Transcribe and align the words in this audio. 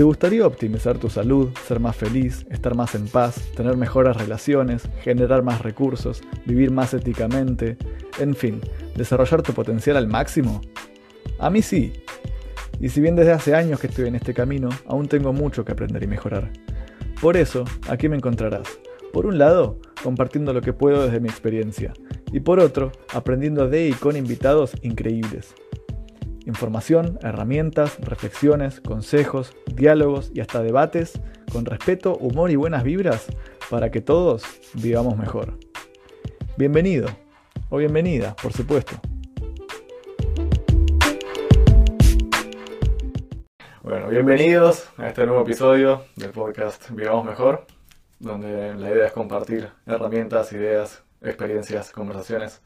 ¿Te 0.00 0.04
gustaría 0.04 0.46
optimizar 0.46 0.96
tu 0.96 1.10
salud, 1.10 1.50
ser 1.68 1.78
más 1.78 1.94
feliz, 1.94 2.46
estar 2.48 2.74
más 2.74 2.94
en 2.94 3.06
paz, 3.06 3.34
tener 3.54 3.76
mejores 3.76 4.16
relaciones, 4.16 4.88
generar 5.02 5.42
más 5.42 5.60
recursos, 5.60 6.22
vivir 6.46 6.70
más 6.70 6.94
éticamente, 6.94 7.76
en 8.18 8.34
fin, 8.34 8.62
desarrollar 8.96 9.42
tu 9.42 9.52
potencial 9.52 9.98
al 9.98 10.08
máximo? 10.08 10.62
A 11.38 11.50
mí 11.50 11.60
sí. 11.60 11.92
Y 12.80 12.88
si 12.88 13.02
bien 13.02 13.14
desde 13.14 13.32
hace 13.32 13.54
años 13.54 13.78
que 13.78 13.88
estoy 13.88 14.08
en 14.08 14.14
este 14.14 14.32
camino, 14.32 14.70
aún 14.86 15.06
tengo 15.06 15.34
mucho 15.34 15.66
que 15.66 15.72
aprender 15.72 16.02
y 16.02 16.06
mejorar. 16.06 16.50
Por 17.20 17.36
eso, 17.36 17.64
aquí 17.86 18.08
me 18.08 18.16
encontrarás. 18.16 18.80
Por 19.12 19.26
un 19.26 19.36
lado, 19.36 19.80
compartiendo 20.02 20.54
lo 20.54 20.62
que 20.62 20.72
puedo 20.72 21.04
desde 21.04 21.20
mi 21.20 21.28
experiencia, 21.28 21.92
y 22.32 22.40
por 22.40 22.58
otro, 22.58 22.90
aprendiendo 23.12 23.68
de 23.68 23.88
y 23.88 23.92
con 23.92 24.16
invitados 24.16 24.72
increíbles. 24.80 25.54
Información, 26.46 27.18
herramientas, 27.22 27.98
reflexiones, 28.00 28.80
consejos, 28.80 29.54
diálogos 29.74 30.30
y 30.34 30.40
hasta 30.40 30.62
debates 30.62 31.20
con 31.52 31.66
respeto, 31.66 32.16
humor 32.16 32.50
y 32.50 32.56
buenas 32.56 32.82
vibras 32.82 33.26
para 33.68 33.90
que 33.90 34.00
todos 34.00 34.42
vivamos 34.74 35.16
mejor. 35.18 35.58
Bienvenido 36.56 37.08
o 37.68 37.76
bienvenida, 37.76 38.34
por 38.42 38.52
supuesto. 38.52 39.00
Bueno, 43.82 44.08
bienvenidos 44.08 44.88
a 44.96 45.08
este 45.08 45.26
nuevo 45.26 45.42
episodio 45.42 46.04
del 46.16 46.30
podcast 46.30 46.90
Vivamos 46.90 47.24
Mejor, 47.24 47.66
donde 48.18 48.74
la 48.74 48.90
idea 48.90 49.06
es 49.06 49.12
compartir 49.12 49.68
herramientas, 49.86 50.52
ideas, 50.52 51.02
experiencias, 51.22 51.90
conversaciones 51.90 52.62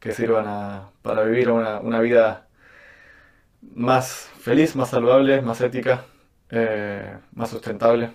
que 0.00 0.12
sirvan 0.12 0.88
para 1.02 1.22
vivir 1.22 1.50
una, 1.50 2.00
vida 2.00 2.48
más 3.74 4.28
feliz, 4.38 4.76
más 4.76 4.90
saludable, 4.90 5.40
más 5.40 5.60
ética, 5.60 6.04
eh, 6.50 7.16
más 7.34 7.50
sustentable. 7.50 8.10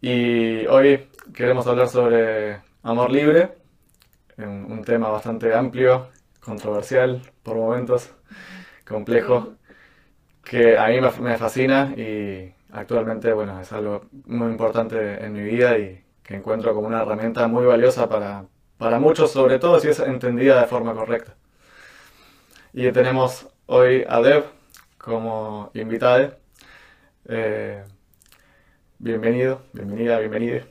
Y 0.00 0.66
hoy 0.66 1.08
queremos 1.32 1.66
hablar 1.66 1.88
sobre 1.88 2.60
amor 2.82 3.10
libre, 3.10 3.56
un, 4.36 4.82
tema 4.84 5.08
bastante 5.08 5.54
amplio, 5.54 6.08
controversial 6.40 7.22
por 7.42 7.56
momentos, 7.56 8.12
complejo, 8.86 9.54
que 10.44 10.76
a 10.78 10.88
mí 10.88 11.00
me, 11.20 11.38
fascina 11.38 11.94
y 11.96 12.52
actualmente 12.70 13.32
bueno, 13.32 13.58
es 13.60 13.72
algo 13.72 14.06
muy 14.26 14.48
importante 14.48 15.24
en 15.24 15.32
mi 15.32 15.42
vida 15.42 15.78
y 15.78 16.04
que 16.22 16.36
encuentro 16.36 16.74
como 16.74 16.86
una 16.86 17.02
herramienta 17.02 17.48
muy 17.48 17.64
valiosa 17.64 18.08
para, 18.08 18.44
para 18.76 18.98
muchos, 18.98 19.30
sobre 19.32 19.58
todo 19.58 19.80
si 19.80 19.88
es 19.88 20.00
entendida 20.00 20.60
de 20.60 20.66
forma 20.66 20.92
correcta. 20.94 21.34
Y 22.74 22.92
tenemos 22.92 23.48
hoy 23.66 24.04
a 24.08 24.20
Deb 24.20 24.44
como 24.98 25.70
invitada. 25.74 26.38
Eh, 27.28 27.84
bienvenido, 28.98 29.62
bienvenida, 29.72 30.18
bienvenida. 30.18 30.64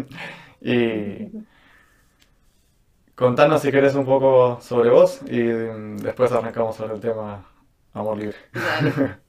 y 0.60 1.28
contanos 3.14 3.62
si 3.62 3.70
querés 3.70 3.94
un 3.94 4.06
poco 4.06 4.60
sobre 4.60 4.90
vos 4.90 5.20
y 5.26 5.38
después 5.38 6.32
arrancamos 6.32 6.76
sobre 6.76 6.94
el 6.94 7.00
tema 7.00 7.44
amor 7.92 8.16
libre. 8.16 8.36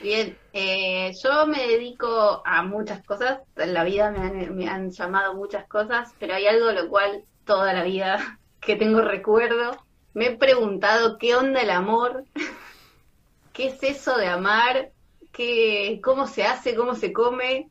Bien, 0.00 0.38
eh, 0.52 1.12
yo 1.22 1.46
me 1.46 1.66
dedico 1.66 2.42
a 2.46 2.62
muchas 2.62 3.04
cosas, 3.04 3.40
en 3.56 3.74
la 3.74 3.84
vida 3.84 4.10
me 4.10 4.20
han, 4.20 4.56
me 4.56 4.68
han 4.68 4.90
llamado 4.90 5.34
muchas 5.34 5.66
cosas, 5.66 6.14
pero 6.18 6.34
hay 6.34 6.46
algo 6.46 6.70
lo 6.72 6.88
cual 6.88 7.24
toda 7.44 7.72
la 7.74 7.84
vida 7.84 8.38
que 8.60 8.76
tengo 8.76 9.02
recuerdo 9.02 9.76
me 10.14 10.26
he 10.26 10.36
preguntado 10.36 11.18
qué 11.18 11.34
onda 11.34 11.60
el 11.60 11.70
amor, 11.70 12.24
qué 13.52 13.68
es 13.68 13.82
eso 13.82 14.16
de 14.16 14.26
amar, 14.26 14.90
qué, 15.32 16.00
cómo 16.02 16.26
se 16.26 16.44
hace, 16.44 16.74
cómo 16.74 16.94
se 16.94 17.12
come, 17.12 17.68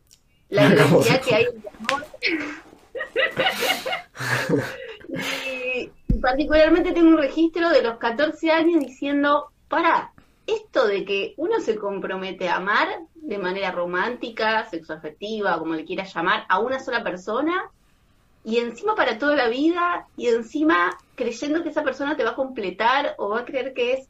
la 0.49 0.69
diversidad 0.69 1.21
que 1.21 1.35
hay 1.35 1.45
en 1.45 1.61
el 1.61 1.67
amor. 1.89 2.05
y 6.11 6.17
particularmente 6.19 6.91
tengo 6.91 7.09
un 7.09 7.17
registro 7.17 7.69
de 7.69 7.81
los 7.81 7.97
14 7.97 8.51
años 8.51 8.79
diciendo, 8.79 9.51
para, 9.67 10.11
esto 10.47 10.87
de 10.87 11.05
que 11.05 11.33
uno 11.37 11.59
se 11.59 11.75
compromete 11.75 12.49
a 12.49 12.57
amar 12.57 12.87
de 13.15 13.37
manera 13.37 13.71
romántica, 13.71 14.67
sexoafectiva, 14.69 15.57
como 15.59 15.73
le 15.73 15.85
quieras 15.85 16.13
llamar, 16.13 16.45
a 16.49 16.59
una 16.59 16.79
sola 16.79 17.03
persona, 17.03 17.69
y 18.43 18.57
encima 18.57 18.95
para 18.95 19.17
toda 19.17 19.35
la 19.35 19.47
vida 19.47 20.07
y 20.17 20.27
encima 20.27 20.97
creyendo 21.15 21.63
que 21.63 21.69
esa 21.69 21.83
persona 21.83 22.15
te 22.15 22.23
va 22.23 22.31
a 22.31 22.35
completar 22.35 23.15
o 23.17 23.29
va 23.29 23.41
a 23.41 23.45
creer 23.45 23.73
que 23.73 23.93
es 23.93 24.09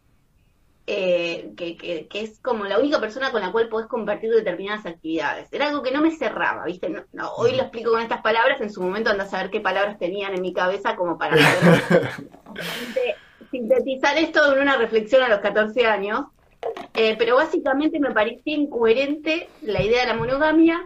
eh, 0.88 1.52
que, 1.56 1.78
que, 1.78 2.22
es 2.22 2.40
como 2.40 2.66
la 2.66 2.80
única 2.80 3.00
persona 3.00 3.32
con 3.32 3.42
la 3.42 3.52
cual 3.52 3.70
podés 3.70 3.88
compartir 3.88 4.32
determinadas 4.32 4.86
actividades. 4.86 5.48
Era 5.54 5.70
algo 5.70 5.84
que 5.84 5.92
no 5.92 6.02
me 6.02 6.12
cerraba, 6.12 6.66
¿viste? 6.66 6.90
No, 7.14 7.34
hoy 7.36 7.56
lo 7.56 7.62
explico 7.62 7.92
con 7.92 8.02
estas 8.02 8.22
palabras, 8.22 8.60
en 8.60 8.74
su 8.74 8.82
momento 8.82 9.12
anda 9.12 9.26
a 9.26 9.30
saber 9.30 9.52
qué 9.52 9.62
palabras 9.62 10.00
tenían 10.00 10.34
en 10.34 10.42
mi 10.42 10.54
cabeza 10.54 10.96
como 10.96 11.18
para 11.18 11.38
sintetizar 13.52 14.18
esto 14.18 14.54
en 14.54 14.62
una 14.62 14.76
reflexión 14.78 15.22
a 15.22 15.30
los 15.30 15.40
14 15.40 15.86
años. 15.86 16.26
Eh, 16.94 17.16
pero 17.18 17.36
básicamente 17.36 18.00
me 18.00 18.12
parecía 18.12 18.56
incoherente 18.56 19.50
la 19.62 19.82
idea 19.82 20.02
de 20.02 20.08
la 20.08 20.16
monogamia. 20.16 20.82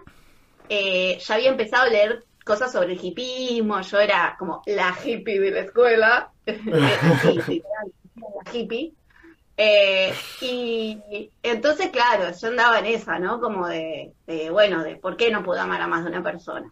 Eh, 0.69 1.17
ya 1.19 1.35
había 1.35 1.49
empezado 1.49 1.83
a 1.83 1.89
leer 1.89 2.23
cosas 2.45 2.71
sobre 2.71 2.93
el 2.93 3.03
hipismo, 3.03 3.81
yo 3.81 3.99
era 3.99 4.35
como 4.37 4.61
la 4.67 4.95
hippie 5.03 5.39
de 5.39 5.51
la 5.51 5.59
escuela, 5.61 6.31
la 6.45 7.61
hippie. 8.53 8.93
Eh, 9.57 10.13
y 10.41 11.31
entonces, 11.41 11.89
claro, 11.89 12.31
yo 12.31 12.47
andaba 12.47 12.79
en 12.79 12.85
esa, 12.85 13.19
¿no? 13.19 13.39
Como 13.41 13.67
de, 13.67 14.13
bueno, 14.51 14.83
de 14.83 14.95
por 14.95 15.17
qué 15.17 15.31
no 15.31 15.43
puedo 15.43 15.59
amar 15.61 15.81
a 15.81 15.87
más 15.87 16.03
de 16.03 16.11
una 16.11 16.23
persona. 16.23 16.69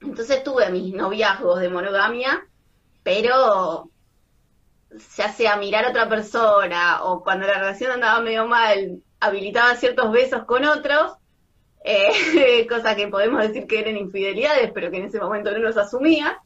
Entonces 0.00 0.44
tuve 0.44 0.68
mis 0.70 0.94
noviazgos 0.94 1.60
de 1.60 1.70
monogamia, 1.70 2.46
pero 3.02 3.88
ya 5.16 5.32
sea 5.32 5.56
mirar 5.56 5.86
a 5.86 5.90
otra 5.90 6.08
persona 6.08 7.02
o 7.04 7.22
cuando 7.22 7.46
la 7.46 7.54
relación 7.54 7.92
andaba 7.92 8.20
medio 8.20 8.46
mal, 8.46 9.00
habilitaba 9.20 9.76
ciertos 9.76 10.12
besos 10.12 10.44
con 10.44 10.64
otros, 10.64 11.14
eh, 11.84 12.66
cosas 12.68 12.94
que 12.94 13.08
podemos 13.08 13.40
decir 13.42 13.66
que 13.66 13.80
eran 13.80 13.96
infidelidades, 13.96 14.70
pero 14.72 14.90
que 14.90 14.98
en 14.98 15.04
ese 15.04 15.20
momento 15.20 15.50
no 15.50 15.58
los 15.58 15.76
asumía. 15.76 16.38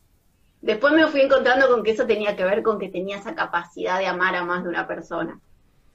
Después 0.60 0.94
me 0.94 1.06
fui 1.08 1.20
encontrando 1.20 1.68
con 1.68 1.82
que 1.82 1.92
eso 1.92 2.06
tenía 2.06 2.34
que 2.34 2.44
ver 2.44 2.62
con 2.62 2.78
que 2.78 2.88
tenía 2.88 3.18
esa 3.18 3.34
capacidad 3.34 3.98
de 3.98 4.06
amar 4.06 4.34
a 4.34 4.44
más 4.44 4.64
de 4.64 4.70
una 4.70 4.86
persona. 4.86 5.38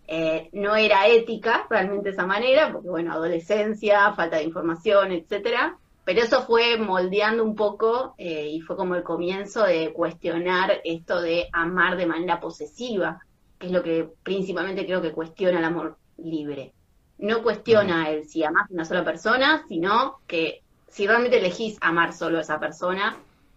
Eh, 0.08 0.50
no 0.54 0.76
era 0.76 1.08
ética 1.08 1.66
realmente 1.70 2.10
esa 2.10 2.26
manera, 2.26 2.72
porque 2.72 2.90
bueno, 2.90 3.14
adolescencia, 3.14 4.14
falta 4.14 4.38
de 4.38 4.44
información, 4.44 5.12
etcétera. 5.12 5.78
Pero 6.04 6.22
eso 6.22 6.44
fue 6.44 6.78
moldeando 6.78 7.44
un 7.44 7.56
poco 7.56 8.16
eh, 8.18 8.50
y 8.50 8.62
fue 8.62 8.76
como 8.76 8.96
el 8.96 9.04
comienzo 9.04 9.64
de 9.64 9.94
cuestionar 9.94 10.82
esto 10.84 11.22
de 11.22 11.48
amar 11.54 11.96
de 11.96 12.08
manera 12.08 12.40
posesiva, 12.40 13.22
que 13.58 13.68
es 13.68 13.72
lo 13.72 13.84
que 13.84 14.10
principalmente 14.24 14.86
creo 14.86 15.02
que 15.02 15.12
cuestiona 15.12 15.60
el 15.60 15.66
amor 15.66 15.98
libre 16.18 16.74
no 17.22 17.44
cuestiona 17.44 18.10
el 18.10 18.28
si 18.28 18.44
amas 18.44 18.70
a 18.70 18.74
una 18.74 18.86
sola 18.86 19.06
persona, 19.06 19.64
sino 19.68 20.20
que 20.28 20.64
si 20.88 21.08
realmente 21.08 21.38
elegís 21.38 21.78
amar 21.80 22.14
solo 22.14 22.40
a 22.40 22.42
esa 22.42 22.60
persona, 22.60 23.16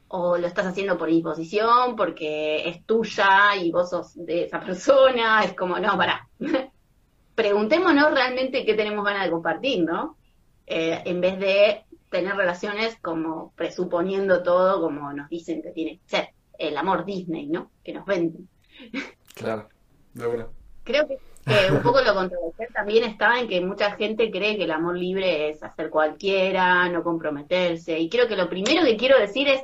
o 0.08 0.38
lo 0.38 0.46
estás 0.46 0.66
haciendo 0.66 0.96
por 0.96 1.10
imposición, 1.10 1.96
porque 1.96 2.68
es 2.68 2.84
tuya 2.84 3.56
y 3.56 3.72
vos 3.72 3.90
sos 3.90 4.14
de 4.14 4.44
esa 4.44 4.60
persona, 4.60 5.42
es 5.42 5.54
como, 5.54 5.78
no, 5.78 5.96
para. 5.96 6.28
Preguntémonos 7.34 8.12
realmente 8.12 8.64
qué 8.64 8.74
tenemos 8.74 9.04
ganas 9.04 9.24
de 9.24 9.30
compartir, 9.32 9.82
¿no? 9.82 10.16
Eh, 10.66 11.02
en 11.04 11.20
vez 11.20 11.38
de 11.40 11.82
tener 12.10 12.36
relaciones 12.36 12.96
como 13.00 13.52
presuponiendo 13.56 14.42
todo 14.42 14.80
como 14.80 15.12
nos 15.12 15.28
dicen 15.28 15.62
que 15.62 15.70
tiene 15.70 15.98
que 15.98 16.08
ser. 16.08 16.28
El 16.56 16.76
amor 16.76 17.04
Disney, 17.04 17.48
¿no? 17.48 17.72
Que 17.82 17.92
nos 17.92 18.06
venden. 18.06 18.48
Claro, 19.34 19.68
de 20.12 20.26
bueno. 20.26 20.48
Creo 20.84 21.08
que 21.08 21.18
que 21.44 21.72
un 21.72 21.82
poco 21.82 22.00
lo 22.00 22.14
controversial 22.14 22.68
también 22.72 23.04
está 23.04 23.38
en 23.38 23.48
que 23.48 23.60
mucha 23.60 23.92
gente 23.92 24.30
cree 24.30 24.56
que 24.56 24.64
el 24.64 24.70
amor 24.70 24.96
libre 24.96 25.50
es 25.50 25.62
hacer 25.62 25.90
cualquiera, 25.90 26.88
no 26.88 27.02
comprometerse. 27.02 27.98
Y 27.98 28.08
creo 28.08 28.28
que 28.28 28.36
lo 28.36 28.48
primero 28.48 28.84
que 28.84 28.96
quiero 28.96 29.18
decir 29.18 29.48
es, 29.48 29.62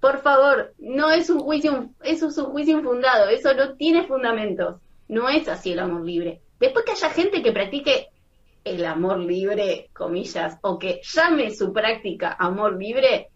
por 0.00 0.20
favor, 0.20 0.74
no 0.78 1.10
es 1.10 1.30
un 1.30 1.40
juicio, 1.40 1.90
eso 2.02 2.28
es 2.28 2.38
un 2.38 2.46
juicio 2.46 2.78
infundado, 2.78 3.28
eso 3.28 3.54
no 3.54 3.74
tiene 3.76 4.04
fundamentos. 4.04 4.80
No 5.08 5.28
es 5.28 5.46
así 5.48 5.72
el 5.72 5.78
amor 5.78 6.04
libre. 6.04 6.40
Después 6.58 6.84
que 6.84 6.92
haya 6.92 7.10
gente 7.10 7.42
que 7.42 7.52
practique 7.52 8.08
el 8.64 8.84
amor 8.84 9.18
libre, 9.18 9.90
comillas, 9.92 10.58
o 10.62 10.78
que 10.78 11.00
llame 11.02 11.50
su 11.50 11.72
práctica 11.72 12.36
amor 12.38 12.78
libre, 12.78 13.28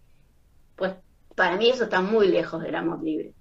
pues 0.74 0.94
para 1.34 1.56
mí 1.56 1.68
eso 1.70 1.84
está 1.84 2.00
muy 2.00 2.28
lejos 2.28 2.62
del 2.62 2.74
amor 2.74 3.02
libre. 3.02 3.32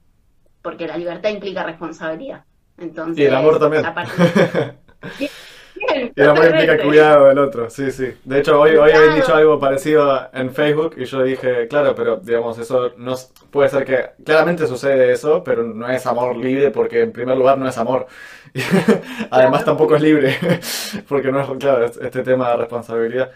Porque 0.62 0.88
la 0.88 0.98
libertad 0.98 1.30
implica 1.30 1.64
responsabilidad. 1.64 2.44
Entonces, 2.78 3.18
y 3.18 3.28
el 3.28 3.36
amor 3.36 3.60
también. 3.60 3.84
y 5.20 6.22
el 6.22 6.30
amor 6.30 6.46
implica 6.46 6.82
cuidado 6.82 7.26
del 7.26 7.40
otro, 7.40 7.70
sí, 7.70 7.92
sí. 7.92 8.14
De 8.24 8.40
hecho, 8.40 8.60
hoy, 8.60 8.76
hoy 8.76 8.92
habéis 8.92 9.16
dicho 9.16 9.34
algo 9.34 9.60
parecido 9.60 10.30
en 10.34 10.54
Facebook 10.54 10.96
y 10.98 11.06
yo 11.06 11.24
dije, 11.24 11.68
claro, 11.68 11.96
pero 11.96 12.18
digamos, 12.18 12.58
eso 12.58 12.92
no 12.98 13.16
puede 13.52 13.70
ser 13.70 13.86
que 13.86 14.24
claramente 14.24 14.68
sucede 14.68 15.12
eso, 15.12 15.44
pero 15.44 15.64
no 15.64 15.88
es 15.90 16.06
amor 16.06 16.36
libre 16.36 16.72
porque 16.72 17.02
en 17.02 17.12
primer 17.12 17.38
lugar 17.38 17.58
no 17.58 17.68
es 17.68 17.78
amor. 17.78 18.08
Además 19.32 19.66
tampoco 19.66 19.96
es 19.96 20.02
libre, 20.02 20.38
porque 21.08 21.32
no 21.32 21.42
es, 21.42 21.50
claro, 21.60 21.86
este 21.86 22.24
tema 22.24 22.52
de 22.52 22.58
responsabilidad. 22.58 23.32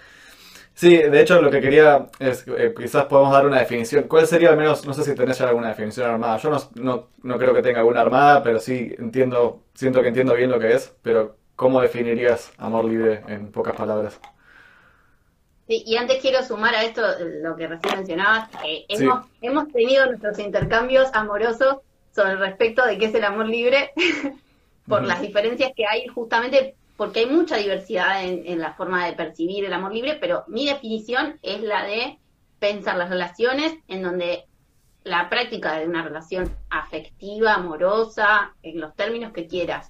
Sí, 0.79 0.95
de 0.95 1.19
hecho 1.19 1.41
lo 1.41 1.51
que 1.51 1.59
quería 1.59 2.07
es, 2.19 2.45
eh, 2.47 2.73
quizás 2.73 3.03
podemos 3.07 3.33
dar 3.33 3.45
una 3.45 3.59
definición. 3.59 4.05
¿Cuál 4.07 4.25
sería 4.27 4.51
al 4.51 4.55
menos, 4.55 4.85
no 4.85 4.93
sé 4.93 5.03
si 5.03 5.13
tenés 5.13 5.37
ya 5.37 5.49
alguna 5.49 5.67
definición 5.67 6.09
armada? 6.09 6.37
Yo 6.37 6.49
no, 6.75 7.09
no, 7.21 7.37
creo 7.37 7.53
que 7.53 7.61
tenga 7.61 7.79
alguna 7.79 7.99
armada, 7.99 8.41
pero 8.41 8.61
sí 8.61 8.95
entiendo, 8.97 9.61
siento 9.73 10.01
que 10.01 10.07
entiendo 10.07 10.33
bien 10.35 10.49
lo 10.49 10.57
que 10.57 10.71
es, 10.73 10.95
pero 11.01 11.35
¿cómo 11.57 11.81
definirías 11.81 12.53
amor 12.57 12.85
libre 12.85 13.23
en 13.27 13.51
pocas 13.51 13.75
palabras? 13.75 14.21
Sí, 15.67 15.83
y 15.85 15.97
antes 15.97 16.21
quiero 16.21 16.41
sumar 16.43 16.73
a 16.73 16.85
esto 16.85 17.01
lo 17.41 17.57
que 17.57 17.67
recién 17.67 17.97
mencionabas, 17.97 18.47
que 18.47 18.85
hemos, 18.87 19.25
hemos 19.41 19.67
tenido 19.73 20.05
nuestros 20.05 20.39
intercambios 20.39 21.09
amorosos 21.11 21.79
sobre 22.15 22.31
el 22.31 22.39
respecto 22.39 22.85
de 22.85 22.97
qué 22.97 23.07
es 23.07 23.15
el 23.15 23.25
amor 23.25 23.49
libre, 23.49 23.91
por 24.87 25.03
las 25.03 25.21
diferencias 25.21 25.73
que 25.75 25.85
hay 25.85 26.07
justamente 26.07 26.77
porque 26.99 27.21
hay 27.21 27.27
mucha 27.27 27.55
diversidad 27.55 28.25
en, 28.25 28.59
la 28.59 28.73
forma 28.73 29.05
de 29.05 29.13
percibir 29.13 29.63
el 29.63 29.71
amor 29.71 29.93
libre, 29.93 30.17
pero 30.19 30.43
mi 30.49 30.65
definición 30.65 31.39
es 31.41 31.61
la 31.61 31.85
de 31.85 32.19
pensar 32.59 32.97
las 32.97 33.09
relaciones 33.09 33.73
en 33.87 34.03
donde 34.03 34.43
la 35.05 35.29
práctica 35.29 35.79
de 35.79 35.87
una 35.87 36.03
relación 36.03 36.53
afectiva, 36.69 37.53
amorosa, 37.53 38.53
en 38.63 38.81
los 38.81 38.97
términos 38.97 39.31
que 39.31 39.47
quieras, 39.47 39.89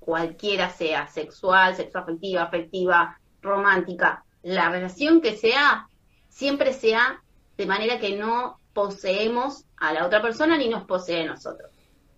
cualquiera 0.00 0.68
sea, 0.68 1.06
sexual, 1.06 1.76
sexoafectiva, 1.76 2.42
afectiva, 2.42 3.20
romántica, 3.40 4.24
la 4.42 4.68
relación 4.68 5.20
que 5.20 5.36
sea, 5.36 5.86
siempre 6.28 6.72
sea 6.72 7.22
de 7.56 7.66
manera 7.66 8.00
que 8.00 8.16
no 8.16 8.58
poseemos 8.72 9.64
a 9.76 9.92
la 9.92 10.04
otra 10.04 10.20
persona 10.20 10.58
ni 10.58 10.68
nos 10.68 10.82
posee 10.86 11.22
a 11.22 11.26
nosotros. 11.26 11.70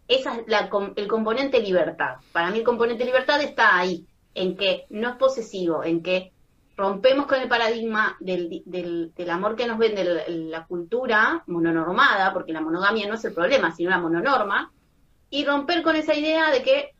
Esa 0.08 0.37
es 0.37 0.48
la, 0.48 0.70
el 0.96 1.06
componente 1.08 1.60
libertad. 1.60 2.16
Para 2.32 2.50
mí 2.50 2.60
el 2.60 2.64
componente 2.64 3.04
libertad 3.04 3.40
está 3.42 3.76
ahí, 3.76 4.06
en 4.34 4.56
que 4.56 4.86
no 4.90 5.10
es 5.10 5.16
posesivo, 5.16 5.84
en 5.84 6.02
que 6.02 6.32
rompemos 6.76 7.26
con 7.26 7.40
el 7.40 7.48
paradigma 7.48 8.16
del, 8.20 8.62
del, 8.64 9.30
amor 9.30 9.54
que 9.54 9.66
nos 9.66 9.78
vende 9.78 10.02
la, 10.02 10.22
la, 10.28 10.66
cultura 10.66 11.42
mononormada, 11.46 12.32
porque 12.32 12.52
la 12.52 12.62
monogamia 12.62 13.06
no 13.06 13.14
es 13.14 13.24
el 13.24 13.34
problema, 13.34 13.74
sino 13.74 13.90
la 13.90 13.98
mononorma, 13.98 14.72
y 15.28 15.44
romper 15.44 15.82
con 15.82 15.96
esa 15.96 16.14
idea 16.14 16.50
de 16.50 16.62
que 16.62 16.94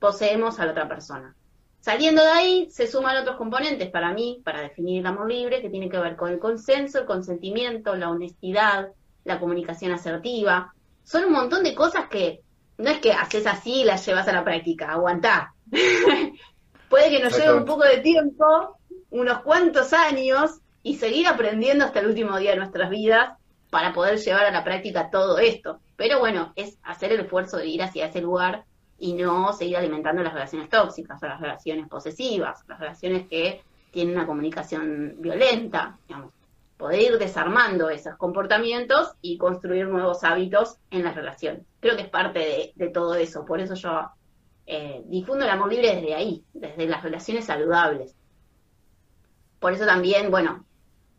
poseemos 0.00 0.58
a 0.58 0.66
la 0.66 0.72
otra 0.72 0.88
persona. 0.88 1.34
Saliendo 1.80 2.22
de 2.22 2.30
ahí, 2.30 2.68
se 2.70 2.86
suman 2.86 3.18
otros 3.18 3.36
componentes 3.36 3.90
para 3.90 4.14
mí, 4.14 4.40
para 4.42 4.62
definir 4.62 5.00
el 5.00 5.06
amor 5.06 5.30
libre, 5.30 5.60
que 5.60 5.68
tiene 5.68 5.90
que 5.90 5.98
ver 5.98 6.16
con 6.16 6.30
el 6.30 6.38
consenso, 6.38 7.00
el 7.00 7.04
consentimiento, 7.04 7.94
la 7.94 8.08
honestidad, 8.08 8.88
la 9.24 9.38
comunicación 9.38 9.92
asertiva. 9.92 10.72
Son 11.02 11.26
un 11.26 11.32
montón 11.32 11.62
de 11.62 11.74
cosas 11.74 12.08
que 12.08 12.40
no 12.78 12.90
es 12.90 13.00
que 13.00 13.12
haces 13.12 13.46
así 13.46 13.82
y 13.82 13.84
las 13.84 14.04
llevas 14.06 14.26
a 14.28 14.32
la 14.32 14.44
práctica, 14.44 14.92
aguantá. 14.92 15.53
Puede 16.88 17.10
que 17.10 17.22
nos 17.22 17.36
lleve 17.36 17.54
un 17.54 17.64
poco 17.64 17.84
de 17.84 17.98
tiempo, 17.98 18.78
unos 19.10 19.40
cuantos 19.40 19.92
años, 19.92 20.60
y 20.82 20.96
seguir 20.96 21.26
aprendiendo 21.26 21.84
hasta 21.84 22.00
el 22.00 22.06
último 22.06 22.38
día 22.38 22.50
de 22.52 22.58
nuestras 22.58 22.90
vidas 22.90 23.36
para 23.70 23.92
poder 23.92 24.18
llevar 24.18 24.44
a 24.44 24.52
la 24.52 24.62
práctica 24.62 25.10
todo 25.10 25.38
esto. 25.38 25.80
Pero 25.96 26.20
bueno, 26.20 26.52
es 26.54 26.78
hacer 26.84 27.12
el 27.12 27.20
esfuerzo 27.20 27.56
de 27.56 27.66
ir 27.66 27.82
hacia 27.82 28.06
ese 28.06 28.20
lugar 28.20 28.64
y 28.98 29.14
no 29.14 29.52
seguir 29.52 29.78
alimentando 29.78 30.22
las 30.22 30.34
relaciones 30.34 30.68
tóxicas 30.68 31.20
o 31.22 31.26
las 31.26 31.40
relaciones 31.40 31.88
posesivas, 31.88 32.64
las 32.68 32.78
relaciones 32.78 33.26
que 33.28 33.62
tienen 33.90 34.14
una 34.14 34.26
comunicación 34.26 35.16
violenta, 35.18 35.98
digamos. 36.06 36.32
Poder 36.76 37.00
ir 37.00 37.18
desarmando 37.18 37.88
esos 37.88 38.16
comportamientos 38.16 39.12
y 39.22 39.38
construir 39.38 39.86
nuevos 39.86 40.22
hábitos 40.24 40.76
en 40.90 41.04
las 41.04 41.14
relaciones. 41.14 41.62
Creo 41.80 41.96
que 41.96 42.02
es 42.02 42.08
parte 42.10 42.38
de, 42.40 42.72
de 42.74 42.90
todo 42.90 43.14
eso. 43.14 43.44
Por 43.44 43.60
eso 43.60 43.74
yo 43.74 44.10
eh, 44.66 45.02
difundo 45.06 45.44
el 45.44 45.50
amor 45.50 45.70
libre 45.70 45.94
desde 45.94 46.14
ahí, 46.14 46.44
desde 46.52 46.86
las 46.86 47.02
relaciones 47.02 47.44
saludables. 47.44 48.14
Por 49.58 49.72
eso 49.72 49.86
también, 49.86 50.30
bueno, 50.30 50.64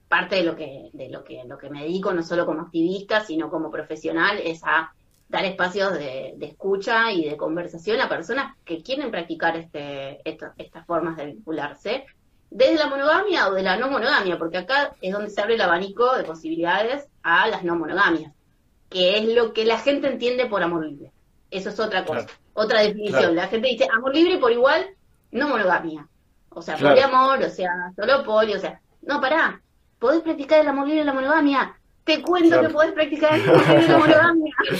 parte 0.07 0.35
de 0.37 0.43
lo 0.43 0.55
que, 0.55 0.89
de 0.93 1.09
lo 1.09 1.23
que, 1.23 1.43
lo 1.45 1.57
que 1.57 1.69
me 1.69 1.81
dedico, 1.81 2.13
no 2.13 2.23
solo 2.23 2.45
como 2.45 2.61
activista, 2.61 3.21
sino 3.21 3.49
como 3.49 3.71
profesional, 3.71 4.39
es 4.43 4.61
a 4.63 4.93
dar 5.27 5.45
espacios 5.45 5.93
de, 5.93 6.35
escucha 6.41 7.11
y 7.11 7.25
de 7.25 7.37
conversación 7.37 7.99
a 8.01 8.09
personas 8.09 8.55
que 8.63 8.81
quieren 8.83 9.11
practicar 9.11 9.57
este, 9.57 10.21
estas 10.23 10.85
formas 10.85 11.17
de 11.17 11.25
vincularse, 11.25 12.05
desde 12.49 12.75
la 12.75 12.87
monogamia 12.87 13.47
o 13.49 13.53
de 13.53 13.63
la 13.63 13.77
no 13.77 13.89
monogamia, 13.89 14.37
porque 14.37 14.59
acá 14.59 14.95
es 15.01 15.11
donde 15.11 15.31
se 15.31 15.41
abre 15.41 15.55
el 15.55 15.61
abanico 15.61 16.15
de 16.15 16.23
posibilidades 16.23 17.07
a 17.23 17.47
las 17.47 17.63
no 17.63 17.75
monogamias, 17.75 18.33
que 18.89 19.17
es 19.17 19.35
lo 19.35 19.53
que 19.53 19.65
la 19.65 19.79
gente 19.79 20.07
entiende 20.07 20.45
por 20.45 20.63
amor 20.63 20.85
libre. 20.85 21.11
Eso 21.55 21.69
es 21.69 21.79
otra 21.79 22.03
cosa, 22.03 22.27
otra 22.53 22.81
definición. 22.81 23.35
La 23.35 23.47
gente 23.47 23.69
dice 23.69 23.87
amor 23.91 24.13
libre 24.13 24.37
por 24.37 24.51
igual, 24.51 24.85
no 25.31 25.47
monogamia. 25.47 26.05
O 26.49 26.61
sea, 26.61 26.75
poliamor, 26.77 27.41
o 27.41 27.49
sea, 27.49 27.69
solo 27.95 28.23
poli, 28.23 28.53
o 28.55 28.59
sea, 28.59 28.79
no, 29.03 29.21
pará, 29.21 29.61
podés 29.99 30.21
practicar 30.21 30.61
el 30.61 30.67
amor 30.67 30.87
libre 30.87 31.01
en 31.01 31.07
la 31.07 31.13
monogamia. 31.13 31.73
Te 32.03 32.21
cuento 32.21 32.61
que 32.61 32.69
podés 32.69 32.91
practicar 32.91 33.35
el 33.35 33.49
amor 33.49 33.67
libre 33.67 33.85
en 33.85 33.91
la 33.91 33.97
monogamia. 33.97 34.53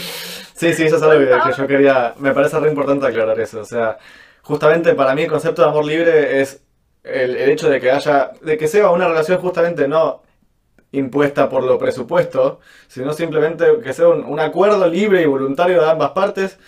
Sí, 0.56 0.72
sí, 0.72 0.84
eso 0.84 0.96
es 0.96 1.02
algo 1.02 1.18
que, 1.18 1.52
yo 1.54 1.66
quería, 1.66 2.14
me 2.16 2.32
parece 2.32 2.58
re 2.58 2.70
importante 2.70 3.06
aclarar 3.06 3.38
eso. 3.38 3.60
O 3.60 3.64
sea, 3.66 3.98
justamente 4.40 4.94
para 4.94 5.14
mí 5.14 5.24
el 5.24 5.30
concepto 5.30 5.60
de 5.60 5.68
amor 5.68 5.84
libre 5.84 6.40
es 6.40 6.62
el, 7.04 7.36
el, 7.36 7.50
hecho 7.50 7.68
de 7.68 7.78
que 7.78 7.90
haya, 7.90 8.30
de 8.40 8.56
que 8.56 8.66
sea 8.66 8.90
una 8.90 9.06
relación 9.06 9.38
justamente 9.38 9.86
no 9.86 10.22
impuesta 10.92 11.48
por 11.48 11.64
lo 11.64 11.78
presupuesto, 11.78 12.60
sino 12.88 13.12
simplemente 13.12 13.66
que 13.82 13.92
sea 13.92 14.08
un, 14.08 14.40
acuerdo 14.40 14.86
libre 14.88 15.22
y 15.22 15.26
voluntario 15.26 15.80
de 15.82 15.90
ambas 15.90 16.10
partes, 16.10 16.58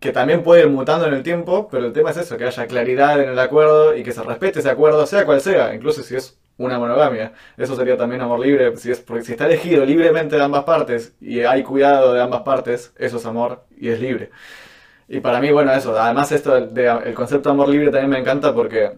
que 0.00 0.12
también 0.12 0.42
puede 0.42 0.62
ir 0.62 0.68
mutando 0.70 1.06
en 1.06 1.14
el 1.14 1.22
tiempo, 1.22 1.68
pero 1.70 1.86
el 1.86 1.92
tema 1.92 2.10
es 2.10 2.16
eso, 2.18 2.36
que 2.36 2.44
haya 2.44 2.66
claridad 2.66 3.20
en 3.20 3.30
el 3.30 3.38
acuerdo 3.38 3.96
y 3.96 4.02
que 4.02 4.12
se 4.12 4.22
respete 4.22 4.60
ese 4.60 4.70
acuerdo, 4.70 5.06
sea 5.06 5.24
cual 5.26 5.40
sea, 5.40 5.74
incluso 5.74 6.02
si 6.02 6.16
es 6.16 6.38
una 6.58 6.78
monogamia. 6.78 7.32
Eso 7.56 7.74
sería 7.76 7.96
también 7.96 8.20
amor 8.20 8.40
libre, 8.40 8.76
si 8.76 8.90
es 8.90 9.00
porque 9.00 9.24
si 9.24 9.32
está 9.32 9.46
elegido 9.46 9.84
libremente 9.84 10.36
de 10.36 10.42
ambas 10.42 10.64
partes 10.64 11.14
y 11.20 11.40
hay 11.40 11.62
cuidado 11.62 12.12
de 12.12 12.20
ambas 12.20 12.42
partes, 12.42 12.92
eso 12.98 13.16
es 13.16 13.26
amor 13.26 13.64
y 13.78 13.88
es 13.88 14.00
libre. 14.00 14.30
Y 15.08 15.20
para 15.20 15.40
mí, 15.40 15.50
bueno, 15.50 15.72
eso, 15.72 15.98
además 15.98 16.32
esto 16.32 16.56
el 16.56 17.14
concepto 17.14 17.48
de 17.48 17.54
amor 17.54 17.68
libre 17.68 17.90
también 17.90 18.10
me 18.10 18.18
encanta 18.18 18.54
porque 18.54 18.92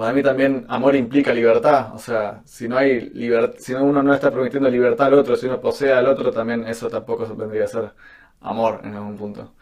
para 0.00 0.12
mí 0.12 0.22
también 0.22 0.66
amor 0.68 0.94
implica 0.96 1.32
libertad. 1.32 1.94
O 1.94 1.98
sea, 1.98 2.42
si 2.44 2.68
no 2.68 2.76
hay 2.76 3.00
libertad, 3.10 3.56
si 3.58 3.74
uno 3.74 4.02
no 4.02 4.14
está 4.14 4.30
permitiendo 4.30 4.68
libertad 4.68 5.08
al 5.08 5.14
otro, 5.14 5.36
si 5.36 5.46
uno 5.46 5.60
posee 5.60 5.92
al 5.92 6.06
otro, 6.06 6.32
también 6.32 6.66
eso 6.66 6.88
tampoco 6.88 7.26
se 7.26 7.60
a 7.60 7.66
ser 7.66 7.92
amor 8.40 8.80
en 8.84 8.94
algún 8.94 9.16
punto. 9.16 9.54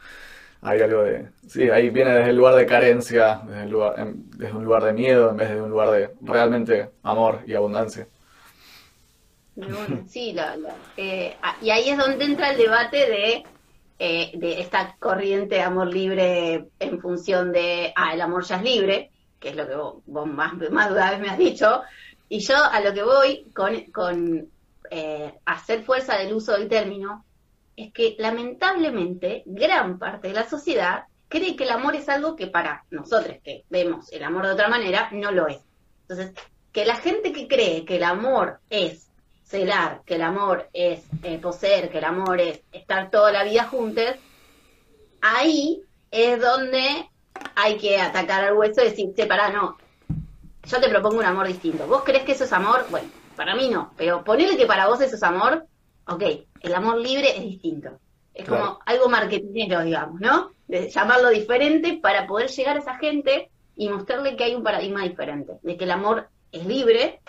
Hay 0.63 0.81
algo 0.81 1.03
de. 1.03 1.29
Sí, 1.47 1.71
ahí 1.71 1.91
viene 1.91 2.13
desde 2.13 2.31
el 2.31 2.37
lugar 2.37 2.55
de 2.55 2.67
carencia, 2.67 3.43
desde, 3.47 3.65
el 3.65 3.71
lugar, 3.71 4.07
desde 4.37 4.57
un 4.57 4.65
lugar 4.65 4.85
de 4.85 4.93
miedo, 4.93 5.31
en 5.31 5.37
vez 5.37 5.51
de 5.51 5.61
un 5.61 5.71
lugar 5.71 5.91
de 5.91 6.11
realmente 6.23 6.91
amor 7.03 7.41
y 7.47 7.55
abundancia. 7.55 8.07
Sí, 10.09 10.35
eh, 10.97 11.37
y 11.61 11.71
ahí 11.71 11.91
es 11.91 11.99
donde 11.99 12.25
entra 12.25 12.51
el 12.51 12.57
debate 12.57 12.97
de, 12.97 13.45
eh, 13.99 14.31
de 14.35 14.61
esta 14.61 14.97
corriente 14.99 15.57
de 15.57 15.61
amor 15.61 15.93
libre 15.93 16.69
en 16.79 17.01
función 17.01 17.53
de, 17.53 17.93
ah, 17.95 18.15
el 18.15 18.21
amor 18.23 18.45
ya 18.45 18.57
es 18.57 18.63
libre, 18.63 19.11
que 19.43 19.51
es 19.51 19.57
lo 19.57 19.67
que 19.67 19.75
vos, 19.75 20.27
más, 20.27 20.55
más 20.71 20.95
de 20.95 21.19
me 21.19 21.29
has 21.29 21.39
dicho, 21.39 21.83
y 22.29 22.39
yo 22.39 22.57
a 22.57 22.81
lo 22.81 22.95
que 22.95 23.03
voy 23.03 23.51
con, 23.53 24.49
eh, 24.91 25.35
hacer 25.45 25.83
fuerza 25.85 26.17
del 26.17 26.33
uso 26.33 26.53
del 26.53 26.69
término, 26.69 27.25
es 27.77 27.93
que 27.93 28.15
lamentablemente 28.19 29.43
gran 29.45 29.99
parte 29.99 30.29
de 30.29 30.35
la 30.35 30.49
sociedad 30.49 31.05
cree 31.29 31.57
que 31.57 31.65
el 31.65 31.71
amor 31.71 31.97
es 31.97 32.09
algo 32.09 32.37
que 32.37 32.47
para 32.47 32.85
nosotros 32.91 33.39
que 33.43 33.65
vemos 33.69 34.13
el 34.13 34.23
amor 34.23 34.47
de 34.47 34.53
otra 34.53 34.69
manera, 34.69 35.09
no 35.13 35.33
lo 35.33 35.49
es. 35.49 35.59
Entonces, 36.03 36.33
que 36.71 36.85
la 36.85 36.97
gente 36.97 37.33
que 37.33 37.49
cree 37.49 37.85
que 37.85 37.97
el 37.97 38.05
amor 38.05 38.61
es 38.71 39.09
celar, 39.43 40.03
que 40.07 40.15
el 40.15 40.23
amor 40.23 40.69
es 40.73 41.03
eh, 41.23 41.39
poseer, 41.39 41.91
que 41.91 41.99
el 41.99 42.05
amor 42.05 42.41
es 42.41 42.63
estar 42.71 43.11
toda 43.11 43.33
la 43.33 43.45
vida 43.45 43.65
juntos, 43.65 44.15
ahí 45.21 45.83
es 46.11 46.41
donde 46.41 47.09
hay 47.55 47.77
que 47.79 48.01
atacar 48.01 48.45
al 48.45 48.57
hueso 48.57 48.83
y 48.83 48.91
decir, 48.91 49.13
para 49.29 49.51
no, 49.51 49.77
yo 50.65 50.81
te 50.81 50.89
propongo 50.89 51.19
un 51.19 51.25
amor 51.25 51.47
distinto. 51.47 51.87
¿Vos 51.87 52.03
crees 52.05 52.25
que 52.25 52.33
eso 52.33 52.45
es 52.45 52.53
amor? 52.53 52.87
Bueno, 52.91 53.09
para 53.37 53.55
mí 53.55 53.69
no, 53.69 53.93
pero 53.97 54.25
ponele 54.25 54.57
que 54.57 54.67
para 54.67 54.89
vos 54.89 55.01
eso 55.01 55.17
es 55.17 55.23
amor, 55.23 55.67
ok, 56.07 56.23
el 56.61 56.75
amor 56.75 56.99
libre 56.99 57.37
es 57.37 57.43
distinto. 57.43 57.99
Es 58.35 58.49
como 58.49 58.79
algo 58.87 59.09
marketingero, 59.09 59.83
digamos, 59.83 60.21
¿no? 60.21 60.53
De 60.67 60.89
llamarlo 60.89 61.29
diferente 61.29 61.99
para 62.01 62.27
poder 62.27 62.49
llegar 62.49 62.77
a 62.77 62.81
esa 62.81 62.97
gente 62.97 63.51
y 63.77 63.89
mostrarle 63.89 64.37
que 64.37 64.45
hay 64.45 64.55
un 64.55 64.63
paradigma 64.63 65.03
diferente, 65.03 65.59
de 65.63 65.77
que 65.77 65.85
el 65.85 65.91
amor 65.91 66.29
es 66.51 66.65
libre 66.65 67.21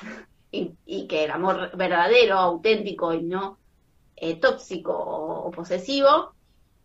y, 0.51 1.07
que 1.07 1.25
el 1.25 1.31
amor 1.31 1.75
verdadero, 1.75 2.38
auténtico 2.38 3.13
y 3.13 3.24
no 3.24 3.57
eh, 4.15 4.36
tóxico 4.36 4.93
o, 4.93 5.51
posesivo, 5.51 6.33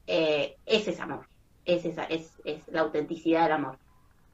eh, 0.06 0.56
ese 0.66 0.90
es 0.92 1.00
amor 1.00 1.28
es 1.68 1.84
esa, 1.84 2.04
es, 2.04 2.32
es 2.44 2.66
la 2.68 2.80
autenticidad 2.80 3.44
del 3.44 3.52
amor. 3.52 3.76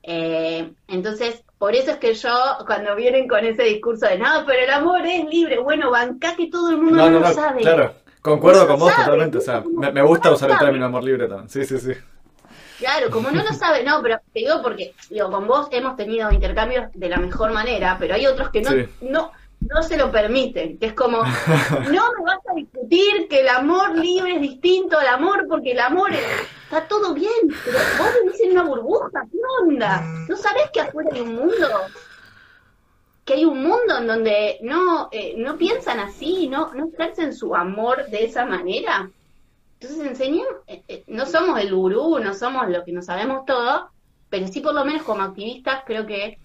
Eh, 0.03 0.73
entonces, 0.89 1.43
por 1.59 1.75
eso 1.75 1.93
es 1.93 1.97
que 1.97 2.15
yo, 2.15 2.31
cuando 2.67 2.95
vienen 2.95 3.27
con 3.27 3.45
ese 3.45 3.65
discurso 3.65 4.07
de 4.07 4.19
no, 4.19 4.45
pero 4.47 4.63
el 4.63 4.71
amor 4.71 5.05
es 5.07 5.25
libre, 5.27 5.59
bueno, 5.59 5.91
banca 5.91 6.37
que 6.37 6.49
todo 6.49 6.71
el 6.71 6.79
mundo 6.79 7.11
no, 7.11 7.21
lo 7.21 7.33
sabe. 7.33 7.63
Claro, 7.63 7.95
concuerdo 8.21 8.67
con 8.67 8.79
vos 8.79 8.95
totalmente. 8.95 9.39
O 9.39 9.41
sea, 9.41 9.63
me, 9.67 10.03
gusta 10.03 10.33
usar 10.33 10.51
el 10.51 10.59
término 10.59 10.87
amor 10.87 11.03
libre 11.03 11.27
también. 11.27 11.49
Sí, 11.49 11.65
sí, 11.65 11.79
sí. 11.79 11.93
Claro, 12.79 13.11
como 13.11 13.31
no 13.31 13.43
lo 13.43 13.53
sabe, 13.53 13.83
no, 13.83 14.03
pero 14.03 14.19
te 14.33 14.41
digo 14.41 14.61
porque, 14.63 14.95
digo, 15.09 15.31
con 15.31 15.47
vos 15.47 15.69
hemos 15.71 15.97
tenido 15.97 16.31
intercambios 16.31 16.87
de 16.93 17.09
la 17.09 17.17
mejor 17.17 17.53
manera, 17.53 17.97
pero 17.99 18.15
hay 18.15 18.27
otros 18.27 18.51
que 18.51 18.61
no, 18.61 18.71
Sí. 18.71 18.89
no, 19.01 19.33
no 19.69 19.83
se 19.83 19.97
lo 19.97 20.11
permiten, 20.13 20.79
que 20.79 20.87
es 20.87 20.93
como, 20.95 21.19
no 21.71 22.13
me 22.19 22.25
vas 22.25 22.39
a 22.51 22.55
discutir 22.55 23.29
que 23.29 23.41
el 23.41 23.49
amor 23.49 23.97
libre 23.97 24.37
es 24.37 24.41
distinto 24.41 24.99
al 24.99 25.07
amor, 25.09 25.47
porque 25.49 25.73
el 25.73 25.81
amor 25.81 26.13
es- 26.13 26.21
está 26.65 26.87
todo 26.89 27.15
bien, 27.15 27.31
pero 27.65 27.79
vos 27.99 28.09
vivís 28.23 28.41
en 28.43 28.53
una 28.53 28.63
burbuja, 28.65 29.23
¿qué 29.31 29.39
onda? 29.63 30.03
¿No 30.29 30.37
sabés 30.37 30.71
que 30.73 30.81
afuera 30.81 31.11
hay 31.13 31.21
un 31.21 31.35
mundo? 31.37 31.69
Que 33.25 33.35
hay 33.35 33.45
un 33.47 33.63
mundo 33.63 33.99
en 33.99 34.07
donde 34.07 34.59
no, 34.63 35.09
eh, 35.11 35.35
no 35.39 35.57
piensan 35.57 35.99
así, 35.99 36.47
no, 36.49 36.73
no 36.75 36.89
ejercen 36.93 37.35
su 37.35 37.55
amor 37.57 38.07
de 38.11 38.25
esa 38.25 38.45
manera. 38.45 39.11
Entonces 39.81 40.07
enseñemos, 40.07 40.49
eh, 40.67 40.83
eh, 40.89 41.05
no 41.07 41.25
somos 41.25 41.59
el 41.61 41.75
gurú, 41.75 42.19
no 42.19 42.35
somos 42.35 42.69
lo 42.69 42.85
que 42.85 42.93
no 42.93 43.01
sabemos 43.03 43.47
todo, 43.47 43.89
pero 44.29 44.47
sí 44.49 44.61
por 44.61 44.75
lo 44.75 44.85
menos 44.85 45.03
como 45.05 45.23
activistas 45.23 45.85
creo 45.87 46.05
que, 46.07 46.39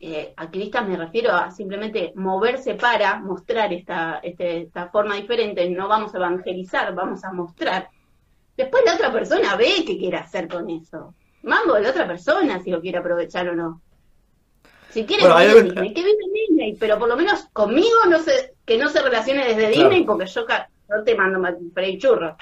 eh, 0.00 0.32
activistas 0.36 0.86
me 0.86 0.96
refiero 0.96 1.32
a 1.32 1.50
simplemente 1.50 2.12
moverse 2.14 2.74
para 2.74 3.18
mostrar 3.18 3.72
esta, 3.72 4.20
este- 4.22 4.62
esta 4.62 4.88
forma 4.88 5.16
diferente, 5.16 5.68
no 5.70 5.88
vamos 5.88 6.14
a 6.14 6.18
evangelizar, 6.18 6.94
vamos 6.94 7.24
a 7.24 7.32
mostrar. 7.32 7.88
Después 8.56 8.82
la 8.86 8.94
otra 8.94 9.12
persona 9.12 9.56
ve 9.56 9.84
qué 9.86 9.98
quiere 9.98 10.16
hacer 10.18 10.48
con 10.48 10.68
eso. 10.70 11.14
Mambo 11.42 11.74
de 11.74 11.82
la 11.82 11.90
otra 11.90 12.06
persona 12.06 12.60
si 12.60 12.70
lo 12.70 12.80
quiere 12.80 12.98
aprovechar 12.98 13.48
o 13.48 13.54
no. 13.54 13.80
Si 14.90 15.04
quiere 15.04 15.22
Bueno, 15.28 15.38
Disney, 15.38 15.92
que 15.94 16.00
vive 16.02 16.16
en 16.24 16.32
Disney, 16.32 16.76
pero 16.80 16.98
por 16.98 17.08
lo 17.08 17.16
menos 17.16 17.46
conmigo 17.52 17.98
no 18.08 18.18
se, 18.20 18.54
que 18.64 18.78
no 18.78 18.88
se 18.88 19.02
relacione 19.02 19.44
desde 19.46 19.70
Claro. 19.72 19.88
Disney 19.90 20.04
porque 20.04 20.26
yo 20.26 20.46
no 20.88 21.04
te 21.04 21.14
mando 21.14 21.38
ma- 21.38 21.54
freír 21.74 21.98
churros. 22.00 22.34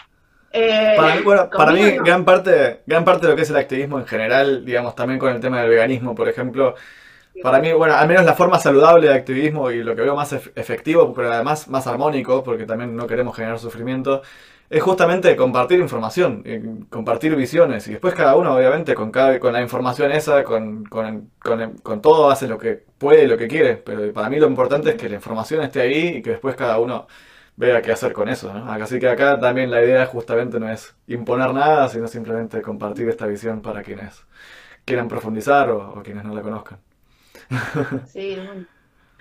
Eh, 0.52 0.94
Para 0.96 1.16
mí, 1.16 1.22
bueno, 1.22 1.50
para 1.50 1.72
mí 1.72 1.80
no. 1.96 2.04
gran 2.04 2.25
parte, 2.25 2.82
gran 2.86 3.04
parte 3.04 3.26
de 3.26 3.32
lo 3.32 3.36
que 3.36 3.42
es 3.42 3.50
el 3.50 3.56
activismo 3.56 3.98
en 3.98 4.06
general, 4.06 4.64
digamos, 4.64 4.94
también 4.94 5.18
con 5.18 5.34
el 5.34 5.40
tema 5.40 5.60
del 5.60 5.70
veganismo, 5.70 6.14
por 6.14 6.28
ejemplo, 6.28 6.76
para 7.40 7.60
mí, 7.60 7.72
bueno, 7.72 7.94
al 7.94 8.08
menos 8.08 8.24
la 8.24 8.34
forma 8.34 8.58
saludable 8.58 9.08
de 9.08 9.14
activismo 9.14 9.70
y 9.70 9.82
lo 9.82 9.94
que 9.96 10.02
veo 10.02 10.16
más 10.16 10.32
ef- 10.32 10.52
efectivo, 10.56 11.12
pero 11.14 11.32
además 11.32 11.68
más 11.68 11.86
armónico, 11.86 12.42
porque 12.42 12.64
también 12.66 12.96
no 12.96 13.06
queremos 13.06 13.36
generar 13.36 13.58
sufrimiento, 13.58 14.22
es 14.68 14.82
justamente 14.82 15.36
compartir 15.36 15.78
información, 15.80 16.42
compartir 16.90 17.36
visiones, 17.36 17.86
y 17.88 17.92
después 17.92 18.14
cada 18.14 18.36
uno, 18.36 18.54
obviamente, 18.56 18.94
con, 18.94 19.10
cada, 19.12 19.38
con 19.38 19.52
la 19.52 19.60
información 19.62 20.10
esa, 20.12 20.42
con, 20.44 20.84
con, 20.84 21.30
con- 21.82 22.02
todo 22.02 22.30
hace 22.30 22.48
lo 22.48 22.58
que 22.58 22.82
puede 22.98 23.24
y 23.24 23.26
lo 23.28 23.36
que 23.38 23.48
quiere, 23.48 23.76
pero 23.76 24.12
para 24.12 24.28
mí 24.28 24.38
lo 24.38 24.46
importante 24.48 24.90
es 24.90 24.96
que 24.96 25.08
la 25.08 25.16
información 25.16 25.62
esté 25.62 25.80
ahí 25.82 26.16
y 26.18 26.22
que 26.22 26.30
después 26.30 26.56
cada 26.56 26.78
uno 26.78 27.06
vea 27.56 27.80
qué 27.82 27.92
hacer 27.92 28.12
con 28.12 28.28
eso, 28.28 28.52
¿no? 28.52 28.70
Así 28.72 28.98
que 28.98 29.08
acá 29.08 29.38
también 29.40 29.70
la 29.70 29.82
idea 29.82 30.06
justamente 30.06 30.58
no 30.60 30.68
es 30.70 30.94
imponer 31.06 31.52
nada, 31.54 31.88
sino 31.88 32.06
simplemente 32.08 32.60
compartir 32.62 33.08
esta 33.08 33.26
visión 33.26 33.62
para 33.62 33.82
quienes 33.82 34.26
quieran 34.84 35.08
profundizar 35.08 35.70
o 35.70 36.02
quienes 36.04 36.24
no 36.24 36.34
la 36.34 36.42
conozcan. 36.42 36.80
Sí, 38.06 38.36
bueno. 38.36 38.66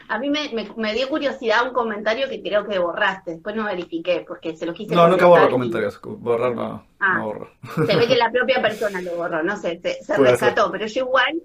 A 0.08 0.20
mí 0.20 0.30
me, 0.30 0.50
me- 0.54 0.70
me 0.78 0.94
dio 0.94 1.10
curiosidad 1.10 1.66
un 1.68 1.74
comentario 1.74 2.30
que 2.30 2.42
creo 2.44 2.68
que 2.68 2.78
borraste, 2.78 3.32
después 3.32 3.56
no 3.56 3.64
verifiqué 3.66 4.24
porque 4.28 4.56
se 4.56 4.68
lo 4.68 4.74
quise 4.74 4.94
No, 4.94 5.08
nunca 5.08 5.26
borro 5.26 5.48
y 5.48 5.52
comentarios, 5.52 6.00
borrar 6.04 6.54
no, 6.54 6.86
Ah. 7.00 7.16
no 7.18 7.26
borro. 7.26 7.50
Se 7.88 7.96
ve 7.96 8.08
que 8.08 8.16
la 8.16 8.30
propia 8.32 8.62
persona 8.62 9.02
lo 9.02 9.16
borró, 9.16 9.42
no 9.42 9.58
sé, 9.58 9.80
se, 10.04 10.18
rescató, 10.18 10.72
pero 10.72 10.86
yo 10.86 11.02
igual 11.06 11.42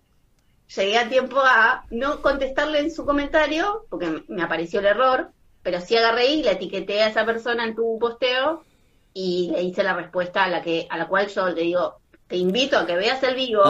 llegué 0.76 0.98
a 0.98 1.08
tiempo 1.08 1.38
a 1.40 1.84
no 1.90 2.20
contestarle 2.20 2.80
en 2.80 2.90
su 2.90 3.06
comentario, 3.06 3.86
porque 3.88 4.22
me- 4.28 4.42
apareció 4.42 4.80
el 4.80 4.86
error, 4.86 5.30
pero 5.62 5.80
sí 5.80 5.96
agarré 5.96 6.26
y 6.26 6.42
le 6.42 6.52
etiqueté 6.52 7.02
a 7.02 7.08
esa 7.08 7.24
persona 7.24 7.64
en 7.64 7.74
tu 7.74 7.98
posteo 7.98 8.62
y 9.14 9.50
le 9.52 9.62
hice 9.62 9.82
la 9.82 9.94
respuesta 9.94 10.44
a 10.44 10.48
la 10.48 10.60
que 10.60 10.86
a 10.90 10.98
la 10.98 11.08
cual 11.08 11.28
yo 11.28 11.48
le 11.48 11.62
digo, 11.62 11.96
te 12.28 12.36
invito 12.36 12.76
a 12.78 12.84
que 12.86 12.94
veas 12.94 13.22
el 13.22 13.34
vivo 13.36 13.62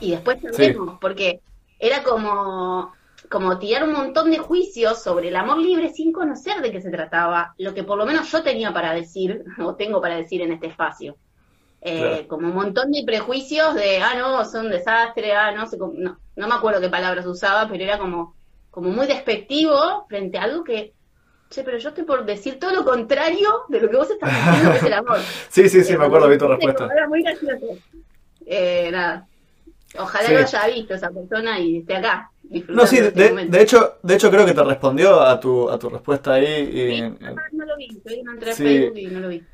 y 0.00 0.12
después 0.12 0.38
hablemos, 0.44 0.98
porque 0.98 1.40
era 1.80 2.02
como, 2.04 2.92
como 3.28 3.58
tirar 3.58 3.84
un 3.84 3.92
montón 3.92 4.30
de 4.30 4.38
juicios 4.38 5.02
sobre 5.02 5.28
el 5.28 5.36
amor 5.36 5.58
libre 5.58 5.88
sin 5.92 6.12
conocer 6.12 6.60
de 6.60 6.70
qué 6.70 6.80
se 6.80 6.90
trataba, 6.90 7.54
lo 7.58 7.74
que 7.74 7.82
por 7.84 7.98
lo 7.98 8.06
menos 8.06 8.30
yo 8.30 8.42
tenía 8.42 8.72
para 8.72 8.92
decir, 8.94 9.42
o 9.58 9.74
tengo 9.74 10.00
para 10.00 10.16
decir 10.16 10.42
en 10.42 10.52
este 10.52 10.68
espacio. 10.68 11.16
Eh, 11.80 11.98
Claro. 11.98 12.28
Como 12.28 12.48
un 12.48 12.54
montón 12.54 12.92
de 12.92 13.02
prejuicios 13.04 13.74
de, 13.74 13.98
ah, 13.98 14.14
no, 14.14 14.44
son 14.44 14.66
un 14.66 14.70
desastre, 14.72 15.32
ah, 15.32 15.50
no 15.52 15.66
sé, 15.66 15.78
no, 15.78 16.18
no 16.36 16.48
me 16.48 16.54
acuerdo 16.54 16.80
qué 16.80 16.90
palabras 16.90 17.24
usaba, 17.26 17.66
pero 17.68 17.82
era 17.82 17.98
como, 17.98 18.36
como 18.70 18.90
muy 18.90 19.06
despectivo 19.06 20.04
frente 20.08 20.36
a 20.36 20.42
algo 20.42 20.62
que, 20.62 20.92
che, 21.48 21.64
pero 21.64 21.78
yo 21.78 21.88
estoy 21.88 22.04
por 22.04 22.26
decir 22.26 22.58
todo 22.58 22.72
lo 22.72 22.84
contrario 22.84 23.64
de 23.68 23.80
lo 23.80 23.88
que 23.88 23.96
vos 23.96 24.10
estás 24.10 24.30
diciendo 24.30 24.70
que 24.72 24.76
es 24.76 24.82
el 24.84 24.92
amor. 24.92 25.18
Sí, 25.48 25.68
sí, 25.70 25.82
sí, 25.82 25.94
Eh, 25.94 25.98
me 25.98 26.04
acuerdo, 26.04 26.28
vi 26.28 26.36
tu 26.38 26.46
respuesta. 26.48 26.86
Era 26.92 27.08
muy 27.08 27.22
gracioso. 27.22 27.66
Eh, 28.46 28.90
nada. 28.92 29.29
Ojalá 29.98 30.26
Sí. 30.28 30.32
lo 30.34 30.38
haya 30.40 30.66
visto 30.68 30.94
esa 30.94 31.10
persona 31.10 31.58
y 31.58 31.78
esté 31.78 31.96
acá. 31.96 32.30
No, 32.68 32.86
sí, 32.86 33.00
de 33.00 33.10
de, 33.12 33.28
momento. 33.30 33.56
de 33.56 33.62
hecho, 33.62 33.98
de 34.02 34.14
hecho 34.14 34.30
creo 34.30 34.44
que 34.46 34.54
te 34.54 34.62
respondió 34.64 35.20
a 35.20 35.38
tu, 35.38 35.68
a 35.70 35.78
tu 35.78 35.88
respuesta 35.88 36.34
ahí 36.34 36.44
y, 36.46 36.96
Sí, 36.96 37.02
no, 37.02 37.34
no 37.52 37.64
lo 37.64 37.76
vi. 37.76 37.86
Estoy 37.96 38.20
entré 38.20 38.50
a 38.50 38.54
Sí. 38.54 38.62
Facebook 38.64 38.98
y 38.98 39.06
no 39.06 39.20
lo 39.20 39.28
vi. 39.28 39.44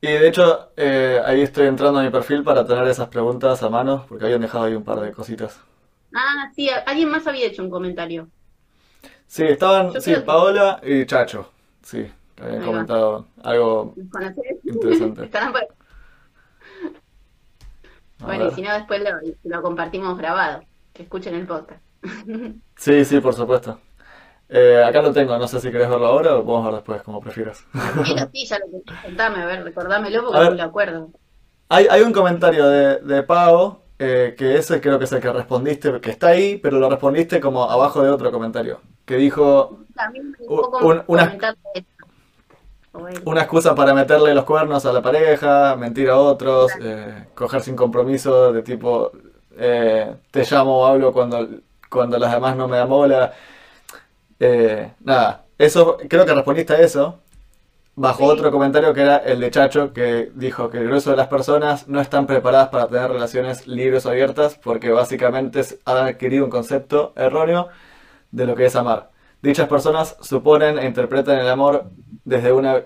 y 0.00 0.06
de 0.08 0.28
hecho 0.28 0.70
eh, 0.76 1.20
ahí 1.24 1.40
estoy 1.40 1.66
entrando 1.66 1.98
a 2.00 2.02
mi 2.02 2.10
perfil 2.10 2.44
para 2.44 2.64
tener 2.66 2.86
esas 2.88 3.08
preguntas 3.08 3.62
a 3.62 3.68
mano, 3.68 4.04
porque 4.08 4.24
habían 4.26 4.40
dejado 4.42 4.64
ahí 4.64 4.74
un 4.74 4.84
par 4.84 5.00
de 5.00 5.10
cositas. 5.12 5.58
Ah, 6.14 6.50
sí, 6.54 6.68
alguien 6.86 7.08
más 7.10 7.26
había 7.26 7.46
hecho 7.46 7.62
un 7.62 7.70
comentario. 7.70 8.28
Sí, 9.26 9.42
estaban, 9.44 9.90
Yo 9.92 10.00
sí, 10.00 10.14
que- 10.14 10.20
Paola 10.20 10.80
y 10.84 11.04
Chacho, 11.06 11.50
sí, 11.82 12.06
que 12.36 12.42
habían 12.44 12.60
Ahí 12.60 12.66
va. 12.66 12.72
comentado 12.72 13.26
algo. 13.42 13.94
Interesante. 14.64 15.24
Estarán 15.24 15.52
por- 15.52 15.66
a 18.20 18.24
Bueno, 18.26 18.46
y 18.46 18.50
si 18.52 18.62
no, 18.62 18.72
después 18.74 19.00
lo, 19.02 19.10
lo 19.44 19.62
compartimos 19.62 20.16
grabado. 20.18 20.62
Que 20.92 21.02
escuchen 21.04 21.34
el 21.34 21.46
podcast. 21.46 21.82
Sí, 22.76 23.04
sí, 23.04 23.20
por 23.20 23.34
supuesto. 23.34 23.80
Eh, 24.48 24.82
acá 24.84 25.02
lo 25.02 25.12
tengo, 25.12 25.36
no 25.38 25.48
sé 25.48 25.60
si 25.60 25.70
querés 25.72 25.88
verlo 25.88 26.06
ahora 26.06 26.36
o 26.36 26.44
podemos 26.44 26.66
ver 26.66 26.74
después, 26.76 27.02
como 27.02 27.20
prefieras. 27.20 27.64
Mira, 28.04 28.28
sí, 28.32 28.46
ya 28.46 28.58
lo 28.58 28.66
tenés. 28.66 29.02
Contame, 29.02 29.42
a 29.42 29.46
ver, 29.46 29.64
recordámelo 29.64 30.22
porque 30.24 30.38
ver. 30.38 30.44
no 30.44 30.50
me 30.52 30.56
lo 30.58 30.62
acuerdo. 30.64 31.10
Hay, 31.68 31.86
hay 31.90 32.02
un 32.02 32.12
comentario 32.12 32.68
de, 32.68 32.98
de 33.00 33.22
Pau, 33.24 33.80
eh, 33.98 34.34
que 34.38 34.56
ese 34.56 34.80
creo 34.80 34.98
que 34.98 35.04
es 35.06 35.12
el 35.12 35.20
que 35.20 35.32
respondiste, 35.32 36.00
que 36.00 36.10
está 36.10 36.28
ahí, 36.28 36.58
pero 36.58 36.78
lo 36.78 36.88
respondiste 36.88 37.40
como 37.40 37.64
abajo 37.68 38.02
de 38.02 38.10
otro 38.10 38.30
comentario, 38.30 38.80
que 39.04 39.16
dijo 39.16 39.80
También 39.94 40.34
un 40.38 40.46
Un- 40.48 40.74
un- 40.98 41.04
una- 41.08 41.24
comentar 41.26 41.56
de 41.56 41.80
esto. 41.80 41.95
Bueno. 42.98 43.20
una 43.24 43.42
excusa 43.42 43.74
para 43.74 43.94
meterle 43.94 44.34
los 44.34 44.44
cuernos 44.44 44.84
a 44.86 44.92
la 44.92 45.02
pareja, 45.02 45.76
mentir 45.76 46.08
a 46.10 46.16
otros, 46.18 46.72
eh, 46.80 47.26
coger 47.34 47.60
sin 47.62 47.76
compromiso 47.76 48.52
de 48.52 48.62
tipo, 48.62 49.12
eh, 49.58 50.14
te 50.30 50.44
llamo 50.44 50.78
o 50.80 50.86
hablo 50.86 51.12
cuando, 51.12 51.46
cuando 51.90 52.18
las 52.18 52.32
demás 52.32 52.56
no 52.56 52.68
me 52.68 52.76
dan 52.78 52.88
bola. 52.88 53.32
Eh, 54.38 54.92
nada, 55.00 55.44
eso, 55.58 55.96
creo 56.08 56.24
que 56.26 56.34
respondiste 56.34 56.74
a 56.74 56.80
eso. 56.80 57.20
Bajo 57.98 58.18
Sí. 58.18 58.30
otro 58.30 58.50
comentario 58.50 58.92
que 58.92 59.00
era 59.00 59.16
el 59.16 59.40
de 59.40 59.50
Chacho, 59.50 59.94
que 59.94 60.30
dijo 60.34 60.68
que 60.68 60.76
el 60.78 60.84
grueso 60.86 61.10
de 61.12 61.16
las 61.16 61.28
personas 61.28 61.88
no 61.88 61.98
están 62.00 62.26
preparadas 62.26 62.68
para 62.68 62.88
tener 62.88 63.10
relaciones 63.10 63.66
libres 63.66 64.04
o 64.04 64.10
abiertas 64.10 64.58
porque 64.62 64.90
básicamente 64.90 65.62
han 65.86 65.96
adquirido 66.08 66.44
un 66.44 66.50
concepto 66.50 67.14
erróneo 67.16 67.68
de 68.30 68.44
lo 68.46 68.54
que 68.54 68.66
es 68.66 68.76
amar. 68.76 69.08
Dichas 69.46 69.68
personas 69.68 70.16
suponen 70.22 70.76
e 70.76 70.86
interpretan 70.86 71.38
el 71.38 71.48
amor 71.48 71.84
desde 72.24 72.50
una 72.50 72.82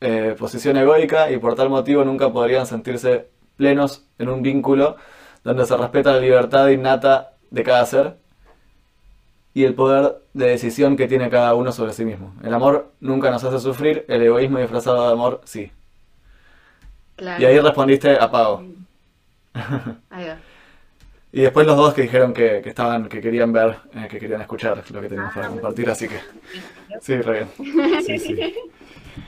eh, 0.00 0.34
posición 0.38 0.78
egoica 0.78 1.30
y 1.30 1.36
por 1.36 1.54
tal 1.54 1.68
motivo 1.68 2.02
nunca 2.02 2.32
podrían 2.32 2.66
sentirse 2.66 3.28
plenos 3.58 4.02
en 4.18 4.30
un 4.30 4.40
vínculo 4.40 4.96
donde 5.44 5.66
se 5.66 5.76
respeta 5.76 6.12
la 6.12 6.20
libertad 6.20 6.68
innata 6.68 7.32
de 7.50 7.62
cada 7.62 7.84
ser 7.84 8.16
y 9.52 9.64
el 9.64 9.74
poder 9.74 10.22
de 10.32 10.46
decisión 10.46 10.96
que 10.96 11.08
tiene 11.08 11.28
cada 11.28 11.54
uno 11.54 11.72
sobre 11.72 11.92
sí 11.92 12.06
mismo. 12.06 12.34
El 12.42 12.54
amor 12.54 12.92
nunca 13.00 13.30
nos 13.30 13.44
hace 13.44 13.58
sufrir, 13.58 14.06
el 14.08 14.22
egoísmo 14.22 14.60
disfrazado 14.60 15.06
de 15.06 15.12
amor 15.12 15.42
sí. 15.44 15.70
Claro. 17.16 17.42
Y 17.42 17.44
ahí 17.44 17.60
respondiste 17.60 18.16
a 18.18 18.30
Pau. 18.30 18.64
Ahí 20.08 20.26
va. 20.26 20.38
Y 21.32 21.40
después 21.40 21.66
los 21.66 21.76
dos 21.76 21.94
que 21.94 22.02
dijeron 22.02 22.32
que, 22.34 22.60
que 22.62 22.68
estaban, 22.68 23.08
que 23.08 23.20
querían 23.20 23.52
ver, 23.52 23.76
eh, 23.94 24.06
que 24.10 24.18
querían 24.18 24.42
escuchar 24.42 24.76
lo 24.90 25.00
que 25.00 25.08
teníamos 25.08 25.32
para 25.34 25.48
compartir, 25.48 25.88
así 25.88 26.06
que 26.08 26.20
sí, 27.00 27.16
re 27.22 27.46
bien. 27.56 28.02
Sí, 28.04 28.18
sí. 28.18 28.54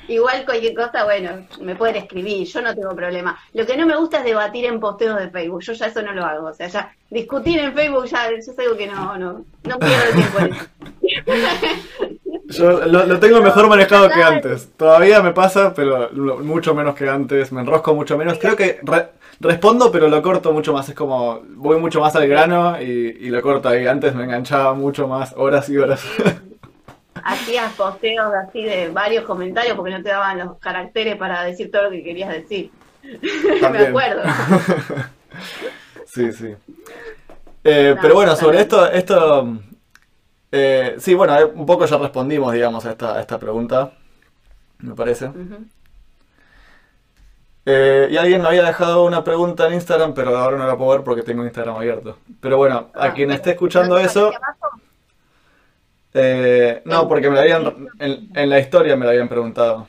Igual 0.08 0.44
cualquier 0.44 0.74
cosa, 0.74 1.04
bueno, 1.04 1.46
me 1.60 1.76
pueden 1.76 1.96
escribir, 1.96 2.46
yo 2.46 2.60
no 2.60 2.74
tengo 2.74 2.94
problema. 2.94 3.38
Lo 3.54 3.64
que 3.66 3.76
no 3.76 3.86
me 3.86 3.96
gusta 3.96 4.18
es 4.18 4.24
debatir 4.24 4.66
en 4.66 4.80
posteos 4.80 5.18
de 5.18 5.30
Facebook, 5.30 5.62
yo 5.62 5.72
ya 5.72 5.86
eso 5.86 6.02
no 6.02 6.12
lo 6.12 6.24
hago. 6.24 6.48
O 6.48 6.54
sea, 6.54 6.68
ya 6.68 6.94
discutir 7.10 7.58
en 7.58 7.72
Facebook 7.74 8.04
ya, 8.06 8.30
ya 8.30 8.36
es 8.36 8.58
algo 8.58 8.76
que 8.76 8.86
no, 8.86 9.16
no, 9.18 9.44
no 9.64 9.78
pierdo 9.78 10.04
el 10.08 10.14
tiempo. 10.14 10.56
Yo 12.46 12.84
lo, 12.86 13.06
lo 13.06 13.18
tengo 13.20 13.40
mejor 13.40 13.68
manejado 13.68 14.08
que 14.10 14.22
antes. 14.22 14.68
Todavía 14.76 15.22
me 15.22 15.32
pasa, 15.32 15.72
pero 15.74 16.10
mucho 16.12 16.74
menos 16.74 16.94
que 16.94 17.08
antes. 17.08 17.50
Me 17.52 17.62
enrosco 17.62 17.94
mucho 17.94 18.18
menos. 18.18 18.38
Creo 18.38 18.54
que 18.56 18.80
re- 18.82 19.08
respondo, 19.40 19.90
pero 19.90 20.08
lo 20.08 20.22
corto 20.22 20.52
mucho 20.52 20.72
más. 20.72 20.88
Es 20.88 20.94
como, 20.94 21.40
voy 21.56 21.78
mucho 21.78 22.00
más 22.00 22.14
al 22.16 22.28
grano 22.28 22.80
y, 22.80 22.84
y 22.84 23.28
lo 23.28 23.40
corto 23.42 23.68
ahí. 23.68 23.86
Antes 23.86 24.14
me 24.14 24.24
enganchaba 24.24 24.74
mucho 24.74 25.08
más, 25.08 25.34
horas 25.36 25.68
y 25.68 25.76
horas. 25.78 26.02
Hacías 27.24 27.72
posteos 27.74 28.32
así 28.34 28.62
de 28.62 28.90
varios 28.90 29.24
comentarios 29.24 29.76
porque 29.76 29.92
no 29.92 30.02
te 30.02 30.10
daban 30.10 30.38
los 30.38 30.58
caracteres 30.58 31.16
para 31.16 31.42
decir 31.44 31.70
todo 31.70 31.84
lo 31.84 31.90
que 31.90 32.02
querías 32.02 32.30
decir. 32.30 32.70
me 33.72 33.86
acuerdo. 33.86 34.22
Sí, 36.06 36.32
sí. 36.32 36.54
Eh, 37.64 37.92
No, 37.96 38.00
pero 38.00 38.14
bueno, 38.14 38.36
sobre 38.36 38.60
esto, 38.60 38.88
esto, 38.88 39.58
eh, 40.52 40.94
sí, 40.98 41.12
bueno, 41.14 41.36
eh, 41.36 41.44
un 41.44 41.66
poco 41.66 41.86
ya 41.86 41.96
respondimos, 41.98 42.52
digamos, 42.52 42.86
a 42.86 42.90
esta, 42.92 43.16
a 43.16 43.20
esta 43.20 43.38
pregunta, 43.38 43.92
me 44.78 44.94
parece. 44.94 45.26
Ujú. 45.26 45.64
Eh, 47.66 48.08
y 48.10 48.16
alguien 48.18 48.42
me 48.42 48.48
había 48.48 48.64
dejado 48.64 49.04
una 49.04 49.24
pregunta 49.24 49.66
en 49.68 49.74
Instagram, 49.74 50.12
pero 50.14 50.36
ahora 50.36 50.58
no 50.58 50.66
la 50.66 50.76
puedo 50.76 50.90
ver 50.92 51.02
porque 51.02 51.22
tengo 51.22 51.44
Instagram 51.44 51.76
abierto. 51.76 52.18
Pero 52.40 52.58
bueno, 52.58 52.90
a 52.94 53.06
Ah, 53.06 53.12
quien 53.14 53.30
esté 53.30 53.52
escuchando 53.52 53.94
¿no 53.94 54.00
te 54.00 54.06
eso, 54.06 54.30
eh, 56.12 56.82
no, 56.84 57.08
porque 57.08 57.28
me 57.28 57.36
la 57.36 57.40
habían, 57.42 57.88
en, 57.98 58.28
en 58.34 58.50
la 58.50 58.58
historia 58.60 58.96
me 58.96 59.04
la 59.04 59.10
habían 59.12 59.28
preguntado. 59.28 59.86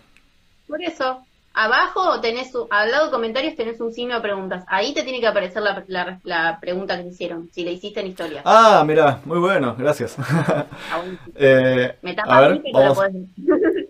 Por 0.67 0.82
eso, 0.82 1.20
abajo 1.53 2.20
tenés, 2.22 2.51
al 2.72 2.89
lado 2.91 3.05
de 3.05 3.12
comentarios 3.12 3.55
tenés 3.55 3.79
un 3.79 3.94
signo 3.94 4.15
de 4.15 4.22
preguntas. 4.22 4.63
Ahí 4.67 4.94
te 4.94 5.03
tiene 5.03 5.20
que 5.20 5.27
aparecer 5.27 5.62
la, 5.62 5.84
la- 5.88 6.20
la 6.24 6.60
pregunta 6.60 6.98
que 6.98 7.03
te 7.03 7.10
hicieron, 7.10 7.50
si 7.51 7.63
la 7.63 7.72
hiciste 7.72 8.00
en 8.00 8.08
historia. 8.08 8.41
Ah, 8.46 8.84
mira, 8.88 9.20
muy 9.25 9.38
bueno, 9.39 9.75
gracias. 9.77 10.15
Ah. 10.17 10.65
Eh, 11.36 11.96
Me 12.01 12.12
a 12.12 12.15
tapa 12.15 12.38
a 12.38 12.41
ver, 12.41 12.51
mí, 12.53 12.62
pero 12.63 12.79
la 12.79 12.89
vamos 12.89 12.98
podés 12.98 13.13
ver. 13.13 13.88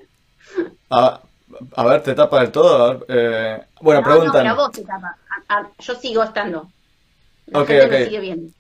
a, 0.90 1.22
a 1.76 1.84
ver, 1.86 2.04
te 2.04 2.14
tapa 2.14 2.40
del 2.42 2.52
todo. 2.52 2.84
A 2.84 2.94
ver, 2.94 3.06
eh, 3.08 3.62
bueno, 3.82 4.02
No, 4.02 4.08
no, 4.08 4.14
pero 4.14 4.22
a 4.22 4.32
preguntan. 4.32 4.56
vos 4.56 4.72
te 4.72 4.82
tapa. 4.84 5.18
A- 5.48 5.60
a- 5.60 5.70
yo 5.80 5.96
sigo 5.96 6.24
estando. 6.24 6.68
La 7.48 7.60
Ok, 7.62 7.68
gente 7.68 7.86
ok. 7.86 7.92
me 7.92 8.06
sigue 8.06 8.20
viendo. 8.20 8.52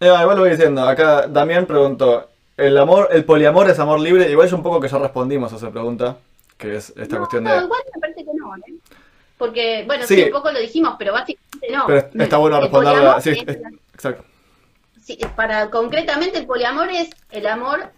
Eh, 0.00 0.06
igual 0.06 0.36
lo 0.36 0.42
voy 0.42 0.50
diciendo. 0.50 0.86
Acá 0.86 1.26
Damián 1.26 1.64
preguntó, 1.66 2.28
¿el 2.56 2.76
amor, 2.76 3.08
el 3.12 3.24
poliamor 3.24 3.70
es 3.70 3.78
amor 3.78 4.00
libre? 4.00 4.30
Igual 4.30 4.48
yo 4.48 4.56
un 4.56 4.62
poco 4.62 4.80
que 4.80 4.88
ya 4.88 4.98
respondimos 4.98 5.52
a 5.52 5.56
esa 5.56 5.70
pregunta, 5.70 6.16
que 6.58 6.76
es 6.76 6.90
esta 6.96 7.14
No, 7.16 7.20
cuestión 7.22 7.44
no, 7.44 7.50
de... 7.54 7.62
igual 7.62 7.80
me 7.94 8.00
parece 8.00 8.24
que 8.24 8.30
no, 8.34 8.56
¿eh? 8.56 8.74
Porque, 9.38 9.84
bueno, 9.86 10.06
Sí. 10.06 10.16
sí, 10.16 10.22
un 10.24 10.32
poco 10.32 10.50
lo 10.50 10.58
dijimos, 10.58 10.96
pero 10.98 11.12
básicamente 11.12 11.70
no. 11.70 11.86
Pero 11.86 12.08
está 12.24 12.36
bueno 12.38 12.60
responderla. 12.60 13.20
Sí, 13.20 13.30
es 13.30 13.38
es- 13.46 13.58
exacto. 13.94 14.24
sí, 15.02 15.18
para 15.34 15.70
concretamente 15.70 16.38
el 16.38 16.46
poliamor 16.46 16.88
es 16.90 17.10
el 17.30 17.46
amor 17.46 17.90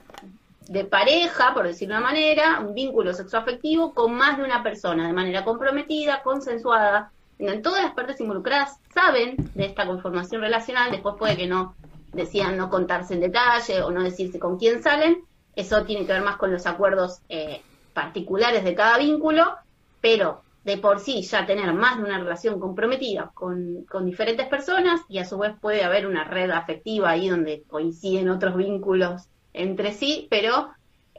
de 0.68 0.84
pareja, 0.84 1.54
por 1.54 1.66
decirlo 1.66 1.94
de 1.94 2.00
una 2.00 2.08
manera, 2.08 2.60
un 2.60 2.74
vínculo 2.74 3.14
sexoafectivo 3.14 3.94
con 3.94 4.14
más 4.14 4.36
de 4.36 4.44
una 4.44 4.62
persona, 4.62 5.06
de 5.06 5.12
manera 5.14 5.44
comprometida, 5.44 6.22
consensuada, 6.22 7.10
en 7.38 7.62
todas 7.62 7.84
las 7.84 7.94
partes 7.94 8.20
involucradas 8.20 8.78
saben 8.92 9.36
de 9.54 9.64
esta 9.64 9.86
conformación 9.86 10.42
relacional, 10.42 10.90
después 10.90 11.14
puede 11.18 11.36
que 11.36 11.46
no 11.46 11.74
decidan 12.12 12.56
no 12.56 12.68
contarse 12.68 13.14
en 13.14 13.20
detalle 13.20 13.82
o 13.82 13.90
no 13.90 14.02
decirse 14.02 14.38
con 14.38 14.58
quién 14.58 14.82
salen, 14.82 15.22
eso 15.56 15.84
tiene 15.84 16.04
que 16.04 16.12
ver 16.12 16.22
más 16.22 16.36
con 16.36 16.52
los 16.52 16.66
acuerdos 16.66 17.20
eh, 17.28 17.62
particulares 17.94 18.64
de 18.64 18.74
cada 18.74 18.98
vínculo, 18.98 19.54
pero 20.00 20.42
de 20.64 20.76
por 20.76 21.00
sí 21.00 21.22
ya 21.22 21.46
tener 21.46 21.72
más 21.72 21.96
de 21.96 22.04
una 22.04 22.18
relación 22.18 22.60
comprometida 22.60 23.30
con, 23.32 23.84
con 23.88 24.04
diferentes 24.04 24.46
personas 24.48 25.00
y 25.08 25.18
a 25.18 25.24
su 25.24 25.38
vez 25.38 25.54
puede 25.58 25.82
haber 25.82 26.06
una 26.06 26.24
red 26.24 26.50
afectiva 26.50 27.10
ahí 27.10 27.28
donde 27.28 27.62
coinciden 27.68 28.28
otros 28.28 28.56
vínculos 28.56 29.28
entre 29.58 29.92
sí, 29.92 30.26
pero 30.30 30.70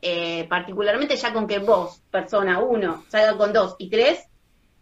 eh, 0.02 0.48
particularmente 0.50 1.16
ya 1.16 1.34
con 1.34 1.48
que 1.48 1.60
vos, 1.60 2.02
persona 2.10 2.60
uno, 2.60 3.04
salga 3.10 3.38
con 3.38 3.54
dos 3.54 3.76
y 3.80 3.90
tres, 3.90 4.26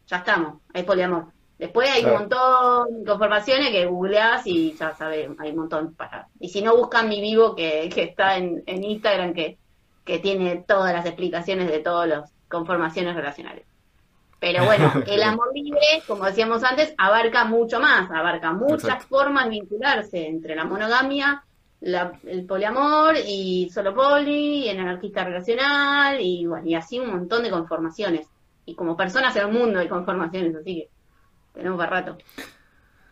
ya 0.07 0.17
estamos, 0.17 0.61
hay 0.73 0.83
poliamor. 0.83 1.25
Después 1.57 1.89
hay 1.89 2.01
Claro. 2.01 2.15
un 2.15 2.21
montón 2.21 2.99
de 3.03 3.09
conformaciones 3.09 3.71
que 3.71 3.85
googleás 3.87 4.45
y 4.45 4.73
ya 4.73 4.95
sabes, 4.95 5.27
hay 5.39 5.49
un 5.49 5.55
montón 5.57 5.95
para. 5.95 6.27
Y 6.39 6.49
si 6.49 6.61
no 6.61 6.77
buscan 6.77 7.09
mi 7.09 7.19
vivo 7.19 7.55
que, 7.55 7.89
que 7.93 8.03
está 8.03 8.37
en, 8.37 8.61
en 8.67 8.83
Instagram 8.83 9.33
que, 9.33 9.57
que 10.05 10.19
tiene 10.19 10.63
todas 10.67 10.93
las 10.93 11.05
explicaciones 11.05 11.67
de 11.69 11.79
todas 11.79 12.07
las 12.07 12.31
conformaciones 12.47 13.15
relacionales. 13.15 13.65
Pero 14.39 14.65
bueno, 14.65 14.93
el 15.07 15.23
amor 15.23 15.49
libre, 15.53 15.81
como 16.07 16.25
decíamos 16.25 16.63
antes, 16.63 16.93
abarca 16.97 17.45
mucho 17.45 17.79
más, 17.79 18.09
abarca 18.11 18.53
muchas 18.53 18.83
Exacto. 18.83 19.07
formas 19.09 19.45
de 19.45 19.49
vincularse 19.49 20.27
entre 20.27 20.55
la 20.55 20.63
monogamia, 20.63 21.43
la- 21.81 22.19
el 22.25 22.45
poliamor 22.45 23.15
y 23.25 23.69
solo 23.73 23.93
poli, 23.93 24.65
y 24.65 24.69
el 24.69 24.79
anarquista 24.79 25.23
relacional, 25.23 26.19
y 26.21 26.45
bueno, 26.45 26.67
y 26.67 26.75
así 26.75 26.99
un 26.99 27.09
montón 27.11 27.43
de 27.43 27.51
conformaciones. 27.51 28.27
Y 28.65 28.75
como 28.75 28.97
personas 28.97 29.35
en 29.35 29.43
el 29.47 29.53
mundo 29.53 29.79
hay 29.79 29.87
conformaciones, 29.87 30.55
así 30.55 30.75
que 30.75 30.89
tenemos 31.53 31.77
para 31.77 32.01
rato. 32.01 32.17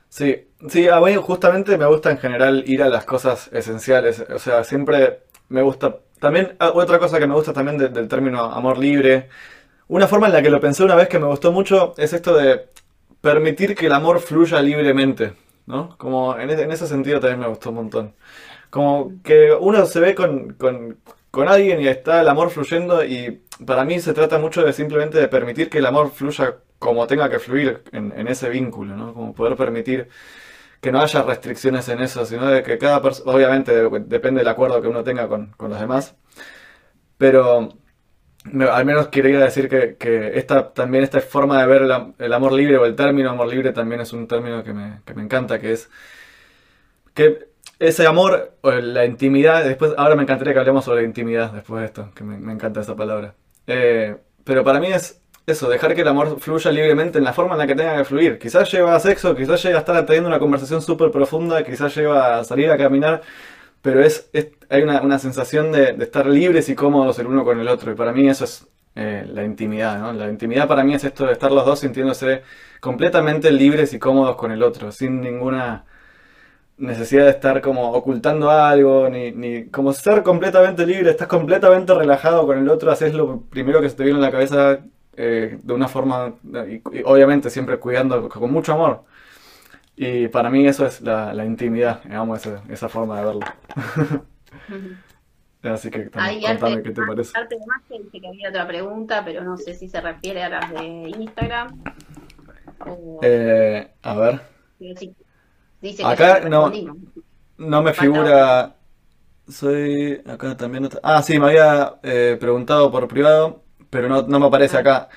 Sí, 0.09 0.47
sí, 0.69 0.87
a 0.87 0.99
mí 1.01 1.15
justamente 1.15 1.77
me 1.77 1.85
gusta 1.85 2.11
en 2.11 2.17
general 2.17 2.63
ir 2.67 2.81
a 2.83 2.89
las 2.89 3.05
cosas 3.05 3.49
esenciales. 3.51 4.21
O 4.33 4.39
sea, 4.39 4.63
siempre 4.63 5.23
me 5.49 5.61
gusta. 5.61 5.97
También, 6.19 6.55
ah, 6.59 6.71
otra 6.73 6.99
cosa 6.99 7.19
que 7.19 7.27
me 7.27 7.35
gusta 7.35 7.51
también 7.53 7.77
de- 7.77 7.89
del 7.89 8.07
término 8.07 8.43
amor 8.43 8.77
libre. 8.77 9.29
Una 9.89 10.07
forma 10.07 10.27
en 10.27 10.33
la 10.33 10.41
que 10.41 10.49
lo 10.49 10.59
pensé 10.61 10.83
una 10.83 10.95
vez 10.95 11.09
que 11.09 11.19
me 11.19 11.27
gustó 11.27 11.51
mucho 11.51 11.93
es 11.97 12.13
esto 12.13 12.35
de 12.35 12.67
permitir 13.21 13.75
que 13.75 13.87
el 13.87 13.93
amor 13.93 14.19
fluya 14.21 14.61
libremente, 14.61 15.33
¿no? 15.67 15.97
Como 15.97 16.37
en 16.39 16.49
en 16.51 16.71
ese 16.71 16.87
sentido 16.87 17.19
también 17.19 17.39
me 17.41 17.47
gustó 17.47 17.69
un 17.71 17.75
montón. 17.77 18.15
Como 18.75 19.21
que 19.23 19.53
uno 19.53 19.85
se 19.85 19.99
ve 20.01 20.15
con, 20.15 20.53
con, 20.55 20.99
con 21.31 21.47
alguien 21.47 21.79
y 21.81 21.87
está 21.87 22.21
el 22.21 22.27
amor 22.29 22.49
fluyendo 22.49 23.03
y 23.05 23.43
para 23.65 23.85
mí 23.85 23.99
se 23.99 24.13
trata 24.13 24.37
mucho 24.37 24.63
de 24.63 24.73
simplemente 24.73 25.17
de 25.19 25.27
permitir 25.29 25.69
que 25.69 25.79
el 25.79 25.85
amor 25.85 26.11
fluya 26.11 26.57
como 26.79 27.07
tenga 27.07 27.29
que 27.29 27.39
fluir 27.39 27.83
en, 27.93 28.13
en 28.19 28.27
ese 28.27 28.49
vínculo, 28.49 28.95
¿no? 28.97 29.13
Como 29.13 29.33
poder 29.33 29.55
permitir 29.55 30.09
que 30.81 30.91
no 30.91 31.01
haya 31.01 31.23
restricciones 31.23 31.89
en 31.89 32.01
eso, 32.01 32.25
sino 32.25 32.47
de 32.47 32.63
que 32.63 32.77
cada 32.77 33.01
persona, 33.01 33.31
obviamente 33.33 33.71
de- 33.75 33.99
depende 34.01 34.39
del 34.41 34.49
acuerdo 34.49 34.81
que 34.81 34.87
uno 34.89 35.03
tenga 35.03 35.27
con, 35.29 35.51
con 35.57 35.69
los 35.71 35.79
demás, 35.79 36.15
pero 37.17 37.69
al 38.71 38.85
menos 38.85 39.07
quería 39.09 39.39
decir 39.39 39.69
que, 39.69 39.97
que 39.97 40.37
esta, 40.37 40.73
también 40.73 41.03
esta 41.03 41.19
forma 41.21 41.59
de 41.61 41.67
ver 41.67 41.83
el 42.19 42.33
amor 42.33 42.53
libre 42.53 42.77
o 42.77 42.85
el 42.85 42.95
término 42.95 43.31
amor 43.31 43.47
libre 43.47 43.73
también 43.73 44.01
es 44.01 44.13
un 44.13 44.27
término 44.27 44.63
que 44.63 44.73
me, 44.73 45.01
que 45.05 45.13
me 45.15 45.23
encanta, 45.23 45.59
que 45.59 45.73
es 45.73 45.89
que 47.13 47.47
ese 47.79 48.07
amor, 48.07 48.53
o 48.61 48.71
la 48.71 49.05
intimidad, 49.05 49.63
después, 49.63 49.93
ahora 49.97 50.15
me 50.15 50.23
encantaría 50.23 50.53
que 50.53 50.59
hablemos 50.59 50.85
sobre 50.85 51.03
intimidad 51.03 51.51
después 51.51 51.81
de 51.81 51.85
esto, 51.87 52.11
que 52.15 52.23
me, 52.23 52.51
encanta 52.51 52.81
esa 52.81 52.95
palabra. 52.95 53.35
Eh, 53.67 54.15
pero 54.43 54.63
para 54.63 54.79
mí 54.79 54.87
es 54.87 55.21
eso, 55.47 55.69
dejar 55.69 55.95
que 55.95 56.01
el 56.01 56.07
amor 56.07 56.39
fluya 56.39 56.71
libremente 56.71 57.17
en 57.17 57.23
la 57.23 57.33
forma 57.33 57.53
en 57.53 57.59
la 57.59 57.67
que 57.67 57.75
tenga 57.75 57.97
que 57.97 58.05
fluir. 58.05 58.39
Quizás 58.39 58.71
lleva 58.71 58.95
a 58.95 58.99
sexo, 58.99 59.35
quizás 59.35 59.61
llega 59.63 59.77
a 59.77 59.79
estar 59.79 60.05
teniendo 60.05 60.29
una 60.29 60.39
conversación 60.39 60.81
súper 60.81 61.11
profunda, 61.11 61.63
quizás 61.63 61.95
lleva 61.95 62.39
a 62.39 62.43
salir 62.43 62.71
a 62.71 62.77
caminar, 62.77 63.21
pero 63.81 64.01
es, 64.03 64.29
hay 64.69 64.81
una, 64.83 65.01
una 65.01 65.19
sensación 65.19 65.71
de, 65.71 65.93
de 65.93 66.03
estar 66.03 66.25
libres 66.27 66.69
y 66.69 66.75
cómodos 66.75 67.19
el 67.19 67.27
uno 67.27 67.43
con 67.43 67.59
el 67.59 67.67
otro. 67.67 67.91
Y 67.91 67.95
para 67.95 68.11
mí 68.13 68.27
eso 68.27 68.45
es 68.45 68.67
eh, 68.95 69.25
la 69.27 69.43
intimidad, 69.43 69.99
¿no? 69.99 70.13
La 70.13 70.29
intimidad 70.29 70.67
para 70.69 70.83
mí 70.83 70.93
es 70.93 71.03
esto 71.03 71.25
de 71.25 71.33
estar 71.33 71.51
los 71.51 71.65
dos 71.65 71.79
sintiéndose 71.79 72.43
completamente 72.79 73.51
libres 73.51 73.93
y 73.93 73.99
cómodos 73.99 74.37
con 74.37 74.51
el 74.51 74.63
otro, 74.63 74.91
sin 74.93 75.19
ninguna 75.19 75.85
necesidad 76.77 77.25
de 77.25 77.31
estar 77.31 77.61
como 77.61 77.91
ocultando 77.93 78.49
algo, 78.51 79.09
ni, 79.09 79.31
ni 79.31 79.69
como 79.69 79.93
ser 79.93 80.23
completamente 80.23 80.85
libre, 80.85 81.11
estás 81.11 81.27
completamente 81.27 81.93
relajado 81.93 82.45
con 82.45 82.57
el 82.57 82.69
otro, 82.69 82.91
haces 82.91 83.13
lo 83.13 83.41
primero 83.41 83.81
que 83.81 83.89
se 83.89 83.95
te 83.95 84.03
viene 84.03 84.19
a 84.19 84.21
la 84.21 84.31
cabeza 84.31 84.79
eh, 85.15 85.59
de 85.61 85.73
una 85.73 85.87
forma, 85.87 86.35
y, 86.69 86.75
y 86.97 87.03
obviamente 87.05 87.49
siempre 87.49 87.79
cuidando 87.79 88.27
con 88.29 88.51
mucho 88.51 88.73
amor. 88.73 89.03
Y 89.95 90.27
para 90.27 90.49
mí 90.49 90.67
eso 90.67 90.85
es 90.85 91.01
la, 91.01 91.33
la 91.33 91.45
intimidad, 91.45 92.01
amo 92.11 92.35
esa, 92.35 92.61
esa 92.69 92.89
forma 92.89 93.19
de 93.19 93.25
verlo. 93.25 93.41
Así 95.63 95.89
que 95.89 96.09
también, 96.09 96.41
contame 96.41 96.83
qué 96.83 96.91
te 96.91 97.01
parece. 97.01 97.31
arte 97.37 97.55
de 97.55 97.97
dice 98.03 98.21
que 98.21 98.27
había 98.27 98.49
otra 98.49 98.67
pregunta, 98.67 99.23
pero 99.25 99.43
no 99.43 99.57
sé 99.57 99.73
si 99.73 99.89
se 99.89 99.99
refiere 99.99 100.43
a 100.43 100.49
las 100.49 100.71
de 100.71 101.09
Instagram. 101.17 101.81
O, 102.85 103.19
Eh, 103.23 103.89
a 104.03 104.15
ver, 104.15 104.41
sí, 104.77 105.15
dice 105.89 106.03
que 106.03 106.07
acá 106.09 106.39
no, 106.49 106.71
no 107.57 107.81
me 107.83 107.93
figura... 107.93 108.75
Soy... 109.47 110.21
Acá 110.27 110.57
también... 110.57 110.85
otra- 110.85 111.01
Ah, 111.03 111.21
sí, 111.23 111.39
me 111.39 111.47
había 111.47 111.99
eh, 112.03 112.37
preguntado 112.39 112.91
por 112.91 113.07
privado, 113.07 113.63
pero 113.89 114.09
no, 114.09 114.23
no 114.23 114.39
me 114.39 114.47
aparece 114.47 114.77
Ah, 114.77 114.81
acá. 114.81 115.09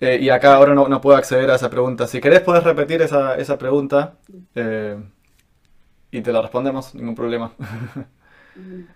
Eh, 0.00 0.18
y 0.22 0.30
acá 0.30 0.54
ahora 0.56 0.74
no, 0.74 0.88
no 0.88 1.00
puedo 1.00 1.16
acceder 1.18 1.50
a 1.50 1.56
esa 1.56 1.70
pregunta. 1.70 2.06
Si 2.08 2.20
querés, 2.20 2.40
podés 2.42 2.64
repetir 2.64 3.02
esa, 3.02 3.36
esa 3.36 3.58
pregunta 3.58 4.16
eh, 4.54 4.98
y 6.10 6.22
te 6.22 6.32
la 6.32 6.42
respondemos, 6.42 6.94
ningún 6.94 7.14
problema. 7.14 7.52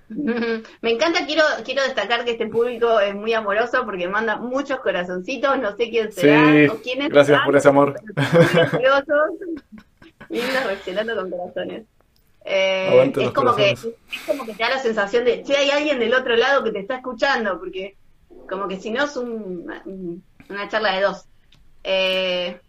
Me 0.09 0.91
encanta, 0.91 1.27
quiero, 1.27 1.43
quiero 1.65 1.83
destacar 1.85 2.25
que 2.25 2.33
este 2.33 2.47
público 2.49 3.01
es 3.01 3.15
muy 3.15 3.33
amoroso 3.33 3.85
porque 3.85 4.09
manda 4.09 4.37
muchos 4.37 4.81
corazoncitos, 4.81 5.59
no 5.59 5.77
sé 5.77 5.91
quién 5.91 6.13
será 6.13 6.43
Sí, 6.53 6.67
o 6.69 6.83
quiénes 6.83 7.09
gracias 7.11 7.27
serán, 7.27 7.47
por 7.47 7.57
ese 7.57 7.69
amor. 7.69 7.95
Lindos 10.35 10.65
reaccionando 10.65 11.15
con 11.17 11.31
corazones. 11.31 11.85
Eh, 12.45 13.13
es 13.17 13.31
como 13.31 13.55
que, 13.57 13.71
es 13.71 13.87
como 14.27 14.45
que 14.45 14.53
te 14.53 14.63
da 14.63 14.71
la 14.71 14.79
sensación 14.79 15.25
de, 15.25 15.43
che, 15.43 15.57
hay 15.57 15.71
alguien 15.71 15.99
del 15.99 16.13
otro 16.13 16.37
lado 16.37 16.63
que 16.63 16.73
te 16.73 16.81
está 16.81 16.97
escuchando, 16.97 17.59
porque 17.59 17.97
como 18.49 18.69
que 18.69 18.79
si 18.79 18.91
no 18.91 19.05
es 19.05 19.17
un- 19.17 19.73
un- 19.87 20.23
una 20.51 20.69
charla 20.69 20.93
de 20.95 21.01
dos. 21.03 21.25
Eh, 21.85 22.61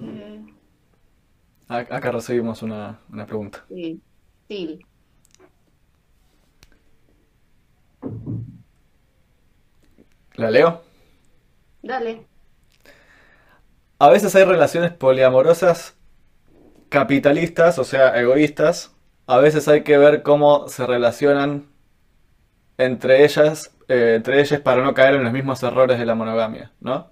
eh, 0.00 0.44
Acá 1.68 2.12
recibimos 2.12 2.62
una, 2.62 3.00
una 3.10 3.26
pregunta. 3.26 3.64
sí, 3.68 4.00
sí, 4.48 4.78
¿La 10.34 10.50
leo? 10.50 10.82
dale. 11.82 12.26
a 13.98 14.08
veces 14.08 14.34
hay 14.34 14.44
relaciones 14.44 14.92
poliamorosas 14.92 15.94
capitalistas, 16.92 17.78
o 17.78 17.84
sea, 17.84 18.20
egoístas. 18.20 18.94
A 19.26 19.38
veces 19.38 19.66
hay 19.66 19.82
que 19.82 19.96
ver 19.96 20.22
cómo 20.22 20.68
se 20.68 20.86
relacionan 20.86 21.72
entre 22.76 23.24
ellas, 23.24 23.74
eh, 23.88 24.14
entre 24.16 24.40
ellas 24.40 24.60
para 24.60 24.82
no 24.82 24.94
caer 24.94 25.14
en 25.14 25.24
los 25.24 25.32
mismos 25.32 25.62
errores 25.62 25.98
de 25.98 26.06
la 26.06 26.14
monogamia, 26.14 26.72
¿no? 26.80 27.10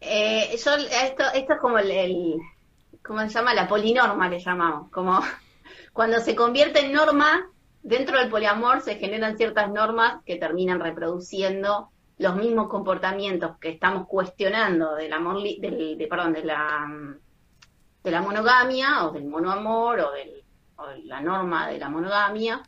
Eh, 0.00 0.56
yo, 0.62 0.74
esto, 0.74 1.24
esto 1.34 1.52
es 1.54 1.60
como 1.60 1.78
el, 1.78 2.38
¿cómo 3.02 3.20
se 3.20 3.28
llama? 3.30 3.54
La 3.54 3.68
polinorma 3.68 4.28
le 4.28 4.40
llamamos, 4.40 4.90
como 4.90 5.20
cuando 5.92 6.20
se 6.20 6.34
convierte 6.34 6.80
en 6.84 6.92
norma, 6.92 7.48
dentro 7.82 8.18
del 8.18 8.28
poliamor 8.28 8.82
se 8.82 8.96
generan 8.96 9.38
ciertas 9.38 9.70
normas 9.70 10.22
que 10.26 10.36
terminan 10.36 10.80
reproduciendo 10.80 11.90
los 12.18 12.36
mismos 12.36 12.68
comportamientos 12.68 13.56
que 13.58 13.70
estamos 13.70 14.06
cuestionando 14.06 14.94
del 14.94 15.12
amor, 15.12 15.42
del, 15.42 15.98
de, 15.98 16.06
perdón, 16.08 16.32
de 16.32 16.44
la, 16.44 16.86
de 18.02 18.10
la 18.10 18.22
monogamia 18.22 19.06
o 19.06 19.12
del 19.12 19.24
monoamor 19.24 20.00
o, 20.00 20.12
del, 20.12 20.44
o 20.76 20.86
la 21.04 21.20
norma 21.20 21.68
de 21.68 21.78
la 21.78 21.88
monogamia, 21.88 22.62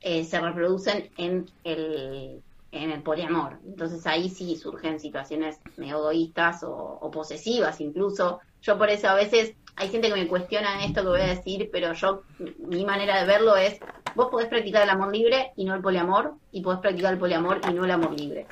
eh, 0.00 0.24
se 0.24 0.40
reproducen 0.40 1.10
en 1.16 1.46
el, 1.64 2.42
en 2.72 2.90
el 2.90 3.02
poliamor. 3.02 3.58
Entonces 3.66 4.06
ahí 4.06 4.28
sí 4.28 4.56
surgen 4.56 5.00
situaciones 5.00 5.60
egoístas 5.78 6.62
o, 6.62 6.72
o, 6.72 7.10
posesivas 7.10 7.80
incluso. 7.80 8.40
Yo 8.62 8.78
por 8.78 8.90
eso 8.90 9.08
a 9.08 9.14
veces 9.14 9.54
hay 9.76 9.88
gente 9.88 10.08
que 10.08 10.14
me 10.14 10.28
cuestiona 10.28 10.84
esto 10.84 11.02
que 11.02 11.08
voy 11.08 11.20
a 11.20 11.26
decir, 11.26 11.68
pero 11.72 11.92
yo, 11.94 12.22
mi 12.58 12.84
manera 12.84 13.20
de 13.20 13.26
verlo 13.26 13.56
es, 13.56 13.78
vos 14.14 14.28
podés 14.30 14.48
practicar 14.48 14.82
el 14.82 14.90
amor 14.90 15.12
libre 15.12 15.52
y 15.56 15.64
no 15.64 15.74
el 15.74 15.82
poliamor, 15.82 16.34
y 16.52 16.62
podés 16.62 16.80
practicar 16.80 17.12
el 17.12 17.18
poliamor 17.18 17.60
y 17.68 17.72
no 17.72 17.84
el 17.84 17.90
amor 17.90 18.18
libre. 18.18 18.46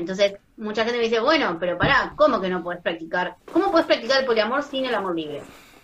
Entonces, 0.00 0.32
mucha 0.56 0.84
gente 0.84 0.98
me 0.98 1.04
dice, 1.04 1.20
bueno, 1.20 1.58
pero 1.60 1.76
pará, 1.76 2.14
¿cómo 2.16 2.40
que 2.40 2.48
no 2.48 2.62
puedes 2.62 2.82
practicar? 2.82 3.36
¿Cómo 3.52 3.70
puedes 3.70 3.86
practicar 3.86 4.20
el 4.20 4.26
poliamor 4.26 4.62
sin 4.62 4.86
el 4.86 4.94
amor 4.94 5.14
libre? 5.14 5.42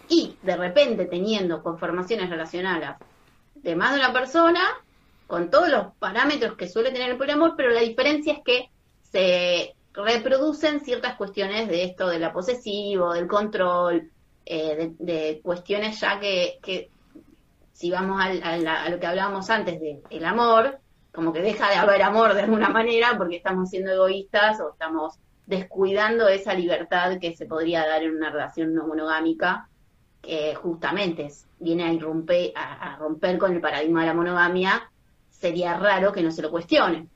Y 0.09 0.37
de 0.43 0.57
repente 0.57 1.05
teniendo 1.05 1.63
conformaciones 1.63 2.31
relacionadas 2.31 2.99
de 3.55 3.77
más 3.77 3.93
de 3.93 4.01
una 4.01 4.15
persona, 4.15 4.61
con 5.27 5.51
todos 5.51 5.69
los 5.69 5.95
parámetros 5.99 6.57
que 6.57 6.67
suele 6.67 6.93
tener 6.93 7.11
el 7.11 7.19
poliamor, 7.19 7.55
pero 7.57 7.71
la 7.71 7.81
diferencia 7.81 8.33
es 8.33 8.39
que 8.43 8.71
se 9.03 9.75
reproducen 9.93 10.81
ciertas 10.81 11.17
cuestiones 11.17 11.69
de 11.69 11.85
esto, 11.85 12.09
de 12.09 12.19
la 12.19 12.33
posesivo, 12.33 13.13
del 13.13 13.27
control, 13.27 14.11
eh, 14.47 14.93
de, 14.99 15.41
cuestiones 15.43 16.01
ya 16.01 16.19
que, 16.19 16.59
que 16.63 16.89
si 17.73 17.91
vamos 17.91 18.19
a, 18.23 18.29
a, 18.29 18.89
lo 18.89 18.99
que 18.99 19.07
hablábamos 19.07 19.51
antes 19.51 19.79
del 19.79 20.01
el 20.09 20.25
amor, 20.25 20.79
como 21.17 21.33
que 21.33 21.41
deja 21.41 21.71
de 21.71 21.77
haber 21.77 22.03
amor 22.03 22.35
de 22.35 22.43
alguna 22.43 22.69
manera 22.69 23.15
porque 23.17 23.37
estamos 23.37 23.71
siendo 23.71 23.91
egoístas 23.91 24.61
o 24.61 24.73
estamos 24.73 25.19
descuidando 25.47 26.29
esa 26.29 26.53
libertad 26.53 27.19
que 27.19 27.35
se 27.35 27.47
podría 27.47 27.87
dar 27.87 28.03
en 28.03 28.15
una 28.15 28.31
relación 28.31 28.75
no 28.75 28.87
monogámica, 28.87 29.67
que 30.21 30.55
justamente 30.55 31.33
viene 31.59 31.85
a, 31.85 31.93
irrumper, 31.93 32.53
a, 32.55 32.97
romper 32.97 33.39
con 33.39 33.55
el 33.55 33.63
paradigma 33.63 34.03
de 34.03 34.09
la 34.09 34.15
monogamia, 34.15 34.91
sería 35.31 35.79
raro 35.79 36.13
que 36.13 36.23
no 36.23 36.31
se 36.31 36.43
lo 36.43 36.51
cuestione. 36.51 37.09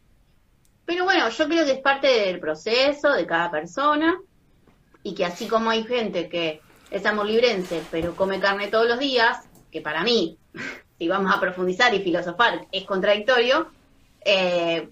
Pero 0.87 1.05
bueno, 1.05 1.29
yo 1.29 1.47
creo 1.47 1.67
que 1.67 1.73
es 1.73 1.81
parte 1.81 2.07
del 2.07 2.41
proceso 2.41 3.13
de 3.13 3.27
cada 3.27 3.51
persona 3.51 4.19
y 5.03 5.15
que 5.15 5.27
así 5.27 5.47
como 5.47 5.69
hay 5.69 5.85
gente 5.85 6.31
que 6.31 6.63
es 6.91 7.05
amor 7.05 7.27
librense 7.27 7.83
pero 7.91 8.17
come 8.17 8.41
carne 8.41 8.69
todos 8.69 8.89
los 8.89 8.99
días, 8.99 9.47
que 9.71 9.83
para 9.83 10.03
mí, 10.05 10.39
si 10.99 11.07
vamos 11.07 11.31
a 11.37 11.39
profundizar 11.39 11.93
y 11.95 12.01
filosofar, 12.01 12.67
es 12.73 12.85
contradictorio, 12.85 13.69
eh, 14.24 14.88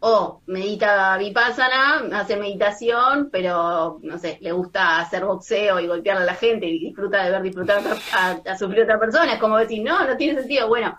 o 0.00 0.40
medita 0.46 1.18
vipassana, 1.18 2.18
hace 2.18 2.36
meditación, 2.36 3.28
pero 3.30 3.98
no 4.02 4.18
sé, 4.18 4.38
le 4.40 4.52
gusta 4.52 4.98
hacer 4.98 5.24
boxeo 5.26 5.78
y 5.78 5.86
golpear 5.86 6.16
a 6.16 6.24
la 6.24 6.34
gente 6.34 6.66
y 6.66 6.78
disfruta 6.78 7.22
de 7.22 7.30
ver 7.30 7.42
disfrutar 7.42 7.82
a, 8.14 8.58
sufrir 8.58 8.80
a 8.80 8.84
otra 8.84 8.98
persona. 8.98 9.34
Es 9.34 9.38
como 9.38 9.58
decir, 9.58 9.82
no, 9.82 10.06
no 10.06 10.16
tiene 10.16 10.40
sentido. 10.40 10.68
Bueno, 10.68 10.98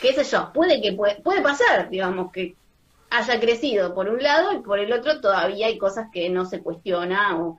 qué 0.00 0.14
sé 0.14 0.24
yo, 0.24 0.50
puede 0.54 0.80
que 0.80 0.94
puede, 0.94 1.16
puede 1.16 1.42
pasar, 1.42 1.90
digamos, 1.90 2.32
que 2.32 2.56
haya 3.10 3.38
crecido 3.38 3.94
por 3.94 4.08
un 4.08 4.22
lado 4.22 4.52
y 4.52 4.60
por 4.60 4.78
el 4.78 4.92
otro 4.92 5.20
todavía 5.20 5.66
hay 5.66 5.76
cosas 5.78 6.08
que 6.10 6.28
no 6.30 6.46
se 6.46 6.62
cuestiona 6.62 7.38
o, 7.38 7.58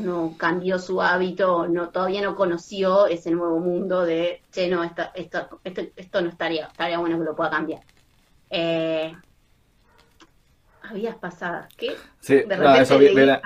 no 0.00 0.36
cambió 0.38 0.78
su 0.78 1.02
hábito, 1.02 1.66
no 1.66 1.88
todavía 1.88 2.22
no 2.22 2.36
conoció 2.36 3.08
ese 3.08 3.32
nuevo 3.32 3.58
mundo 3.58 4.04
de, 4.04 4.42
che, 4.52 4.68
no, 4.68 4.84
esto, 4.84 5.02
esto, 5.12 5.60
esto, 5.64 5.82
esto 5.96 6.22
no 6.22 6.28
estaría, 6.28 6.66
estaría 6.66 6.98
bueno 6.98 7.18
que 7.18 7.24
lo 7.24 7.34
pueda 7.34 7.50
cambiar. 7.50 7.80
Eh, 8.50 9.14
habías 10.82 11.16
pasado. 11.16 11.66
¿Qué? 11.76 11.94
Sí, 12.20 12.42
eso 12.78 12.98
viene, 12.98 13.40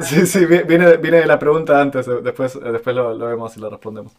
sí, 0.00 0.26
sí, 0.26 0.46
viene, 0.46 0.96
viene, 0.96 1.20
de 1.20 1.26
la 1.26 1.38
pregunta 1.38 1.80
antes, 1.80 2.06
después, 2.22 2.58
después 2.60 2.96
lo, 2.96 3.14
lo 3.14 3.26
vemos 3.26 3.56
y 3.56 3.60
lo 3.60 3.70
respondemos. 3.70 4.12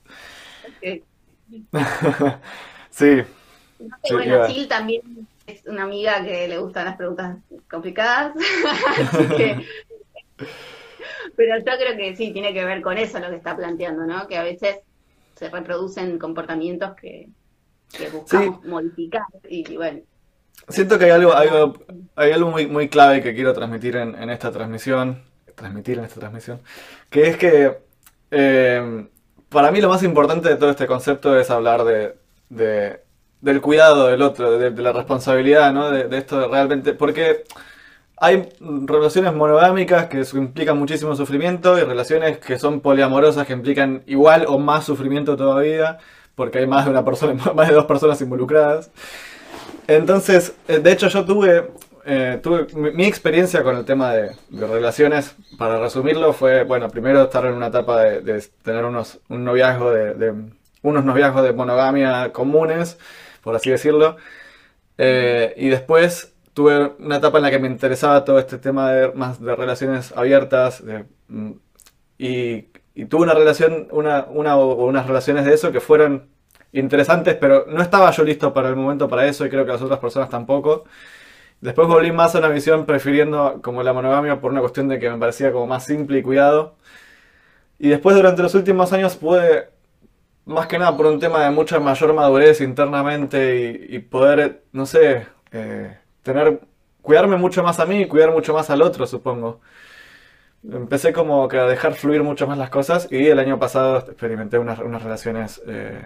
sí. 2.90 3.22
bueno, 4.12 4.48
Sil 4.48 4.68
también 4.68 5.28
es 5.46 5.66
una 5.66 5.84
amiga 5.84 6.24
que 6.24 6.48
le 6.48 6.58
gustan 6.58 6.86
las 6.86 6.96
preguntas 6.96 7.38
complicadas, 7.70 8.34
así 9.00 9.28
que... 9.36 9.66
Pero 11.36 11.58
yo 11.58 11.64
creo 11.64 11.98
que 11.98 12.16
sí, 12.16 12.32
tiene 12.32 12.54
que 12.54 12.64
ver 12.64 12.82
con 12.82 12.98
eso 12.98 13.18
lo 13.20 13.30
que 13.30 13.38
está 13.38 13.56
planteando, 13.56 14.06
¿no? 14.06 14.28
Que 14.28 14.38
a 14.38 14.44
veces 14.44 14.80
se 15.36 15.50
reproducen 15.50 16.20
comportamientos 16.20 16.96
que, 16.96 17.30
que 17.98 18.10
buscamos 18.10 18.64
modificar 18.66 19.24
y 19.50 19.76
bueno, 19.76 20.02
Siento 20.70 20.98
que 20.98 21.06
hay 21.06 21.12
algo, 21.12 21.34
algo, 21.34 21.74
hay 22.16 22.32
algo 22.32 22.52
muy, 22.52 22.68
muy 22.68 22.90
clave 22.90 23.22
que 23.22 23.34
quiero 23.34 23.54
transmitir 23.54 23.98
en, 23.98 24.16
en 24.16 24.30
esta 24.30 24.52
transmisión, 24.52 25.24
transmitir 25.56 26.00
en 26.00 26.06
esta 26.06 26.20
transmisión, 26.20 26.62
que 27.10 27.28
es 27.28 27.38
que 27.38 27.78
eh, 28.32 29.08
para 29.50 29.72
mí 29.72 29.82
lo 29.82 29.90
más 29.90 30.04
importante 30.04 30.50
de 30.50 30.56
todo 30.56 30.72
este 30.72 30.88
concepto 30.88 31.38
es 31.38 31.50
hablar 31.50 31.84
de, 31.84 32.16
de 32.50 33.04
del 33.42 33.60
cuidado 33.62 34.08
del 34.08 34.22
otro, 34.22 34.58
de, 34.58 34.72
de 34.72 34.82
la 34.82 34.94
responsabilidad, 34.94 35.74
¿no? 35.74 35.92
De, 35.92 36.08
de, 36.08 36.18
esto 36.18 36.48
realmente, 36.48 36.94
porque 36.94 37.44
hay 38.18 38.48
relaciones 38.62 39.34
monogámicas 39.34 40.08
que 40.08 40.24
implican 40.38 40.78
muchísimo 40.78 41.14
sufrimiento 41.16 41.78
y 41.78 41.82
relaciones 41.82 42.38
que 42.38 42.58
son 42.58 42.80
poliamorosas 42.80 43.46
que 43.46 43.52
implican 43.52 44.04
igual 44.08 44.46
o 44.48 44.60
más 44.60 44.86
sufrimiento 44.86 45.36
todavía, 45.36 45.98
porque 46.36 46.60
hay 46.60 46.68
más 46.68 46.86
de 46.86 46.92
una 46.92 47.04
persona, 47.04 47.34
más 47.56 47.68
de 47.68 47.74
dos 47.74 47.86
personas 47.86 48.22
involucradas. 48.22 48.92
Entonces, 49.88 50.56
eh, 50.68 50.80
de 50.80 50.92
hecho 50.92 51.08
yo 51.08 51.26
tuve, 51.26 51.72
eh, 52.06 52.40
tuve 52.42 52.68
mi, 52.74 53.06
experiencia 53.06 53.64
con 53.64 53.76
el 53.78 53.86
tema 53.86 54.14
de, 54.14 54.36
relaciones, 54.52 55.36
para 55.58 55.80
resumirlo, 55.80 56.34
fue, 56.34 56.64
bueno, 56.64 56.90
primero 56.90 57.24
estar 57.24 57.46
en 57.46 57.54
una 57.54 57.68
etapa 57.68 58.02
de, 58.02 58.44
tener 58.64 58.86
unos, 58.86 59.20
un 59.30 59.44
noviazgo 59.44 59.92
de, 59.92 60.34
unos 60.82 61.06
noviazgos 61.06 61.44
de 61.44 61.54
monogamia 61.54 62.32
comunes, 62.32 62.98
por 63.42 63.56
así 63.56 63.70
decirlo, 63.70 64.18
eh, 64.98 65.54
y 65.58 65.70
después 65.70 66.34
tuve 66.54 66.94
una 67.00 67.18
etapa 67.18 67.40
en 67.40 67.44
la 67.44 67.52
que 67.52 67.60
me 67.60 67.68
interesaba 67.68 68.24
todo 68.24 68.40
este 68.40 68.58
tema 68.58 68.92
de, 68.92 69.12
más 69.14 69.42
de 69.42 69.56
relaciones 69.56 70.14
abiertas, 70.16 70.84
mm, 71.28 71.52
y, 72.18 72.68
y, 72.96 73.06
tuve 73.06 73.24
una 73.24 73.34
relación, 73.34 73.88
una, 73.92 74.26
una 74.30 74.56
o 74.58 74.86
unas 74.86 75.08
relaciones 75.08 75.46
de 75.46 75.54
eso 75.54 75.72
que 75.72 75.82
fueron 75.82 76.33
interesantes, 76.74 77.36
pero 77.36 77.66
no 77.68 77.82
estaba 77.82 78.12
yo 78.12 78.24
listo 78.24 78.54
para 78.54 78.70
el 78.70 78.76
momento 78.76 79.08
para 79.08 79.26
eso 79.28 79.46
y 79.46 79.50
creo 79.50 79.66
que 79.66 79.72
las 79.72 79.82
otras 79.82 80.00
personas 80.00 80.30
tampoco. 80.30 80.86
Después 81.62 81.88
volví 81.88 82.12
más 82.12 82.36
a 82.36 82.40
una 82.40 82.50
visión 82.50 82.86
prefiriendo 82.86 83.62
como 83.64 83.84
la 83.84 83.94
monogamia 83.94 84.42
por 84.42 84.52
una 84.52 84.60
cuestión 84.62 84.90
de 84.90 85.00
que 85.00 85.10
me 85.10 85.18
parecía 85.18 85.52
como 85.52 85.68
más 85.68 85.86
simple 85.86 86.20
y 86.20 86.24
cuidado. 86.24 86.76
Y 87.80 87.90
después 87.90 88.16
durante 88.16 88.42
los 88.44 88.56
últimos 88.56 88.94
años 88.94 89.16
pude, 89.16 89.70
más 90.46 90.68
que 90.68 90.80
nada 90.80 90.96
por 90.98 91.06
un 91.06 91.20
tema 91.20 91.44
de 91.44 91.52
mucha 91.52 91.80
mayor 91.80 92.14
madurez 92.14 92.62
internamente 92.62 93.88
y, 93.90 94.00
poder, 94.00 94.64
no 94.74 94.86
sé, 94.86 95.28
eh, 95.52 95.98
tener, 96.24 96.62
cuidarme 97.02 97.38
mucho 97.38 97.64
más 97.64 97.80
a 97.80 97.86
mí 97.86 98.02
y 98.02 98.08
cuidar 98.08 98.32
mucho 98.32 98.54
más 98.54 98.70
al 98.70 98.82
otro, 98.82 99.08
supongo. 99.08 99.62
Empecé 100.70 101.14
como 101.14 101.48
que 101.48 101.60
a 101.60 101.66
dejar 101.66 101.94
fluir 101.94 102.24
mucho 102.24 102.48
más 102.48 102.58
las 102.58 102.70
cosas 102.70 103.08
y 103.12 103.28
el 103.28 103.40
año 103.40 103.60
pasado 103.60 104.00
experimenté 104.00 104.58
unas, 104.60 104.80
unas 104.80 105.04
relaciones 105.04 105.62
eh, 105.68 106.02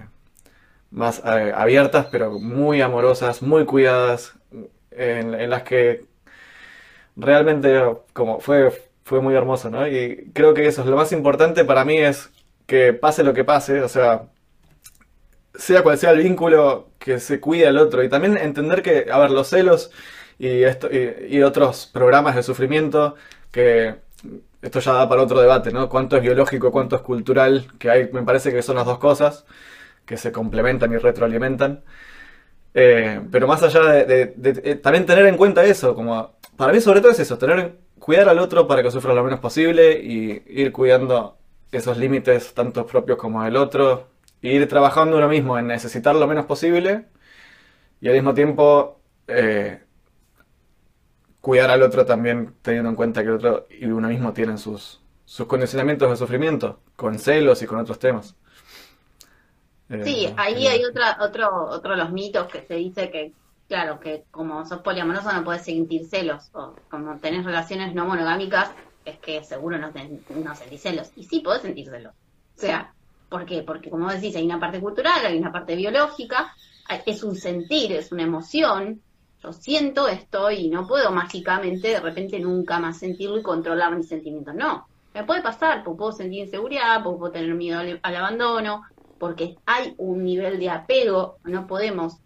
más 0.92 1.22
eh, 1.26 1.52
abiertas, 1.56 2.08
pero 2.12 2.40
muy 2.40 2.82
amorosas, 2.82 3.42
muy 3.42 3.66
cuidadas, 3.66 4.34
en, 4.92 5.50
las 5.50 5.64
que 5.64 6.06
realmente 7.16 7.82
como 8.14 8.40
fue, 8.40 8.72
fue 9.04 9.22
muy 9.22 9.36
hermoso, 9.36 9.70
¿no? 9.70 9.88
Y 9.88 10.32
creo 10.34 10.54
que 10.54 10.68
eso 10.68 10.82
es 10.82 10.88
lo 10.88 10.96
más 10.96 11.12
importante 11.12 11.66
para 11.66 11.86
mí 11.86 11.98
es 11.98 12.30
que 12.66 12.94
pase 12.94 13.24
lo 13.24 13.34
que 13.34 13.44
pase, 13.44 13.82
o 13.82 13.90
sea, 13.90 14.24
sea 15.56 15.84
cual 15.84 15.98
sea 15.98 16.12
el 16.12 16.24
vínculo, 16.24 16.90
que 17.00 17.20
se 17.20 17.40
cuide 17.40 17.68
al 17.68 17.78
otro 17.78 18.04
y 18.04 18.10
también 18.10 18.38
entender 18.38 18.82
que, 18.82 19.08
a 19.12 19.18
ver, 19.20 19.32
los 19.32 19.48
celos 19.50 19.92
y, 20.40 20.64
esto, 20.64 20.90
y, 20.92 21.42
otros 21.44 21.88
programas 21.88 22.36
de 22.36 22.44
sufrimiento, 22.44 23.16
que 23.52 23.96
esto 24.62 24.80
ya 24.80 24.94
da 24.94 25.10
para 25.10 25.24
otro 25.24 25.40
debate, 25.42 25.72
¿no? 25.72 25.90
Cuánto 25.90 26.18
es 26.18 26.24
biológico, 26.24 26.72
cuánto 26.72 26.96
es 26.98 27.02
cultural, 27.02 27.68
que 27.80 27.90
hay, 27.90 28.10
me 28.12 28.24
parece 28.24 28.52
que 28.52 28.62
son 28.62 28.76
las 28.76 28.86
dos 28.86 29.00
cosas 29.00 29.46
que 30.08 30.18
se 30.18 30.32
complementan 30.32 30.92
y 30.94 30.98
retroalimentan. 30.98 31.84
Eh, 32.74 33.22
pero 33.32 33.48
más 33.48 33.62
allá 33.64 33.82
de, 34.06 34.80
también 34.82 35.06
tener 35.06 35.26
en 35.28 35.38
cuenta 35.38 35.64
eso, 35.66 35.94
como 35.96 36.38
para 36.56 36.74
mí 36.74 36.82
sobre 36.82 37.02
todo 37.02 37.12
es 37.12 37.20
eso, 37.20 37.38
tener 37.38 37.78
cuidar 38.00 38.30
al 38.30 38.40
otro 38.40 38.68
para 38.68 38.84
que 38.84 38.92
sufra 38.92 39.14
lo 39.14 39.24
menos 39.24 39.40
posible 39.40 40.00
y 40.02 40.44
ir 40.48 40.72
cuidando 40.72 41.38
esos 41.72 41.98
límites, 41.98 42.54
tanto 42.54 42.86
propios 42.86 43.18
como 43.18 43.44
del 43.44 43.58
otro, 43.58 44.08
e 44.42 44.54
ir 44.54 44.68
trabajando 44.68 45.18
uno 45.18 45.28
mismo 45.28 45.58
en 45.60 45.68
necesitar 45.68 46.16
lo 46.16 46.28
menos 46.28 46.46
posible 46.46 47.08
y 48.02 48.08
al 48.08 48.16
mismo 48.16 48.34
tiempo 48.34 49.02
eh, 49.28 49.82
cuidar 51.42 51.72
al 51.72 51.82
otro 51.84 52.06
también 52.06 52.54
teniendo 52.62 52.90
en 52.90 52.96
cuenta 52.96 53.24
que 53.24 53.30
el 53.30 53.36
otro 53.36 53.68
y 53.70 53.86
uno 53.86 54.08
mismo 54.08 54.34
tienen 54.34 54.58
sus, 54.58 55.02
sus 55.26 55.48
condicionamientos 55.48 56.10
de 56.10 56.16
sufrimiento, 56.18 56.80
con 56.96 57.20
celos 57.20 57.62
y 57.62 57.66
con 57.66 57.80
otros 57.80 58.00
temas. 58.00 58.36
Sí, 60.04 60.26
eh, 60.26 60.34
ahí 60.38 60.68
hay 60.68 60.84
otra, 60.84 61.18
otro, 61.22 61.66
otro 61.70 61.92
de 61.92 61.98
los 61.98 62.12
mitos 62.12 62.48
que 62.48 62.62
se 62.62 62.76
dice 62.76 63.10
que, 63.10 63.34
claro, 63.68 64.00
que 64.00 64.26
como 64.32 64.66
sos 64.66 64.82
poliamoroso 64.82 65.32
no 65.32 65.44
puedes 65.44 65.64
sentir 65.64 66.06
celos, 66.08 66.50
o 66.54 66.76
como 66.90 67.18
tenés 67.20 67.46
relaciones 67.46 67.96
no 67.96 68.06
monogámicas, 68.06 68.72
es 69.06 69.18
que 69.20 69.44
seguro 69.44 69.78
no, 69.78 69.88
no 69.90 70.56
sentís 70.56 70.82
celos. 70.82 71.12
Y 71.16 71.24
sí 71.24 71.40
podés 71.40 71.62
sentir 71.62 71.90
celos. 71.90 72.14
O 72.14 72.60
sea, 72.60 72.94
¿por 73.30 73.46
qué? 73.46 73.64
Porque 73.64 73.90
como 73.90 74.12
decís, 74.12 74.36
hay 74.36 74.46
una 74.46 74.60
parte 74.60 74.82
cultural, 74.82 75.26
hay 75.26 75.38
una 75.38 75.52
parte 75.52 75.76
biológica, 75.76 76.54
es 77.06 77.24
un 77.24 77.36
sentir, 77.36 77.94
es 77.94 78.12
una 78.12 78.24
emoción. 78.24 79.02
Yo 79.42 79.54
siento 79.54 80.08
esto 80.08 80.52
y 80.52 80.70
no 80.70 80.88
puedo 80.88 81.12
mágicamente 81.12 81.90
de 81.90 82.00
repente 82.00 82.40
nunca 82.40 82.80
más 82.80 82.98
sentirlo 82.98 83.38
y 83.38 83.44
controlar 83.44 83.96
mis 83.96 84.08
sentimientos. 84.08 84.56
No, 84.56 84.88
me 85.14 85.24
puede 85.24 85.42
pasar, 85.42 85.84
porque 85.84 85.98
puedo 85.98 86.12
sentir 86.12 86.46
inseguridad, 86.46 87.04
porque 87.04 87.20
puedo 87.20 87.32
tener 87.32 87.54
miedo 87.56 87.80
al, 87.80 88.16
abandono, 88.16 88.84
porque 89.20 89.56
hay 89.66 89.94
un 89.98 90.24
nivel 90.24 90.60
de 90.60 90.70
apego, 90.70 91.38
no 91.44 91.68
podemos, 91.68 92.18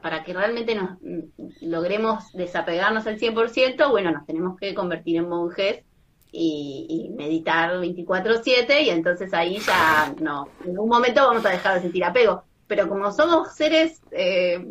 para 0.00 0.22
que 0.22 0.32
realmente 0.32 0.74
nos 0.74 1.00
mm, 1.00 1.20
logremos 1.62 2.32
desapegarnos 2.32 3.06
al 3.06 3.18
100%, 3.18 3.90
bueno, 3.90 4.12
nos 4.12 4.26
tenemos 4.26 4.58
que 4.58 4.74
convertir 4.74 5.16
en 5.16 5.28
monjes 5.28 5.82
y, 6.30 7.10
meditar 7.16 7.78
24/7 7.78 8.82
y 8.82 8.90
entonces 8.90 9.34
ahí 9.34 9.58
ya 9.58 10.14
no, 10.20 10.48
en 10.64 10.78
un 10.78 10.88
momento 10.88 11.26
vamos 11.26 11.44
a 11.44 11.50
dejar 11.50 11.74
de 11.74 11.82
sentir 11.82 12.04
apego 12.04 12.42
pero 12.66 12.88
como 12.88 13.12
somos 13.12 13.54
seres 13.54 14.00
eh, 14.12 14.64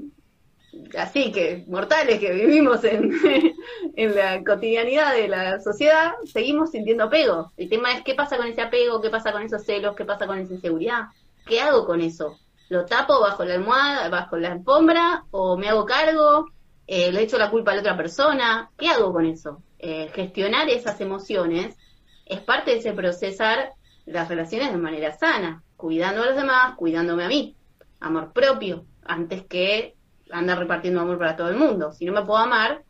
así 0.98 1.32
que 1.32 1.64
mortales 1.68 2.20
que 2.20 2.32
vivimos 2.32 2.84
en 3.96 4.16
la 4.16 4.44
cotidianidad 4.44 5.14
de 5.14 5.28
la 5.28 5.60
sociedad, 5.60 6.14
seguimos 6.26 6.72
sintiendo 6.72 7.06
apego. 7.06 7.52
El 7.58 7.70
tema 7.70 7.94
es 7.94 8.04
qué 8.04 8.16
pasa 8.16 8.38
con 8.38 8.48
ese 8.48 8.62
apego, 8.62 9.02
qué 9.02 9.10
pasa 9.10 9.32
con 9.32 9.44
esos 9.44 9.64
celos, 9.64 9.96
qué 9.96 10.06
pasa 10.06 10.28
con 10.28 10.40
esa 10.40 10.54
inseguridad. 10.54 11.06
¿Qué 11.46 11.62
hago 11.62 11.86
con 11.86 12.02
eso? 12.02 12.38
¿Lo 12.70 12.86
tapo 12.86 13.20
bajo 13.20 13.44
la 13.44 13.56
almohada, 13.56 14.10
bajo 14.10 14.38
la 14.38 14.54
alfombra? 14.54 15.26
¿O 15.32 15.58
me 15.58 15.68
hago 15.68 15.86
cargo? 15.86 16.50
Eh, 16.88 17.12
¿Le 17.12 17.24
echo 17.24 17.38
la 17.38 17.50
culpa 17.50 17.72
a 17.72 17.76
la 17.76 17.82
otra 17.82 17.98
persona? 17.98 18.72
¿Qué 18.78 18.88
hago 18.88 19.12
con 19.12 19.26
eso? 19.26 19.62
Eh, 19.80 20.10
gestionar 20.14 20.70
esas 20.70 21.00
emociones 21.02 21.78
es 22.26 22.40
parte 22.42 22.72
de 22.72 22.78
ese 22.78 22.94
procesar 22.94 23.72
las 24.06 24.30
relaciones 24.30 24.72
de 24.72 24.78
manera 24.78 25.12
sana, 25.18 25.64
cuidando 25.76 26.24
a 26.24 26.28
los 26.28 26.36
demás, 26.36 26.76
cuidándome 26.76 27.26
a 27.26 27.28
mí 27.28 27.56
amor 28.02 28.34
propio, 28.34 28.86
antes 29.04 29.46
que 29.46 29.96
andar 30.32 30.60
repartiendo 30.60 31.02
amor 31.02 31.18
para 31.18 31.36
todo 31.36 31.50
el 31.50 31.56
mundo. 31.56 31.92
Si 31.94 32.06
no 32.06 32.14
me 32.14 32.26
puedo 32.26 32.40
amar, 32.40 32.84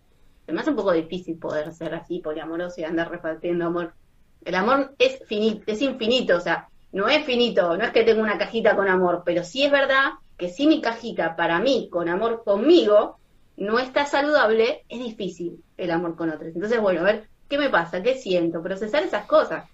se 0.45 0.53
me 0.53 0.61
hace 0.61 0.71
un 0.71 0.75
poco 0.75 0.93
difícil 0.93 1.37
poder 1.37 1.71
ser 1.73 1.93
así 1.93 2.19
poliamoroso 2.19 2.81
y 2.81 2.85
andar 2.85 3.11
repartiendo 3.11 3.65
amor. 3.65 3.93
El 4.43 4.55
amor 4.55 4.95
es 4.97 5.21
es 5.29 5.81
infinito, 5.81 6.37
o 6.37 6.39
sea, 6.39 6.69
no 6.91 7.07
es 7.07 7.23
finito, 7.25 7.77
no 7.77 7.83
es 7.83 7.91
que 7.91 8.03
tenga 8.03 8.21
una 8.21 8.37
cajita 8.37 8.75
con 8.75 8.87
amor, 8.87 9.23
pero 9.25 9.43
sí 9.43 9.63
es 9.63 9.71
verdad 9.71 10.11
que 10.37 10.49
si 10.49 10.67
mi 10.67 10.81
cajita 10.81 11.35
para 11.35 11.59
mí, 11.59 11.87
con 11.91 12.09
amor 12.09 12.43
conmigo, 12.43 13.17
no 13.57 13.79
está 13.79 14.05
saludable, 14.05 14.83
es 14.89 14.99
difícil 14.99 15.63
el 15.77 15.91
amor 15.91 16.15
con 16.15 16.29
otros. 16.29 16.53
Entonces, 16.55 16.81
bueno, 16.81 17.01
a 17.01 17.03
ver, 17.03 17.27
¿qué 17.47 17.57
me 17.57 17.69
pasa? 17.69 18.01
¿Qué 18.01 18.15
siento? 18.15 18.61
Procesar 18.61 19.03
esas 19.03 19.25
cosas. 19.25 19.69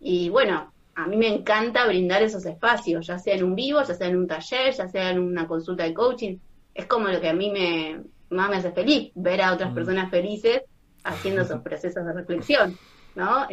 Y 0.00 0.28
bueno, 0.28 0.72
a 0.94 1.06
mí 1.06 1.16
me 1.16 1.28
encanta 1.28 1.86
brindar 1.86 2.22
esos 2.22 2.46
espacios, 2.46 3.06
ya 3.06 3.18
sea 3.18 3.34
en 3.34 3.44
un 3.44 3.54
vivo, 3.54 3.82
ya 3.82 3.94
sea 3.94 4.06
en 4.06 4.16
un 4.16 4.26
taller, 4.26 4.72
ya 4.72 4.88
sea 4.88 5.10
en 5.10 5.18
una 5.18 5.48
consulta 5.48 5.82
de 5.82 5.94
coaching. 5.94 6.38
Es 6.72 6.86
como 6.86 7.08
lo 7.08 7.20
que 7.20 7.28
a 7.28 7.34
mí 7.34 7.50
me, 7.50 8.00
más 8.30 8.50
me 8.50 8.56
hace 8.56 8.72
feliz, 8.72 9.10
ver 9.14 9.42
a 9.42 9.52
otras 9.52 9.72
mm. 9.72 9.74
personas 9.74 10.10
felices 10.10 10.62
haciendo 11.02 11.42
esos 11.42 11.60
procesos 11.60 12.04
de 12.04 12.12
reflexión, 12.12 12.78
¿no? 13.14 13.46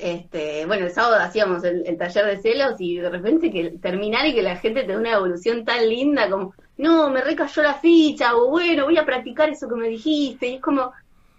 Este, 0.00 0.66
bueno, 0.66 0.86
el 0.86 0.92
sábado 0.92 1.16
hacíamos 1.16 1.64
el, 1.64 1.96
taller 1.96 2.26
de 2.26 2.38
celos 2.38 2.74
y 2.78 2.96
de 2.96 3.10
repente 3.10 3.50
que 3.50 3.70
terminar 3.80 4.26
y 4.26 4.34
que 4.34 4.42
la 4.42 4.56
gente 4.56 4.82
tenga 4.84 4.98
una 4.98 5.14
evolución 5.14 5.64
tan 5.64 5.88
linda 5.88 6.30
como, 6.30 6.54
no, 6.76 7.10
me 7.10 7.20
recayó 7.20 7.62
la 7.62 7.74
ficha, 7.74 8.36
o 8.36 8.50
bueno, 8.50 8.84
voy 8.84 8.96
a 8.96 9.04
practicar 9.04 9.48
eso 9.50 9.68
que 9.68 9.74
me 9.74 9.88
dijiste, 9.88 10.48
y 10.48 10.54
es 10.54 10.60
como 10.60 10.92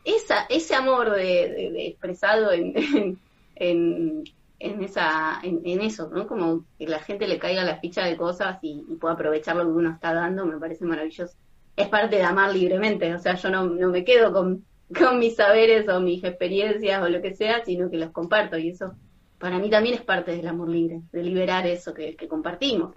esa, 0.03 0.45
ese 0.49 0.75
amor 0.75 1.11
de, 1.11 1.87
expresado 1.87 2.51
en, 2.51 3.17
en, 3.55 4.23
esa 4.59 5.39
en, 5.43 5.81
eso, 5.81 6.09
¿no? 6.09 6.27
Como 6.27 6.65
que 6.77 6.87
la 6.87 6.99
gente 6.99 7.27
le 7.27 7.39
caiga 7.39 7.63
la 7.63 7.79
ficha 7.79 8.05
de 8.05 8.17
cosas 8.17 8.59
y, 8.61 8.81
pueda 8.99 9.13
aprovechar 9.13 9.55
lo 9.55 9.63
que 9.63 9.71
uno 9.71 9.91
está 9.91 10.13
dando, 10.13 10.45
me 10.45 10.57
parece 10.57 10.85
maravilloso. 10.85 11.35
Es 11.75 11.87
parte 11.87 12.17
de 12.17 12.23
amar 12.23 12.53
libremente, 12.53 13.13
o 13.13 13.19
sea, 13.19 13.35
yo 13.35 13.49
no, 13.49 13.65
no 13.65 13.89
me 13.89 14.03
quedo 14.03 14.33
con, 14.33 14.65
con 14.97 15.19
mis 15.19 15.35
saberes 15.35 15.87
o 15.89 15.99
mis 15.99 16.23
experiencias 16.23 17.01
o 17.01 17.09
lo 17.09 17.21
que 17.21 17.35
sea, 17.35 17.63
sino 17.65 17.89
que 17.89 17.97
los 17.97 18.11
comparto 18.11 18.57
y 18.57 18.69
eso 18.69 18.95
para 19.39 19.57
mí 19.57 19.69
también 19.69 19.95
es 19.95 20.01
parte 20.01 20.35
del 20.35 20.47
amor 20.47 20.69
libre, 20.69 21.01
de 21.11 21.23
liberar 21.23 21.65
eso 21.65 21.93
que, 21.93 22.15
compartimos. 22.27 22.93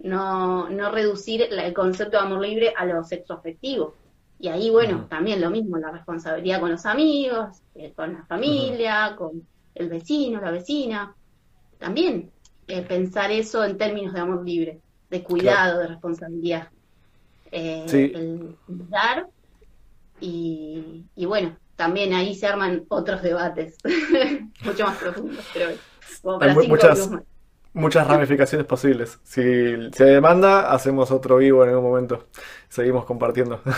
No, 0.00 0.68
no 0.68 0.90
reducir 0.90 1.42
el 1.42 1.72
concepto 1.72 2.18
de 2.18 2.24
amor 2.24 2.40
libre 2.42 2.74
a 2.76 2.84
lo 2.84 3.02
sexo 3.04 3.34
afectivo. 3.34 3.94
Y 4.38 4.48
ahí, 4.48 4.68
bueno, 4.68 5.06
también 5.08 5.40
lo 5.40 5.48
mismo, 5.48 5.78
la 5.78 5.92
responsabilidad 5.92 6.60
con 6.60 6.72
los 6.72 6.84
amigos, 6.84 7.62
eh, 7.74 7.92
con 7.94 8.12
la 8.12 8.24
familia, 8.24 9.14
con 9.16 9.46
el 9.74 9.88
vecino, 9.88 10.40
la 10.40 10.50
vecina. 10.50 11.14
También 11.78 12.30
eh, 12.66 12.82
pensar 12.82 13.30
eso 13.30 13.64
en 13.64 13.78
términos 13.78 14.12
de 14.12 14.20
amor 14.20 14.44
libre, 14.44 14.80
de 15.08 15.22
cuidado, 15.22 15.78
de 15.78 15.86
responsabilidad. 15.86 16.68
Eh, 17.52 17.86
El 17.88 18.56
dar 18.66 19.28
y, 20.20 21.04
bueno, 21.26 21.56
también 21.76 22.14
ahí 22.14 22.34
se 22.34 22.46
arman 22.46 22.84
otros 22.88 23.22
debates 23.22 23.76
mucho 24.64 24.84
más 24.84 24.96
profundos, 24.96 25.44
pero 25.52 25.70
como 26.22 26.38
para 26.38 26.54
muchas, 26.54 27.10
muchas 27.72 28.06
ramificaciones 28.06 28.66
posibles. 28.66 29.18
Si 29.22 29.42
se 29.92 30.04
demanda, 30.04 30.72
hacemos 30.72 31.10
otro 31.10 31.36
vivo 31.36 31.62
en 31.64 31.70
algún 31.70 31.84
momento. 31.84 32.26
Seguimos 32.68 33.04
compartiendo. 33.04 33.60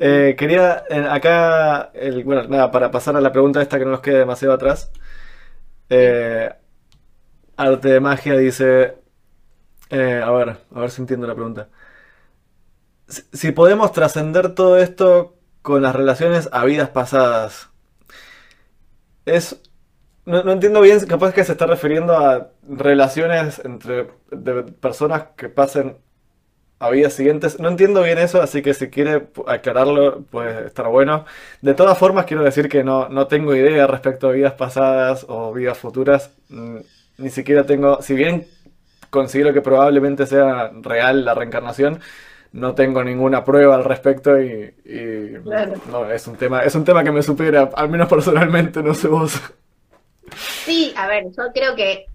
Eh, 0.00 0.34
quería 0.38 0.82
acá, 1.10 1.90
el, 1.92 2.24
bueno, 2.24 2.44
nada, 2.48 2.70
para 2.70 2.90
pasar 2.90 3.16
a 3.16 3.20
la 3.20 3.32
pregunta 3.32 3.60
esta 3.60 3.78
que 3.78 3.84
no 3.84 3.90
nos 3.90 4.00
quede 4.00 4.18
demasiado 4.18 4.54
atrás. 4.54 4.90
Eh, 5.90 6.50
Arte 7.56 7.88
de 7.88 8.00
Magia 8.00 8.36
dice, 8.36 8.96
eh, 9.90 10.22
a 10.24 10.30
ver, 10.30 10.56
a 10.74 10.80
ver 10.80 10.90
si 10.90 11.02
entiendo 11.02 11.26
la 11.26 11.34
pregunta. 11.34 11.68
Si, 13.08 13.52
podemos 13.52 13.92
trascender 13.92 14.54
todo 14.54 14.78
esto 14.78 15.36
con 15.62 15.82
las 15.82 15.94
relaciones 15.94 16.48
a 16.52 16.64
vidas 16.64 16.90
pasadas, 16.90 17.70
es 19.26 19.60
no, 20.26 20.42
no, 20.42 20.52
entiendo 20.52 20.80
bien, 20.80 21.00
capaz 21.06 21.34
que 21.34 21.44
se 21.44 21.52
está 21.52 21.66
refiriendo 21.66 22.16
a 22.16 22.50
relaciones 22.66 23.60
entre 23.64 24.08
de 24.30 24.62
personas 24.64 25.24
que 25.36 25.48
pasen 25.50 25.98
a 26.78 26.90
vidas 26.90 27.14
siguientes. 27.14 27.60
No 27.60 27.68
entiendo 27.68 28.02
bien 28.02 28.18
eso, 28.18 28.42
así 28.42 28.62
que 28.62 28.74
si 28.74 28.90
quiere 28.90 29.28
aclararlo, 29.46 30.22
puede 30.24 30.66
estar 30.66 30.88
bueno. 30.88 31.24
De 31.62 31.74
todas 31.74 31.98
formas, 31.98 32.26
quiero 32.26 32.42
decir 32.42 32.68
que 32.68 32.84
no, 32.84 33.08
no 33.08 33.26
tengo 33.26 33.54
idea 33.54 33.86
respecto 33.86 34.28
a 34.28 34.32
vidas 34.32 34.54
pasadas 34.54 35.26
o 35.28 35.52
vidas 35.52 35.78
futuras. 35.78 36.32
Mm, 36.48 36.78
ni 37.18 37.30
siquiera 37.30 37.64
tengo, 37.66 38.02
si 38.02 38.14
bien 38.14 38.46
considero 39.10 39.52
que 39.52 39.62
probablemente 39.62 40.26
sea 40.26 40.72
real 40.82 41.24
la 41.24 41.34
reencarnación, 41.34 42.00
no 42.54 42.72
tengo 42.72 43.02
ninguna 43.02 43.44
prueba 43.44 43.74
al 43.74 43.82
respecto 43.82 44.40
y, 44.40 44.72
no, 45.90 46.08
es 46.10 46.26
un 46.28 46.36
tema, 46.36 46.62
es 46.62 46.74
un 46.76 46.84
tema 46.84 47.02
que 47.02 47.10
me 47.10 47.20
supera, 47.20 47.68
al 47.74 47.88
menos 47.88 48.08
personalmente, 48.08 48.80
no 48.80 48.94
sé 48.94 49.08
vos. 49.08 49.40
Sí, 50.64 50.94
a 50.96 51.08
ver, 51.08 51.24
yo 51.36 51.52
creo 51.52 51.74
que 51.74 52.06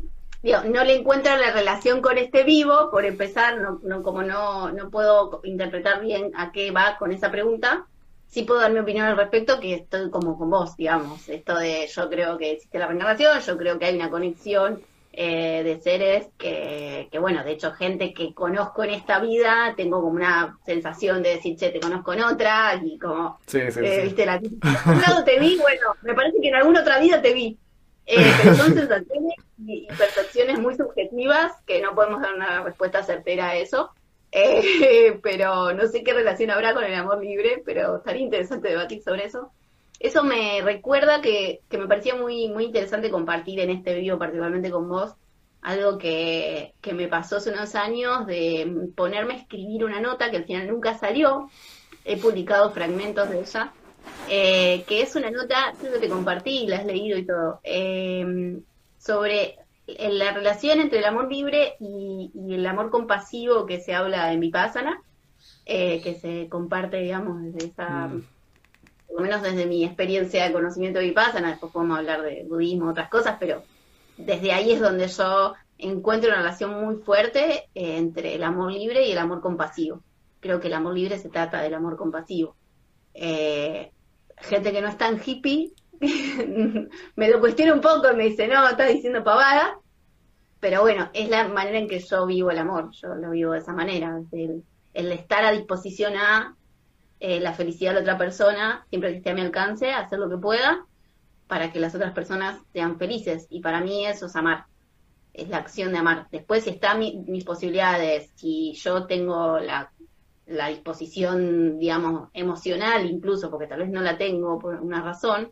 no 0.42 0.84
le 0.86 0.96
encuentro 0.96 1.36
la 1.36 1.52
relación 1.52 2.02
con 2.02 2.18
este 2.18 2.44
vivo, 2.44 2.90
por 2.90 3.04
empezar, 3.04 3.60
no, 3.60 3.82
no, 3.84 4.02
como 4.02 4.24
no, 4.24 4.72
no 4.72 4.90
puedo 4.90 5.42
interpretar 5.44 6.02
bien 6.02 6.32
a 6.34 6.54
qué 6.54 6.72
va 6.72 6.96
con 6.98 7.12
esa 7.12 7.30
pregunta, 7.30 7.86
sí 8.30 8.44
puedo 8.44 8.62
dar 8.62 8.72
mi 8.72 8.80
opinión 8.80 9.08
al 9.08 9.18
respecto, 9.18 9.60
que 9.60 9.74
estoy 9.74 10.10
como 10.10 10.38
con 10.38 10.50
vos, 10.50 10.78
digamos, 10.78 11.28
esto 11.28 11.58
de 11.58 11.86
yo 11.88 12.10
creo 12.10 12.38
que 12.38 12.54
existe 12.54 12.80
la 12.80 12.88
reencarnación, 12.88 13.42
yo 13.42 13.58
creo 13.58 13.78
que 13.78 13.88
hay 13.88 13.96
una 13.98 14.10
conexión 14.10 14.82
eh, 15.22 15.64
de 15.66 15.82
seres 15.82 16.30
que, 16.38 17.10
que, 17.12 17.20
bueno, 17.20 17.44
de 17.44 17.52
hecho, 17.52 17.74
gente 17.74 18.14
que 18.14 18.34
conozco 18.34 18.86
en 18.86 18.92
esta 18.92 19.20
vida, 19.20 19.74
tengo 19.76 20.00
como 20.00 20.14
una 20.14 20.58
sensación 20.66 21.22
de 21.22 21.32
decir, 21.32 21.58
che, 21.58 21.72
te 21.72 21.82
conozco 21.82 22.14
en 22.14 22.24
otra, 22.24 22.80
y 22.82 22.98
como, 22.98 23.38
sí, 23.46 23.60
sí, 23.70 23.82
eh, 23.84 24.04
viste, 24.06 24.26
la... 24.26 24.38
un 24.38 25.02
lado 25.02 25.26
te 25.26 25.38
vi, 25.38 25.58
bueno, 25.58 25.88
me 26.04 26.14
parece 26.14 26.40
que 26.42 26.48
en 26.48 26.56
alguna 26.56 26.80
otra 26.80 27.02
vida 27.02 27.22
te 27.22 27.34
vi. 27.34 27.58
Eh, 28.06 28.16
pero 28.42 28.56
son 28.56 28.74
sensaciones 28.74 29.34
y 29.58 29.88
percepciones 29.88 30.58
muy 30.58 30.78
subjetivas 30.78 31.52
que 31.68 31.82
no 31.82 31.94
podemos 31.94 32.22
dar 32.22 32.34
una 32.36 32.64
respuesta 32.64 33.04
certera 33.04 33.50
a 33.50 33.58
eso. 33.58 33.92
Eh, 34.32 35.20
pero 35.22 35.74
no 35.74 35.86
sé 35.88 36.02
qué 36.02 36.14
relación 36.14 36.50
habrá 36.52 36.74
con 36.74 36.86
el 36.86 36.94
amor 36.94 37.22
libre, 37.22 37.62
pero 37.66 37.98
estaría 37.98 38.22
interesante 38.22 38.70
debatir 38.70 39.04
sobre 39.04 39.26
eso. 39.26 39.52
Eso 40.00 40.24
me 40.24 40.62
recuerda 40.62 41.22
que, 41.22 41.62
que 41.70 41.78
me 41.78 41.88
parecía 41.88 42.16
muy, 42.16 42.50
muy 42.50 42.66
interesante 42.66 43.12
compartir 43.12 43.60
en 43.60 43.70
este 43.70 43.96
video, 43.96 44.18
particularmente 44.18 44.72
con 44.72 44.88
vos, 44.88 45.16
algo 45.62 45.98
que, 45.98 46.74
que, 46.82 46.94
me 46.94 47.08
pasó 47.08 47.38
hace 47.38 47.52
unos 47.52 47.76
años 47.76 48.26
de 48.26 48.92
ponerme 48.96 49.34
a 49.34 49.38
escribir 49.38 49.84
una 49.84 50.00
nota 50.00 50.32
que 50.32 50.38
al 50.38 50.46
final 50.46 50.68
nunca 50.68 50.98
salió. 50.98 51.50
He 52.06 52.18
publicado 52.18 52.72
fragmentos 52.72 53.30
de 53.30 53.42
ella, 53.42 53.74
eh, 54.30 54.84
que 54.88 55.02
es 55.02 55.16
una 55.16 55.30
nota, 55.32 55.74
creo 55.80 55.94
que 55.94 56.00
te 56.00 56.10
compartí, 56.10 56.66
la 56.66 56.78
has 56.78 56.86
leído 56.86 57.18
y 57.18 57.26
todo, 57.26 57.60
eh, 57.64 58.58
sobre 58.98 59.58
la 59.88 60.34
relación 60.34 60.80
entre 60.80 61.00
el 61.00 61.06
amor 61.06 61.32
libre 61.32 61.76
y, 61.80 62.32
y, 62.34 62.54
el 62.54 62.66
amor 62.66 62.90
compasivo 62.90 63.66
que 63.66 63.82
se 63.82 63.94
habla 63.94 64.32
en 64.32 64.40
Vipassana, 64.40 65.02
eh, 65.66 66.02
que 66.02 66.16
se 66.16 66.48
comparte, 66.50 66.98
digamos, 66.98 67.42
desde 67.42 67.68
esa, 67.68 68.08
mm. 68.08 68.24
Por 69.10 69.18
lo 69.18 69.24
menos 69.24 69.42
desde 69.42 69.66
mi 69.66 69.84
experiencia 69.84 70.46
de 70.46 70.54
conocimiento 70.54 71.00
Vipassana, 71.00 71.50
después 71.50 71.74
podemos 71.74 71.98
hablar 71.98 72.22
de 72.22 72.46
budismo, 72.48 72.92
otras 72.92 73.10
cosas, 73.10 73.38
pero 73.40 73.64
desde 74.18 74.52
ahí 74.52 74.72
es 74.72 74.80
donde 74.80 75.08
yo 75.08 75.56
encuentro 75.80 76.30
una 76.30 76.40
relación 76.40 76.80
muy 76.84 76.98
fuerte 76.98 77.70
eh, 77.74 77.98
entre 77.98 78.36
el 78.36 78.44
amor 78.44 78.72
libre 78.72 79.08
y 79.08 79.12
el 79.12 79.18
amor 79.18 79.42
compasivo. 79.42 80.04
Creo 80.40 80.60
que 80.60 80.68
el 80.68 80.74
amor 80.74 80.94
libre 80.94 81.18
se 81.18 81.30
trata 81.30 81.62
del 81.62 81.74
amor 81.74 81.98
compasivo. 81.98 82.56
Eh, 83.14 83.92
gente 84.38 84.72
que 84.72 84.82
no 84.82 84.88
es 84.88 84.98
tan 84.98 85.20
hippie 85.26 85.74
me 87.16 87.30
lo 87.30 87.40
cuestiona 87.40 87.74
un 87.74 87.82
poco 87.82 88.12
y 88.12 88.16
me 88.16 88.24
dice, 88.26 88.48
no, 88.48 88.68
estás 88.68 88.94
diciendo 88.94 89.24
pavada. 89.24 89.80
Pero 90.60 90.82
bueno, 90.82 91.10
es 91.14 91.30
la 91.30 91.48
manera 91.48 91.80
en 91.80 91.88
que 91.88 92.00
yo 92.00 92.26
vivo 92.26 92.52
el 92.52 92.58
amor. 92.58 92.92
Yo 92.92 93.16
lo 93.16 93.32
vivo 93.32 93.54
de 93.54 93.60
esa 93.60 93.74
manera. 93.74 94.22
El, 94.32 94.64
el 94.94 95.12
estar 95.12 95.44
a 95.44 95.52
disposición 95.52 96.16
a 96.16 96.56
eh, 97.20 97.40
la 97.40 97.54
felicidad 97.54 97.92
de 97.92 97.96
la 97.96 98.02
otra 98.02 98.18
persona, 98.18 98.86
siempre 98.90 99.12
que 99.12 99.18
esté 99.18 99.32
a 99.32 99.34
mi 99.34 99.42
alcance, 99.42 99.92
hacer 99.92 100.20
lo 100.20 100.30
que 100.30 100.38
pueda 100.38 100.86
para 101.48 101.72
que 101.72 101.80
las 101.80 101.96
otras 101.96 102.14
personas 102.14 102.62
sean 102.74 102.98
felices. 102.98 103.48
Y 103.50 103.62
para 103.62 103.82
mí 103.82 104.06
eso 104.06 104.28
es 104.28 104.36
amar, 104.36 104.66
es 105.34 105.50
la 105.50 105.58
acción 105.58 105.92
de 105.92 105.98
amar. 105.98 106.28
Después, 106.32 106.64
si 106.64 106.70
están 106.70 107.00
mis 107.00 107.44
posibilidades, 107.44 108.32
si 108.36 108.74
yo 108.74 109.06
tengo 109.06 109.60
la, 109.60 109.92
la 110.46 110.68
disposición, 110.68 111.80
digamos, 111.80 112.30
emocional 112.34 113.10
incluso, 113.10 113.50
porque 113.50 113.68
tal 113.68 113.80
vez 113.80 113.90
no 113.90 114.02
la 114.02 114.18
tengo 114.18 114.60
por 114.60 114.76
una 114.76 115.02
razón, 115.02 115.52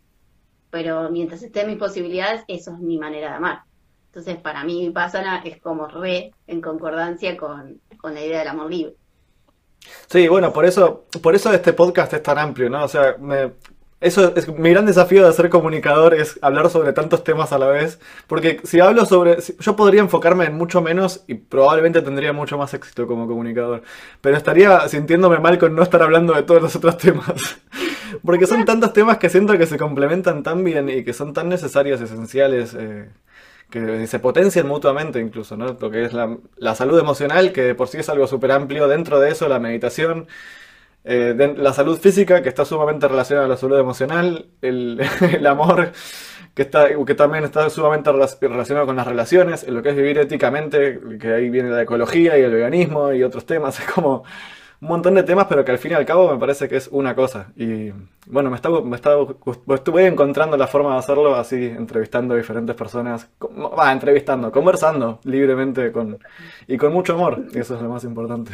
pero 0.69 1.10
mientras 1.10 1.41
estén 1.43 1.67
mis 1.67 1.77
posibilidades, 1.77 2.43
eso 2.47 2.73
es 2.73 2.80
mi 2.80 2.97
manera 2.97 3.30
de 3.30 3.36
amar. 3.36 3.62
Entonces, 4.08 4.38
para 4.38 4.63
mí, 4.63 4.88
Vipassana 4.88 5.41
es 5.43 5.62
como 5.62 5.88
re 5.88 6.32
en 6.47 6.62
concordancia 6.62 7.38
con, 7.38 7.82
con 7.97 8.13
la 8.13 8.21
idea 8.21 8.39
del 8.39 8.47
amor 8.49 8.71
libre. 8.71 8.95
Sí, 10.08 10.28
bueno, 10.28 10.54
por 10.54 10.65
eso, 10.65 11.06
por 11.21 11.36
eso 11.36 11.52
este 11.52 11.73
podcast 11.73 12.13
es 12.13 12.23
tan 12.23 12.38
amplio, 12.38 12.69
¿no? 12.69 12.84
O 12.84 12.88
sea, 12.88 13.15
me, 13.19 13.52
eso 14.00 14.36
es 14.36 14.47
mi 14.47 14.69
gran 14.69 14.86
desafío 14.86 15.26
de 15.26 15.34
ser 15.34 15.50
comunicador, 15.50 16.13
es 16.13 16.38
hablar 16.43 16.69
sobre 16.69 16.93
tantos 16.93 17.23
temas 17.23 17.52
a 17.52 17.58
la 17.58 17.67
vez. 17.67 18.00
Porque 18.28 18.62
si 18.63 18.80
hablo 18.80 19.06
sobre. 19.06 19.38
Yo 19.60 19.76
podría 19.76 20.02
enfocarme 20.02 20.45
en 20.45 20.56
mucho 20.56 20.82
menos 20.82 21.23
y 21.28 21.34
probablemente 21.34 22.02
tendría 22.04 22.32
mucho 22.32 22.58
más 22.60 22.73
éxito 22.76 23.08
como 23.08 23.28
comunicador. 23.28 23.82
Pero 24.21 24.38
estaría 24.38 24.88
sintiéndome 24.88 25.39
mal 25.39 25.58
con 25.58 25.76
no 25.76 25.82
estar 25.82 26.04
hablando 26.04 26.34
de 26.34 26.43
todos 26.43 26.62
los 26.62 26.76
otros 26.76 26.97
temas. 26.97 27.60
Porque 28.23 28.45
son 28.45 28.65
tantos 28.65 28.93
temas 28.93 29.17
que 29.17 29.30
siento 29.30 29.58
que 29.58 29.65
se 29.65 29.78
complementan 29.78 30.43
tan 30.43 30.63
bien 30.63 30.89
y 30.89 31.04
que 31.04 31.13
son 31.13 31.34
tan 31.34 31.50
necesarios, 31.50 32.00
esenciales, 32.00 32.76
eh, 32.80 33.10
que 33.69 34.08
se 34.08 34.19
potencian 34.19 34.67
mutuamente 34.67 35.19
incluso, 35.19 35.58
¿no? 35.58 35.77
Lo 35.80 35.91
que 35.91 36.06
es 36.06 36.13
la, 36.13 36.38
la 36.58 36.75
salud 36.75 36.99
emocional, 36.99 37.51
que 37.51 37.75
por 37.75 37.88
sí 37.88 37.97
es 37.97 38.10
algo 38.10 38.27
súper 38.27 38.51
amplio. 38.51 38.88
Dentro 38.88 39.19
de 39.19 39.32
eso, 39.32 39.47
la 39.47 39.60
meditación 39.60 40.27
eh, 41.10 41.56
la 41.58 41.71
salud 41.71 41.97
física, 41.97 42.41
que 42.41 42.49
está 42.49 42.65
sumamente 42.65 43.08
relacionada 43.08 43.45
a 43.45 43.49
la 43.49 43.56
salud 43.56 43.80
emocional, 43.80 44.47
el, 44.62 44.99
amor, 45.47 45.93
que, 46.53 46.63
está, 46.63 46.89
que 47.06 47.15
también 47.15 47.45
está 47.45 47.69
sumamente 47.69 48.12
relacionado 48.12 48.86
con 48.86 48.97
las 48.97 49.08
relaciones, 49.08 49.65
lo 49.69 49.82
que 49.82 49.91
es 49.91 49.95
vivir 49.95 50.17
éticamente, 50.17 50.99
que 51.17 51.34
ahí 51.34 51.49
viene 51.49 51.69
la 51.69 51.84
ecología 51.84 52.38
y 52.38 52.41
el 52.41 52.51
veganismo 52.51 53.13
y 53.13 53.23
otros 53.23 53.45
temas, 53.45 53.80
es 53.80 53.86
como 53.86 54.25
un 54.80 54.90
montón 54.90 55.16
de 55.16 55.24
temas, 55.24 55.48
pero 55.48 55.66
que 55.66 55.72
al 55.72 55.80
fin 55.80 55.92
y 55.92 55.96
al 55.96 56.06
cabo 56.06 56.32
me 56.32 56.40
parece 56.40 56.68
que 56.68 56.76
es 56.78 56.88
una 56.92 57.16
cosa. 57.16 57.52
Y 57.56 57.92
bueno, 58.28 58.50
me 58.52 58.56
estaba, 58.56 58.82
me 58.82 58.96
estaba, 58.96 59.26
estuve 59.74 60.06
encontrando 60.06 60.56
la 60.56 60.68
forma 60.68 60.94
de 60.94 61.00
hacerlo 61.00 61.36
así, 61.36 61.66
entrevistando 61.66 62.36
a 62.36 62.38
diferentes 62.38 62.76
personas, 62.76 63.28
va, 63.42 63.92
entrevistando, 63.92 64.52
conversando 64.52 65.20
libremente 65.24 65.92
con, 65.92 66.20
y 66.68 66.78
con 66.78 66.94
mucho 66.94 67.13
amor, 67.13 67.46
y 67.54 67.60
eso 67.60 67.76
es 67.76 67.82
lo 67.82 67.90
más 67.90 68.04
importante. 68.04 68.52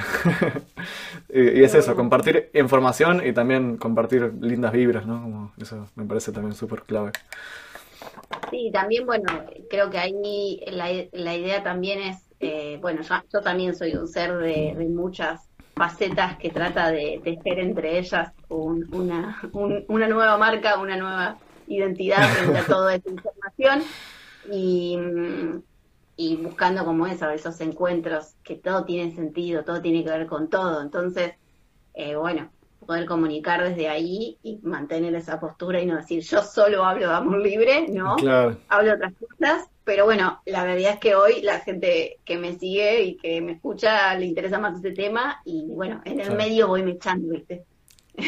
y, 1.30 1.62
es 1.62 1.76
eso, 1.76 1.96
compartir 1.96 2.50
información 2.54 3.22
y 3.26 3.34
también 3.34 3.76
compartir 3.76 4.34
lindas 4.40 4.72
vibras, 4.72 5.06
¿no? 5.06 5.22
Como 5.22 5.54
eso 5.62 5.90
me 5.96 6.06
parece 6.06 6.32
también 6.32 6.56
súper 6.56 6.84
clave. 6.84 7.12
Sí, 8.50 8.72
también, 8.72 9.06
bueno, 9.06 9.26
creo 9.70 9.90
que 9.90 9.98
ahí 9.98 10.62
la, 10.68 10.88
la 11.12 11.36
idea 11.36 11.64
también 11.64 12.00
es, 12.00 12.18
eh, 12.40 12.78
bueno, 12.82 13.02
yo, 13.02 13.16
yo, 13.32 13.42
también 13.42 13.76
soy 13.76 13.96
un 13.96 14.08
ser 14.08 14.38
de, 14.38 14.76
de 14.78 14.86
muchas 14.86 15.50
facetas 15.76 16.38
que 16.38 16.50
trata 16.50 16.92
de 16.92 17.20
tejer 17.24 17.60
entre 17.60 17.98
ellas 17.98 18.32
una, 18.50 19.42
una 19.88 20.08
nueva 20.08 20.38
marca, 20.38 20.80
una 20.80 20.98
nueva 20.98 21.38
identidad 21.68 22.28
frente 22.36 22.60
a 22.60 22.66
toda 22.66 22.96
esta 22.96 23.10
información. 23.10 23.84
Y, 24.52 24.98
y 26.16 26.36
buscando 26.38 26.86
como 26.86 27.08
eso, 27.08 27.30
esos 27.30 27.60
encuentros 27.62 28.36
que 28.44 28.56
todo 28.56 28.84
tiene 28.84 29.16
sentido, 29.16 29.64
todo 29.64 29.82
tiene 29.82 30.04
que 30.04 30.10
ver 30.10 30.28
con 30.28 30.50
todo. 30.50 30.82
Entonces, 30.82 31.34
eh, 31.94 32.16
bueno, 32.16 32.50
poder 32.86 33.06
comunicar 33.06 33.64
desde 33.64 33.88
ahí 33.88 34.38
y 34.44 34.60
mantener 34.64 35.16
esa 35.16 35.40
postura 35.40 35.82
y 35.82 35.86
no 35.86 35.96
decir 35.96 36.22
yo 36.22 36.44
solo 36.44 36.84
hablo 36.84 37.08
de 37.08 37.16
amor 37.16 37.40
libre, 37.40 37.88
no, 37.90 38.16
hablo 38.68 38.90
de 38.90 38.96
otras 38.96 39.14
cosas 39.14 39.70
pero 39.84 40.06
bueno, 40.06 40.42
la 40.46 40.64
realidad 40.64 40.94
es 40.94 41.00
que 41.00 41.16
hoy 41.16 41.42
la 41.42 41.60
gente 41.60 42.20
que 42.24 42.38
me 42.38 42.58
sigue 42.58 43.04
y 43.04 43.18
que 43.18 43.42
me 43.42 43.54
escucha 43.54 44.16
le 44.16 44.26
interesa 44.26 44.60
más 44.60 44.76
este 44.76 44.92
tema 44.92 45.42
y 45.46 45.68
bueno, 45.74 46.02
en 46.06 46.20
el 46.20 46.36
medio 46.36 46.68
voy 46.68 46.84
mechando, 46.84 47.34
¿viste? 47.34 47.66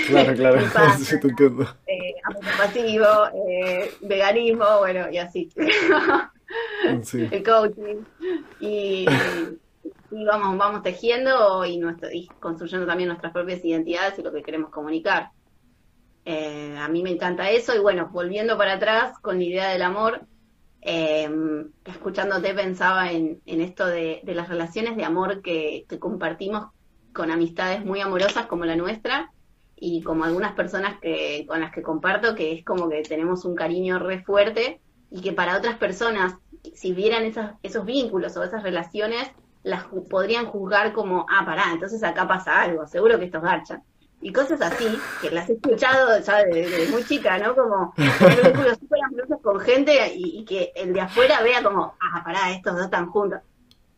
Claro, 0.07 0.33
claro, 0.35 0.59
sí, 0.99 1.19
te 1.19 1.27
entiendo. 1.27 1.63
Eh, 1.87 2.15
pasivo, 2.57 3.05
eh, 3.49 3.91
veganismo, 4.01 4.65
bueno, 4.79 5.09
y 5.11 5.17
así. 5.17 5.49
Sí. 7.03 7.27
El 7.31 7.43
coaching. 7.43 8.03
Y, 8.59 9.05
y, 10.11 10.25
vamos, 10.25 10.57
vamos 10.57 10.83
tejiendo 10.83 11.65
y, 11.65 11.77
nuestro, 11.77 12.11
y 12.11 12.27
construyendo 12.39 12.85
también 12.85 13.09
nuestras 13.09 13.33
propias 13.33 13.63
identidades 13.63 14.19
y 14.19 14.23
lo 14.23 14.31
que 14.31 14.43
queremos 14.43 14.69
comunicar. 14.69 15.29
Eh, 16.25 16.75
a 16.77 16.87
mí 16.87 17.03
me 17.03 17.11
encanta 17.11 17.51
eso 17.51 17.75
y 17.75 17.79
bueno, 17.79 18.09
volviendo 18.11 18.57
para 18.57 18.73
atrás 18.73 19.19
con 19.19 19.37
la 19.37 19.43
idea 19.43 19.69
del 19.69 19.83
amor, 19.83 20.21
eh, 20.87 21.27
escuchándote 21.83 22.53
pensaba 22.53 23.11
en, 23.11 23.41
esto 23.47 23.87
de, 23.87 24.21
las 24.23 24.49
relaciones 24.49 24.95
de 24.95 25.03
amor 25.03 25.41
que, 25.41 25.87
compartimos 25.99 26.67
con 27.11 27.31
amistades 27.31 27.83
muy 27.83 28.01
amorosas 28.01 28.45
como 28.45 28.65
la 28.65 28.75
nuestra 28.75 29.31
y 29.75 30.03
como 30.03 30.25
algunas 30.25 30.53
personas 30.53 30.99
que, 31.01 31.45
con 31.47 31.59
las 31.59 31.71
que 31.71 31.81
comparto, 31.81 32.35
que 32.35 32.53
es 32.53 32.63
como 32.63 32.87
que 32.87 33.01
tenemos 33.01 33.45
un 33.45 33.55
cariño 33.55 33.97
re 33.97 34.23
fuerte 34.23 34.79
y 35.09 35.21
que 35.21 35.33
para 35.33 35.57
otras 35.57 35.77
personas, 35.77 36.35
si 36.75 36.93
vieran 36.93 37.23
esos, 37.23 37.47
esos 37.63 37.83
vínculos 37.83 38.37
o 38.37 38.43
esas 38.43 38.61
relaciones, 38.61 39.31
las 39.63 39.85
podrían 40.07 40.45
juzgar 40.45 40.93
como, 40.93 41.25
ah, 41.27 41.43
pará, 41.47 41.71
entonces 41.73 42.03
acá 42.03 42.27
pasa 42.27 42.61
algo, 42.61 42.85
seguro 42.85 43.17
que 43.17 43.25
estos 43.25 43.41
garchan 43.41 43.81
y 44.25 44.33
cosas 44.33 44.59
así, 44.59 44.87
que 45.21 45.29
las 45.29 45.47
he 45.47 45.53
escuchado 45.53 46.19
ya 46.19 46.43
desde, 46.45 46.91
muy 46.91 47.03
chica, 47.03 47.37
¿no? 47.37 47.55
Como 47.55 47.93
vínculos 47.95 48.79
súper 48.79 48.99
amorosos 49.05 49.39
con 49.43 49.59
gente 49.59 50.13
y, 50.15 50.43
que 50.45 50.71
el 50.75 50.93
de 50.93 51.01
afuera 51.01 51.43
vea 51.43 51.61
como, 51.61 51.93
ah, 52.01 52.23
pará, 52.25 52.51
estos 52.51 52.73
dos 52.73 52.85
están 52.85 53.05
juntos. 53.11 53.41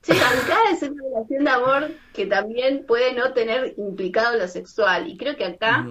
Sí, 0.02 0.12
acá 0.18 0.58
es 0.70 0.84
una 0.84 1.02
relación 1.02 1.46
de 1.46 1.50
amor 1.50 1.92
que 2.13 2.26
también 2.26 2.86
puede 2.86 3.13
no 3.13 3.32
tener 3.32 3.74
implicado 3.78 4.38
lo 4.38 4.50
sexual. 4.50 5.08
Y 5.08 5.16
creo 5.16 5.38
que 5.38 5.46
acá 5.46 5.88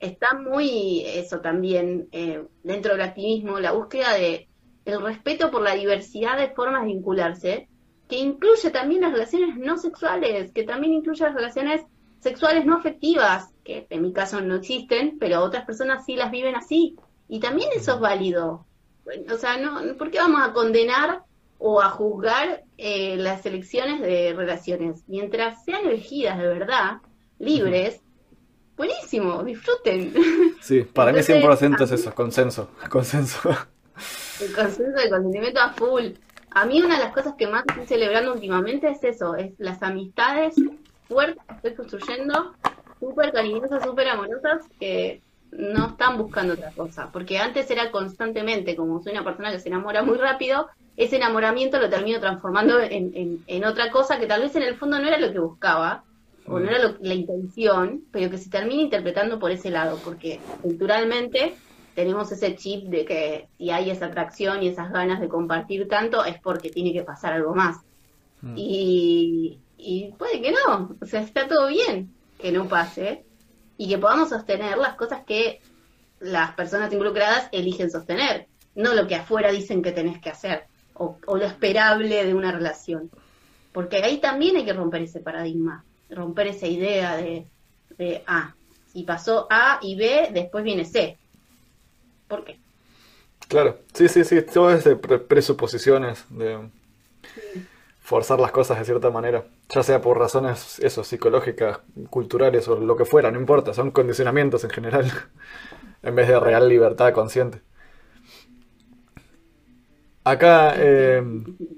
está 0.00 0.34
muy 0.34 1.04
eso 1.06 1.38
también 1.38 2.08
eh, 2.10 2.42
dentro 2.64 2.94
del 2.94 3.02
activismo, 3.02 3.60
la 3.60 3.70
búsqueda 3.70 4.12
de 4.14 4.48
el 4.86 5.00
respeto 5.00 5.52
por 5.52 5.62
la 5.62 5.76
diversidad 5.76 6.36
de 6.36 6.50
formas 6.50 6.82
de 6.82 6.94
vincularse, 6.94 7.68
que 8.08 8.18
incluye 8.18 8.72
también 8.72 9.02
las 9.02 9.12
relaciones 9.12 9.56
no 9.56 9.78
sexuales, 9.78 10.50
que 10.50 10.64
también 10.64 10.94
incluye 10.94 11.24
las 11.24 11.34
relaciones 11.34 11.82
sexuales 12.20 12.66
no 12.66 12.76
afectivas, 12.76 13.50
que 13.68 13.86
en 13.90 14.00
mi 14.00 14.14
caso 14.14 14.40
no 14.40 14.56
existen, 14.56 15.18
pero 15.20 15.42
otras 15.42 15.66
personas 15.66 16.06
sí 16.06 16.16
las 16.16 16.30
viven 16.30 16.56
así. 16.56 16.96
Y 17.28 17.38
también 17.38 17.68
eso 17.76 17.94
es 17.94 18.00
válido. 18.00 18.64
O 19.30 19.36
sea, 19.36 19.58
no, 19.58 19.94
¿por 19.98 20.10
qué 20.10 20.18
vamos 20.18 20.40
a 20.42 20.54
condenar 20.54 21.22
o 21.58 21.82
a 21.82 21.90
juzgar 21.90 22.64
eh, 22.78 23.16
las 23.18 23.44
elecciones 23.44 24.00
de 24.00 24.32
relaciones? 24.34 25.04
Mientras 25.06 25.64
sean 25.66 25.86
elegidas 25.86 26.38
de 26.38 26.46
verdad, 26.46 27.02
libres, 27.38 28.00
buenísimo, 28.74 29.44
disfruten. 29.44 30.14
Sí, 30.62 30.84
para 30.84 31.12
mí 31.12 31.18
100% 31.18 31.82
es 31.82 31.92
eso, 31.92 32.14
consenso, 32.14 32.70
consenso. 32.88 33.50
El 34.40 34.54
consenso 34.54 34.98
de 34.98 35.10
consentimiento 35.10 35.60
a 35.60 35.74
full. 35.74 36.12
A 36.52 36.64
mí 36.64 36.80
una 36.80 36.96
de 36.96 37.04
las 37.04 37.12
cosas 37.12 37.34
que 37.36 37.46
más 37.46 37.64
estoy 37.68 37.86
celebrando 37.86 38.32
últimamente 38.32 38.88
es 38.88 39.04
eso, 39.04 39.36
es 39.36 39.52
las 39.58 39.82
amistades 39.82 40.54
fuertes 41.06 41.42
que 41.46 41.54
estoy 41.54 41.74
construyendo, 41.74 42.54
súper 42.98 43.32
cariñosas, 43.32 43.82
súper 43.82 44.08
amorosas, 44.08 44.66
que, 44.78 45.22
no 45.52 45.88
están 45.88 46.18
buscando 46.18 46.54
otra 46.54 46.70
cosa, 46.72 47.10
porque 47.12 47.38
antes 47.38 47.70
era 47.70 47.90
constantemente, 47.90 48.76
como 48.76 49.02
soy 49.02 49.12
una 49.12 49.24
persona 49.24 49.50
que 49.50 49.60
se 49.60 49.68
enamora 49.68 50.02
muy 50.02 50.16
rápido, 50.16 50.68
ese 50.96 51.16
enamoramiento 51.16 51.78
lo 51.78 51.88
termino 51.88 52.20
transformando 52.20 52.80
en, 52.80 53.42
en, 53.46 53.64
otra 53.64 53.90
cosa 53.90 54.18
que 54.18 54.26
tal 54.26 54.42
vez 54.42 54.54
en 54.56 54.64
el 54.64 54.76
fondo 54.76 54.98
no 54.98 55.06
era 55.06 55.18
lo 55.18 55.32
que 55.32 55.38
buscaba, 55.38 56.04
o 56.46 56.58
no 56.58 56.68
era 56.68 56.96
la 57.00 57.14
intención, 57.14 58.04
pero 58.10 58.30
que 58.30 58.38
se 58.38 58.50
termina 58.50 58.82
interpretando 58.82 59.38
por 59.38 59.50
ese 59.50 59.70
lado, 59.70 59.98
porque 60.02 60.40
culturalmente 60.62 61.54
tenemos 61.94 62.32
ese 62.32 62.56
chip 62.56 62.88
de 62.88 63.04
que 63.04 63.48
si 63.58 63.70
hay 63.70 63.90
esa 63.90 64.06
atracción 64.06 64.62
y 64.62 64.68
esas 64.68 64.90
ganas 64.90 65.20
de 65.20 65.28
compartir 65.28 65.88
tanto 65.88 66.24
es 66.24 66.40
porque 66.40 66.70
tiene 66.70 66.92
que 66.92 67.02
pasar 67.02 67.34
algo 67.34 67.54
más. 67.54 67.76
Mm. 68.40 68.54
Y, 68.56 69.58
y 69.76 70.12
puede 70.16 70.40
que 70.40 70.52
no, 70.52 70.96
o 71.00 71.06
sea, 71.06 71.20
está 71.20 71.46
todo 71.48 71.68
bien 71.68 72.12
que 72.38 72.52
no 72.52 72.68
pase 72.68 73.24
y 73.76 73.88
que 73.88 73.98
podamos 73.98 74.28
sostener 74.28 74.78
las 74.78 74.94
cosas 74.94 75.24
que 75.26 75.60
las 76.20 76.52
personas 76.54 76.92
involucradas 76.92 77.48
eligen 77.52 77.90
sostener, 77.90 78.46
no 78.74 78.94
lo 78.94 79.06
que 79.06 79.16
afuera 79.16 79.50
dicen 79.50 79.82
que 79.82 79.92
tenés 79.92 80.20
que 80.20 80.30
hacer 80.30 80.66
o, 80.94 81.16
lo 81.26 81.44
esperable 81.44 82.24
de 82.24 82.34
una 82.34 82.52
relación. 82.52 83.10
Porque 83.72 83.98
ahí 83.98 84.18
también 84.18 84.56
hay 84.56 84.64
que 84.64 84.72
romper 84.72 85.02
ese 85.02 85.20
paradigma, 85.20 85.84
romper 86.10 86.48
esa 86.48 86.66
idea 86.66 87.16
de, 87.16 87.46
de 87.96 88.22
ah, 88.26 88.54
si 88.92 89.04
pasó 89.04 89.46
A 89.50 89.78
y 89.82 89.94
B, 89.94 90.30
después 90.32 90.64
viene 90.64 90.84
C. 90.84 91.16
¿Por 92.26 92.44
qué? 92.44 92.58
Claro, 93.46 93.78
sí, 93.94 94.08
sí, 94.08 94.24
sí, 94.24 94.42
todo 94.42 94.72
es 94.72 94.84
de 94.84 94.96
presuposiciones, 94.96 96.24
de 96.28 96.68
forzar 98.00 98.40
las 98.40 98.50
cosas 98.50 98.78
de 98.78 98.84
cierta 98.84 99.10
manera, 99.10 99.44
ya 99.68 99.82
sea 99.82 100.00
por 100.00 100.18
razones 100.18 100.78
eso, 100.80 101.04
psicológicas, 101.04 101.80
culturales 102.10 102.68
o 102.68 102.76
lo 102.76 102.96
que 102.96 103.04
fuera, 103.04 103.30
no 103.30 103.38
importa, 103.40 103.74
son 103.74 103.90
condicionamientos 103.90 104.64
en 104.64 104.70
general, 104.70 105.12
en 106.02 106.14
vez 106.14 106.28
de 106.28 106.40
real 106.40 106.68
libertad 106.68 107.12
consciente. 107.12 107.62
Acá 110.24 110.74
eh, 110.76 111.22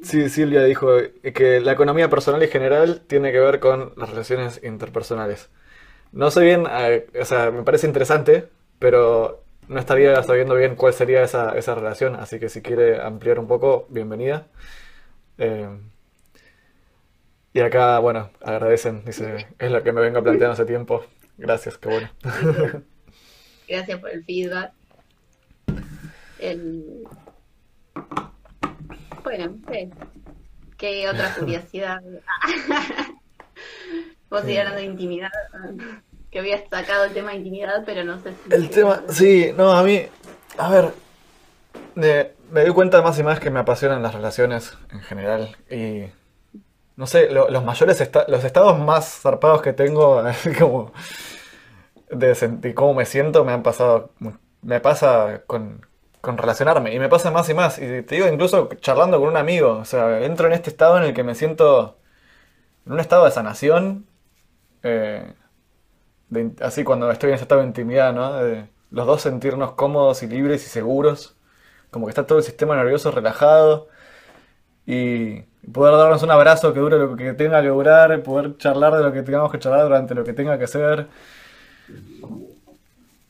sí, 0.02 0.28
Silvia 0.28 0.64
dijo 0.64 0.88
que 1.34 1.60
la 1.60 1.72
economía 1.72 2.10
personal 2.10 2.42
y 2.42 2.48
general 2.48 3.02
tiene 3.06 3.30
que 3.30 3.38
ver 3.38 3.60
con 3.60 3.92
las 3.96 4.10
relaciones 4.10 4.60
interpersonales. 4.64 5.50
No 6.12 6.30
sé 6.30 6.42
bien, 6.44 6.66
eh, 6.70 7.06
o 7.20 7.24
sea, 7.26 7.50
me 7.52 7.62
parece 7.64 7.86
interesante, 7.88 8.48
pero 8.78 9.44
no 9.68 9.80
estaría 9.80 10.22
sabiendo 10.24 10.54
bien 10.56 10.76
cuál 10.76 10.94
sería 10.94 11.22
esa, 11.24 11.56
esa 11.58 11.74
relación, 11.76 12.16
así 12.16 12.40
que 12.40 12.48
si 12.48 12.62
quiere 12.62 13.00
ampliar 13.02 13.38
un 13.40 13.48
poco, 13.48 13.86
bienvenida. 13.90 14.48
Eh, 15.38 15.68
y 17.52 17.60
acá, 17.60 17.98
bueno, 17.98 18.30
agradecen, 18.42 19.04
dice, 19.04 19.48
es 19.58 19.70
lo 19.70 19.82
que 19.82 19.92
me 19.92 20.00
vengo 20.00 20.22
planteando 20.22 20.54
hace 20.54 20.64
tiempo. 20.64 21.04
Gracias, 21.36 21.76
qué 21.78 21.88
bueno. 21.88 22.08
Gracias 23.68 24.00
por 24.00 24.10
el 24.10 24.24
feedback. 24.24 24.72
Bueno, 29.22 29.58
¿qué 30.76 31.08
otra 31.08 31.34
curiosidad? 31.38 32.00
Vos 34.30 34.44
de 34.44 34.84
intimidad 34.84 35.30
que 36.30 36.38
había 36.38 36.62
sacado 36.68 37.04
el 37.04 37.12
tema 37.12 37.30
de 37.30 37.38
intimidad, 37.38 37.82
pero 37.84 38.04
no 38.04 38.20
sé 38.22 38.32
si... 38.32 38.54
El 38.54 38.70
tema, 38.70 39.02
sí, 39.08 39.52
no, 39.56 39.72
a 39.72 39.82
mí, 39.82 40.02
a 40.56 40.70
ver, 40.70 40.92
me, 41.94 42.62
doy 42.62 42.72
cuenta 42.72 43.02
más 43.02 43.18
y 43.18 43.22
más 43.22 43.40
que 43.40 43.50
me 43.50 43.60
apasionan 43.60 44.02
las 44.02 44.14
relaciones 44.14 44.76
en 44.92 45.00
general 45.00 45.56
y 45.68 46.04
no 47.00 47.06
sé, 47.06 47.30
los 47.30 47.64
mayores, 47.64 48.10
los 48.28 48.44
estados 48.44 48.78
más 48.78 49.22
zarpados 49.22 49.62
que 49.62 49.72
tengo, 49.72 50.22
como 50.58 50.92
de 52.10 52.34
sentir 52.34 52.74
cómo 52.74 52.92
me 52.92 53.06
siento, 53.06 53.42
me 53.42 53.52
han 53.52 53.62
pasado, 53.62 54.12
me 54.60 54.80
pasa 54.80 55.42
con, 55.46 55.86
con 56.20 56.36
relacionarme 56.36 56.92
y 56.94 56.98
me 56.98 57.08
pasa 57.08 57.30
más 57.30 57.48
y 57.48 57.54
más. 57.54 57.78
Y 57.78 58.02
te 58.02 58.16
digo, 58.16 58.28
incluso 58.28 58.68
charlando 58.80 59.18
con 59.18 59.30
un 59.30 59.38
amigo, 59.38 59.78
o 59.78 59.84
sea, 59.86 60.20
entro 60.26 60.46
en 60.48 60.52
este 60.52 60.68
estado 60.68 60.98
en 60.98 61.04
el 61.04 61.14
que 61.14 61.24
me 61.24 61.34
siento 61.34 61.96
en 62.84 62.92
un 62.92 63.00
estado 63.00 63.24
de 63.24 63.30
sanación. 63.30 64.06
Eh, 64.82 65.34
así 66.60 66.84
cuando 66.84 67.10
estoy 67.10 67.30
en 67.30 67.36
ese 67.36 67.44
estado 67.44 67.62
de 67.62 67.68
intimidad, 67.68 68.12
¿no? 68.12 68.34
De 68.34 68.68
los 68.90 69.06
dos 69.06 69.22
sentirnos 69.22 69.72
cómodos 69.72 70.22
y 70.22 70.26
libres 70.26 70.66
y 70.66 70.68
seguros, 70.68 71.34
como 71.90 72.06
que 72.06 72.10
está 72.10 72.26
todo 72.26 72.38
el 72.38 72.44
sistema 72.44 72.76
nervioso 72.76 73.10
relajado 73.10 73.88
y 74.86 75.42
poder 75.72 75.96
darnos 75.96 76.22
un 76.22 76.30
abrazo 76.30 76.72
que 76.72 76.80
dure 76.80 76.98
lo 76.98 77.16
que 77.16 77.32
tenga 77.34 77.62
que 77.62 77.68
durar, 77.68 78.22
poder 78.22 78.56
charlar 78.58 78.94
de 78.94 79.02
lo 79.02 79.12
que 79.12 79.22
tengamos 79.22 79.52
que 79.52 79.58
charlar 79.58 79.82
durante 79.82 80.14
lo 80.14 80.24
que 80.24 80.32
tenga 80.32 80.58
que 80.58 80.66
ser. 80.66 81.08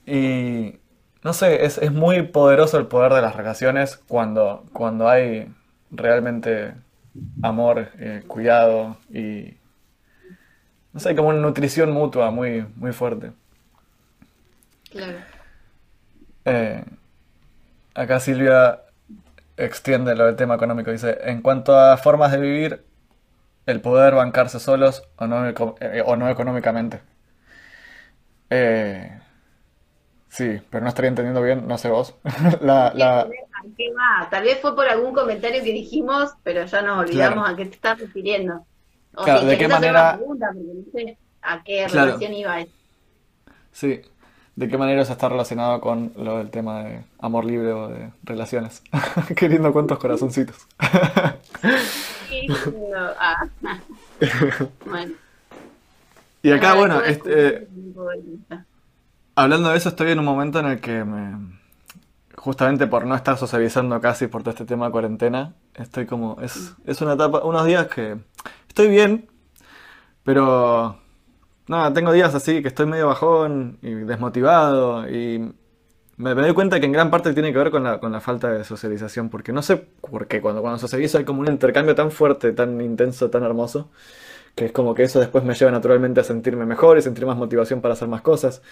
Y 0.07 0.77
no 1.23 1.33
sé, 1.33 1.65
es, 1.65 1.79
es 1.79 1.93
muy 1.93 2.23
poderoso 2.23 2.79
el 2.79 2.87
poder 2.87 3.13
de 3.13 3.23
las 3.23 3.37
relaciones 3.37 3.97
cuando, 3.97 4.65
cuando 4.73 5.09
hay 5.09 5.53
realmente 5.91 6.75
amor, 7.43 7.89
eh, 7.99 8.23
cuidado 8.27 8.97
y 9.13 9.55
no 10.93 10.99
sé, 10.99 11.15
como 11.15 11.29
una 11.29 11.39
nutrición 11.39 11.93
mutua 11.93 12.31
muy, 12.31 12.67
muy 12.77 12.93
fuerte. 12.93 13.33
Claro. 14.91 15.19
Eh, 16.45 16.85
acá 17.95 18.19
Silvia 18.19 18.81
extiende 19.65 20.15
lo 20.15 20.27
del 20.27 20.37
tema 20.37 20.55
económico. 20.55 20.91
Dice, 20.91 21.19
en 21.23 21.43
cuanto 21.43 21.79
a 21.79 21.97
formas 21.97 22.33
de 22.33 22.41
vivir, 22.41 22.85
el 23.67 23.81
poder 23.81 24.15
bancarse 24.15 24.59
solos 24.61 25.09
o 25.17 25.27
no, 25.27 25.49
eh, 25.49 26.03
o 26.05 26.17
no 26.17 26.29
económicamente. 26.29 27.01
Eh, 28.51 29.19
sí, 30.29 30.61
pero 30.71 30.83
no 30.83 30.89
estaría 30.89 31.09
entendiendo 31.09 31.43
bien, 31.43 31.69
no 31.69 31.79
sé 31.79 31.89
vos. 31.89 32.17
la? 32.61 33.29
Tal 34.31 34.45
vez 34.45 34.59
fue 34.61 34.75
por 34.75 34.89
algún 34.89 35.13
comentario 35.13 35.63
que 35.63 35.73
dijimos, 35.73 36.31
pero 36.43 36.65
ya 36.65 36.83
nos 36.83 36.99
olvidamos 36.99 37.49
a 37.49 37.57
qué 37.57 37.67
te 37.67 37.75
estás 37.75 38.01
refiriendo 38.01 38.65
claro, 39.13 39.47
¿de 39.47 39.59
qué 39.59 39.69
manera? 39.69 40.19
a 41.43 41.65
qué 41.65 41.89
relación 41.89 42.35
iba 42.35 42.61
eso. 42.61 42.73
Sí, 43.73 44.03
¿de 44.61 44.69
qué 44.69 44.77
manera 44.77 45.01
eso 45.01 45.15
está 45.15 45.31
relacionado 45.31 45.81
con 45.81 46.13
lo 46.17 46.37
del 46.37 46.51
tema 46.51 46.85
de 46.85 47.03
amor 47.19 47.47
libre 47.47 47.73
o 47.73 47.89
de 47.89 48.11
relaciones? 48.25 48.83
Queriendo 49.35 49.73
cuántos 49.73 49.99
corazoncitos. 49.99 50.69
sí, 52.29 52.47
ah. 53.19 53.49
bueno. 54.85 55.15
Y 56.43 56.51
acá, 56.51 56.75
bueno, 56.75 57.01
este, 57.01 57.69
hablando 59.35 59.71
de 59.71 59.79
eso, 59.79 59.89
estoy 59.89 60.11
en 60.11 60.19
un 60.19 60.27
momento 60.27 60.61
en 60.61 60.67
el 60.67 60.81
que 60.81 61.05
me, 61.05 61.59
justamente 62.37 62.87
por 62.87 63.07
no 63.07 63.15
estar 63.15 63.39
socializando 63.39 63.99
casi 64.03 64.27
por 64.27 64.43
todo 64.43 64.51
este 64.51 64.67
tema 64.67 64.87
de 64.87 64.93
cuarentena, 64.93 65.55
estoy 65.75 66.05
como, 66.05 66.37
es, 66.43 66.75
es 66.85 67.01
una 67.01 67.15
etapa, 67.15 67.41
unos 67.45 67.65
días 67.65 67.87
que 67.87 68.19
estoy 68.69 68.89
bien, 68.89 69.27
pero 70.23 70.99
nada, 71.71 71.93
tengo 71.93 72.13
días 72.13 72.35
así 72.35 72.63
que 72.63 72.69
estoy 72.69 72.87
medio 72.87 73.07
bajón 73.07 73.79
y 73.81 73.95
desmotivado 73.95 75.09
y 75.09 75.55
me, 76.17 76.35
doy 76.35 76.53
cuenta 76.53 76.81
que 76.81 76.87
en 76.87 76.93
gran 76.93 77.11
parte 77.11 77.33
tiene 77.33 77.53
que 77.53 77.59
ver 77.59 77.71
con 77.71 77.85
la, 77.85 78.01
con 78.01 78.13
la 78.13 78.21
falta 78.21 78.51
de 78.53 78.65
socialización, 78.65 79.31
porque 79.31 79.53
no 79.53 79.63
sé 79.63 79.77
por 79.77 80.27
qué, 80.27 80.41
cuando, 80.43 80.61
cuando 80.61 80.79
socializo 80.79 81.19
hay 81.19 81.25
como 81.25 81.41
un 81.41 81.49
intercambio 81.49 81.95
tan 81.95 82.11
fuerte, 82.11 82.53
tan 82.53 82.81
intenso, 82.81 83.31
tan 83.31 83.45
hermoso, 83.45 83.91
que 84.55 84.67
es 84.67 84.73
como 84.73 84.95
que 84.95 85.05
eso 85.05 85.21
después 85.21 85.45
me 85.45 85.55
lleva 85.55 85.71
naturalmente 85.71 86.21
a 86.21 86.25
sentirme 86.25 86.67
mejor 86.67 86.99
y 86.99 87.03
sentir 87.03 87.25
más 87.25 87.37
motivación 87.37 87.81
para 87.81 87.95
hacer 87.95 88.09
más 88.09 88.23
cosas. 88.23 88.63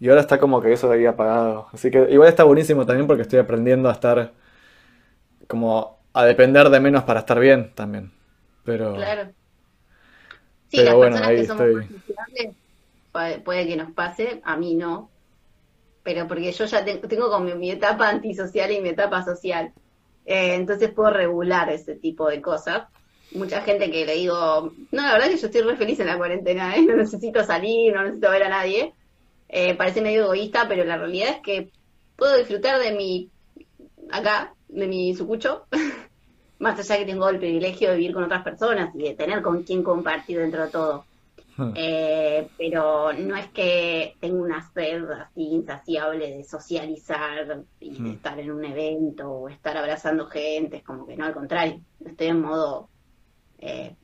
Y 0.00 0.08
ahora 0.08 0.22
está 0.22 0.38
como 0.38 0.60
que 0.62 0.72
eso 0.72 0.88
de 0.88 0.98
ahí 0.98 1.06
apagado. 1.06 1.68
Así 1.72 1.90
que 1.90 2.06
igual 2.10 2.28
está 2.28 2.44
buenísimo 2.44 2.86
también 2.86 3.06
porque 3.06 3.22
estoy 3.22 3.40
aprendiendo 3.40 3.88
a 3.88 3.92
estar 3.92 4.32
como 5.48 5.98
a 6.12 6.24
depender 6.24 6.70
de 6.70 6.80
menos 6.80 7.04
para 7.04 7.20
estar 7.20 7.40
bien 7.40 7.72
también. 7.74 8.12
Pero. 8.64 8.94
Claro. 8.96 9.32
Sí, 10.74 10.82
las 10.82 10.94
personas 10.94 11.30
que 11.30 11.46
somos 11.46 11.66
puede, 13.12 13.38
puede, 13.38 13.66
que 13.68 13.76
nos 13.76 13.92
pase, 13.92 14.40
a 14.44 14.56
mí 14.56 14.74
no. 14.74 15.10
Pero 16.02 16.26
porque 16.28 16.52
yo 16.52 16.64
ya 16.66 16.84
tengo 16.84 17.30
como 17.30 17.54
mi 17.54 17.70
etapa 17.70 18.08
antisocial 18.08 18.70
y 18.70 18.80
mi 18.80 18.90
etapa 18.90 19.24
social. 19.24 19.72
Eh, 20.26 20.54
entonces 20.54 20.90
puedo 20.90 21.10
regular 21.10 21.70
ese 21.70 21.94
tipo 21.94 22.28
de 22.28 22.40
cosas. 22.40 22.88
Mucha 23.32 23.62
gente 23.62 23.90
que 23.90 24.04
le 24.04 24.14
digo, 24.14 24.72
no, 24.92 25.02
la 25.02 25.12
verdad 25.12 25.28
es 25.28 25.34
que 25.34 25.40
yo 25.40 25.46
estoy 25.46 25.62
re 25.62 25.76
feliz 25.76 25.98
en 26.00 26.06
la 26.06 26.18
cuarentena, 26.18 26.76
¿eh? 26.76 26.82
no 26.86 26.96
necesito 26.96 27.44
salir, 27.44 27.94
no 27.94 28.02
necesito 28.02 28.30
ver 28.30 28.44
a 28.44 28.48
nadie. 28.48 28.92
Eh, 29.48 29.74
parece 29.74 30.00
medio 30.00 30.24
egoísta, 30.24 30.66
pero 30.68 30.84
la 30.84 30.96
realidad 30.96 31.30
es 31.30 31.40
que 31.40 31.70
puedo 32.16 32.36
disfrutar 32.36 32.80
de 32.80 32.92
mi, 32.92 33.30
acá, 34.10 34.54
de 34.68 34.86
mi 34.86 35.14
sucucho, 35.14 35.66
más 36.64 36.80
allá 36.80 36.98
que 36.98 37.04
tengo 37.04 37.28
el 37.28 37.38
privilegio 37.38 37.90
de 37.90 37.96
vivir 37.96 38.14
con 38.14 38.24
otras 38.24 38.42
personas 38.42 38.94
y 38.94 39.02
de 39.02 39.14
tener 39.14 39.42
con 39.42 39.62
quien 39.64 39.82
compartir 39.82 40.38
dentro 40.38 40.64
de 40.64 40.70
todo. 40.70 41.04
Hmm. 41.56 41.72
Eh, 41.76 42.48
pero 42.58 43.12
no 43.12 43.36
es 43.36 43.48
que 43.48 44.16
tenga 44.18 44.42
una 44.42 44.72
sed 44.72 45.08
así 45.10 45.42
insaciable 45.42 46.36
de 46.36 46.42
socializar 46.42 47.64
y 47.78 47.90
de 47.90 48.00
hmm. 48.00 48.06
estar 48.06 48.40
en 48.40 48.50
un 48.50 48.64
evento 48.64 49.30
o 49.30 49.48
estar 49.48 49.76
abrazando 49.76 50.26
gente, 50.26 50.78
es 50.78 50.82
como 50.82 51.06
que 51.06 51.16
no, 51.16 51.26
al 51.26 51.34
contrario, 51.34 51.80
estoy 52.04 52.28
en 52.28 52.40
modo, 52.40 52.88
eh, 53.58 53.94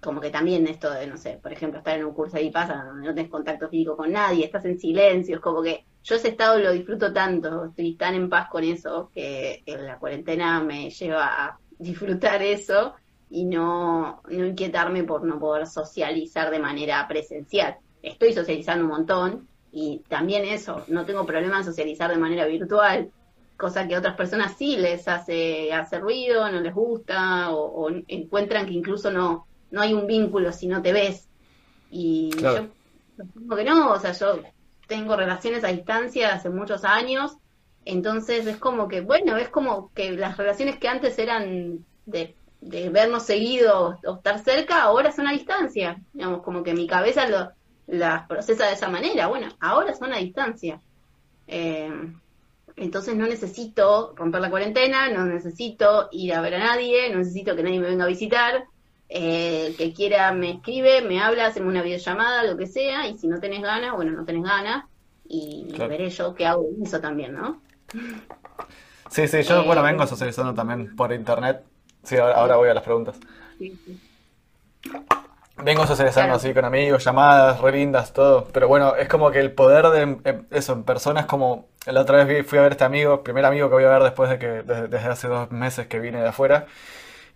como 0.00 0.20
que 0.20 0.30
también 0.30 0.66
esto 0.66 0.90
de, 0.90 1.06
no 1.06 1.18
sé, 1.18 1.38
por 1.40 1.52
ejemplo, 1.52 1.78
estar 1.78 1.98
en 1.98 2.06
un 2.06 2.14
curso 2.14 2.38
de 2.38 2.50
pasa 2.50 2.84
donde 2.84 3.06
no 3.06 3.14
tienes 3.14 3.30
contacto 3.30 3.68
físico 3.68 3.96
con 3.96 4.10
nadie, 4.10 4.46
estás 4.46 4.64
en 4.64 4.80
silencio, 4.80 5.36
es 5.36 5.42
como 5.42 5.62
que 5.62 5.84
yo 6.02 6.16
ese 6.16 6.28
estado 6.28 6.58
lo 6.58 6.72
disfruto 6.72 7.12
tanto, 7.12 7.66
estoy 7.66 7.94
tan 7.94 8.14
en 8.14 8.30
paz 8.30 8.48
con 8.48 8.64
eso 8.64 9.10
que, 9.14 9.62
la 9.66 9.98
cuarentena 9.98 10.60
me 10.64 10.90
lleva 10.90 11.26
a 11.26 11.58
disfrutar 11.78 12.42
eso 12.42 12.94
y 13.30 13.44
no, 13.44 14.22
no 14.28 14.46
inquietarme 14.46 15.04
por 15.04 15.24
no 15.24 15.38
poder 15.38 15.66
socializar 15.66 16.50
de 16.50 16.58
manera 16.58 17.06
presencial. 17.06 17.76
Estoy 18.02 18.32
socializando 18.32 18.84
un 18.84 18.90
montón 18.90 19.48
y 19.72 20.02
también 20.08 20.44
eso, 20.44 20.84
no 20.88 21.04
tengo 21.04 21.26
problema 21.26 21.58
en 21.58 21.64
socializar 21.64 22.10
de 22.10 22.16
manera 22.16 22.46
virtual, 22.46 23.10
cosa 23.56 23.86
que 23.86 23.94
a 23.94 23.98
otras 23.98 24.16
personas 24.16 24.56
sí 24.56 24.76
les 24.76 25.06
hace, 25.08 25.72
hace 25.72 25.98
ruido, 25.98 26.50
no 26.50 26.60
les 26.60 26.74
gusta 26.74 27.50
o, 27.52 27.90
encuentran 28.06 28.66
que 28.66 28.72
incluso 28.72 29.10
no, 29.10 29.46
no 29.70 29.80
hay 29.82 29.92
un 29.92 30.06
vínculo 30.06 30.52
si 30.52 30.68
no 30.68 30.80
te 30.80 30.92
ves. 30.92 31.28
Y 31.90 32.30
yo 32.40 32.68
supongo 33.16 33.56
que 33.56 33.64
no, 33.64 33.92
o 33.92 33.98
sea, 33.98 34.12
yo 34.12 34.40
tengo 34.86 35.16
relaciones 35.16 35.64
a 35.64 35.68
distancia 35.68 36.34
hace 36.34 36.48
muchos 36.50 36.84
años, 36.84 37.36
entonces 37.88 38.46
es 38.46 38.58
como 38.58 38.86
que, 38.86 39.00
bueno, 39.00 39.38
es 39.38 39.48
como 39.48 39.90
que 39.94 40.12
las 40.12 40.36
relaciones 40.36 40.76
que 40.78 40.88
antes 40.88 41.18
eran 41.18 41.86
de, 42.04 42.34
vernos 42.60 43.22
seguido 43.22 43.98
o 44.04 44.16
estar 44.16 44.44
cerca, 44.44 44.82
ahora 44.82 45.10
son 45.10 45.26
a 45.26 45.32
distancia, 45.32 45.96
digamos, 46.12 46.42
como 46.42 46.62
que 46.62 46.74
mi 46.74 46.86
cabeza 46.86 47.26
lo, 47.26 47.50
las 47.86 48.26
procesa 48.26 48.66
de 48.66 48.74
esa 48.74 48.90
manera, 48.90 49.28
bueno, 49.28 49.48
ahora 49.58 49.94
son 49.94 50.12
a 50.12 50.18
distancia. 50.18 50.82
Eh, 51.46 51.90
entonces 52.76 53.16
no 53.16 53.26
necesito 53.26 54.12
romper 54.14 54.42
la 54.42 54.50
cuarentena, 54.50 55.08
no 55.08 55.24
necesito 55.24 56.10
ir 56.12 56.34
a 56.34 56.42
ver 56.42 56.56
a 56.56 56.58
nadie, 56.58 57.08
no 57.08 57.20
necesito 57.20 57.56
que 57.56 57.62
nadie 57.62 57.80
me 57.80 57.88
venga 57.88 58.04
a 58.04 58.08
visitar, 58.08 58.64
eh, 59.08 59.74
que 59.78 59.94
quiera 59.94 60.30
me 60.32 60.50
escribe, 60.50 61.00
me 61.00 61.22
habla, 61.22 61.46
hacemos 61.46 61.70
una 61.70 61.82
videollamada, 61.82 62.44
lo 62.44 62.58
que 62.58 62.66
sea, 62.66 63.08
y 63.08 63.16
si 63.16 63.28
no 63.28 63.40
tenés 63.40 63.62
ganas, 63.62 63.94
bueno, 63.94 64.12
no 64.12 64.26
tenés 64.26 64.42
ganas, 64.42 64.84
y 65.26 65.72
veré 65.72 66.10
yo 66.10 66.34
qué 66.34 66.44
hago 66.44 66.68
eso 66.82 67.00
también, 67.00 67.32
¿no? 67.32 67.66
Sí, 69.10 69.26
sí, 69.26 69.42
yo, 69.42 69.64
bueno, 69.64 69.82
vengo 69.82 70.04
eh, 70.04 70.06
socializando 70.06 70.54
también 70.54 70.94
por 70.94 71.12
internet. 71.12 71.64
Sí, 72.02 72.16
ahora, 72.16 72.56
voy 72.56 72.68
a 72.68 72.74
las 72.74 72.82
preguntas. 72.84 73.18
Vengo 75.56 75.86
socializando 75.86 76.34
así 76.36 76.54
con 76.54 76.64
amigos, 76.64 77.04
llamadas, 77.04 77.60
re 77.60 77.72
lindas, 77.72 78.12
todo. 78.12 78.46
Pero 78.52 78.68
bueno, 78.68 78.94
es 78.94 79.08
como 79.08 79.30
que 79.30 79.40
el 79.40 79.52
poder 79.52 79.88
de 79.88 80.02
em, 80.02 80.46
eso 80.50 80.72
en 80.72 80.84
persona 80.84 81.20
es 81.20 81.26
como. 81.26 81.68
La 81.86 82.02
otra 82.02 82.24
vez 82.24 82.46
fui 82.46 82.58
a 82.58 82.62
ver 82.62 82.72
a 82.72 82.74
este 82.74 82.84
amigo, 82.84 83.22
primer 83.24 83.44
amigo 83.44 83.68
que 83.68 83.74
voy 83.74 83.84
a 83.84 83.88
ver 83.88 84.02
después 84.02 84.30
de 84.30 84.38
que 84.38 84.46
desde 84.62 85.08
hace 85.08 85.26
dos 85.28 85.50
meses 85.50 85.86
que 85.88 85.98
vine 86.00 86.20
de 86.20 86.28
afuera. 86.28 86.66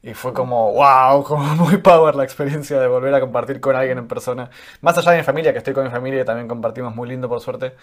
Y 0.03 0.15
fue 0.15 0.33
como, 0.35 0.73
wow, 0.73 1.25
como 1.29 1.45
muy 1.57 1.79
power 1.79 2.15
la 2.17 2.25
experiencia 2.25 2.81
de 2.81 2.89
volver 2.89 3.15
a 3.15 3.21
compartir 3.21 3.61
con 3.61 3.77
alguien 3.77 3.99
en 3.99 4.09
persona. 4.09 4.51
Más 4.83 4.99
allá 4.99 5.13
de 5.13 5.19
mi 5.19 5.25
familia, 5.25 5.53
que 5.53 5.59
estoy 5.59 5.75
con 5.75 5.85
mi 5.85 5.91
familia 5.91 6.23
y 6.23 6.25
también 6.25 6.49
compartimos 6.49 6.95
muy 6.97 7.09
lindo 7.09 7.29
por 7.29 7.41
suerte. 7.41 7.75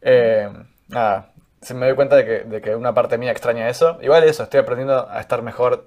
Eh, 0.00 0.48
nada, 0.88 1.31
se 1.62 1.74
me 1.74 1.86
doy 1.86 1.94
cuenta 1.94 2.16
de 2.16 2.24
que, 2.24 2.38
de 2.40 2.60
que 2.60 2.74
una 2.76 2.94
parte 2.94 3.18
mía 3.18 3.30
extraña 3.32 3.68
eso. 3.68 3.98
Igual 4.02 4.24
eso, 4.24 4.42
estoy 4.42 4.60
aprendiendo 4.60 5.08
a 5.08 5.20
estar 5.20 5.42
mejor. 5.42 5.86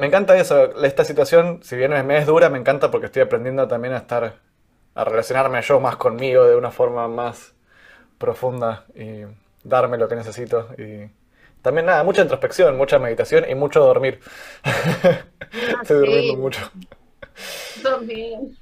Me 0.00 0.06
encanta 0.06 0.36
eso, 0.36 0.82
esta 0.84 1.04
situación, 1.04 1.60
si 1.62 1.76
bien 1.76 1.92
me 2.06 2.18
es 2.18 2.26
dura, 2.26 2.50
me 2.50 2.58
encanta 2.58 2.90
porque 2.90 3.06
estoy 3.06 3.22
aprendiendo 3.22 3.68
también 3.68 3.94
a 3.94 3.98
estar, 3.98 4.40
a 4.94 5.04
relacionarme 5.04 5.62
yo 5.62 5.80
más 5.80 5.96
conmigo 5.96 6.44
de 6.44 6.56
una 6.56 6.70
forma 6.72 7.06
más 7.08 7.54
profunda 8.18 8.84
y 8.94 9.22
darme 9.62 9.98
lo 9.98 10.08
que 10.08 10.16
necesito 10.16 10.68
y 10.78 11.10
también 11.62 11.86
nada, 11.86 12.04
mucha 12.04 12.22
introspección, 12.22 12.76
mucha 12.76 12.98
meditación 12.98 13.44
y 13.48 13.54
mucho 13.54 13.80
dormir. 13.80 14.20
Ah, 15.52 15.80
Estoy 15.82 15.98
durmiendo 15.98 16.36
mucho. 16.36 16.60
También. 17.82 18.56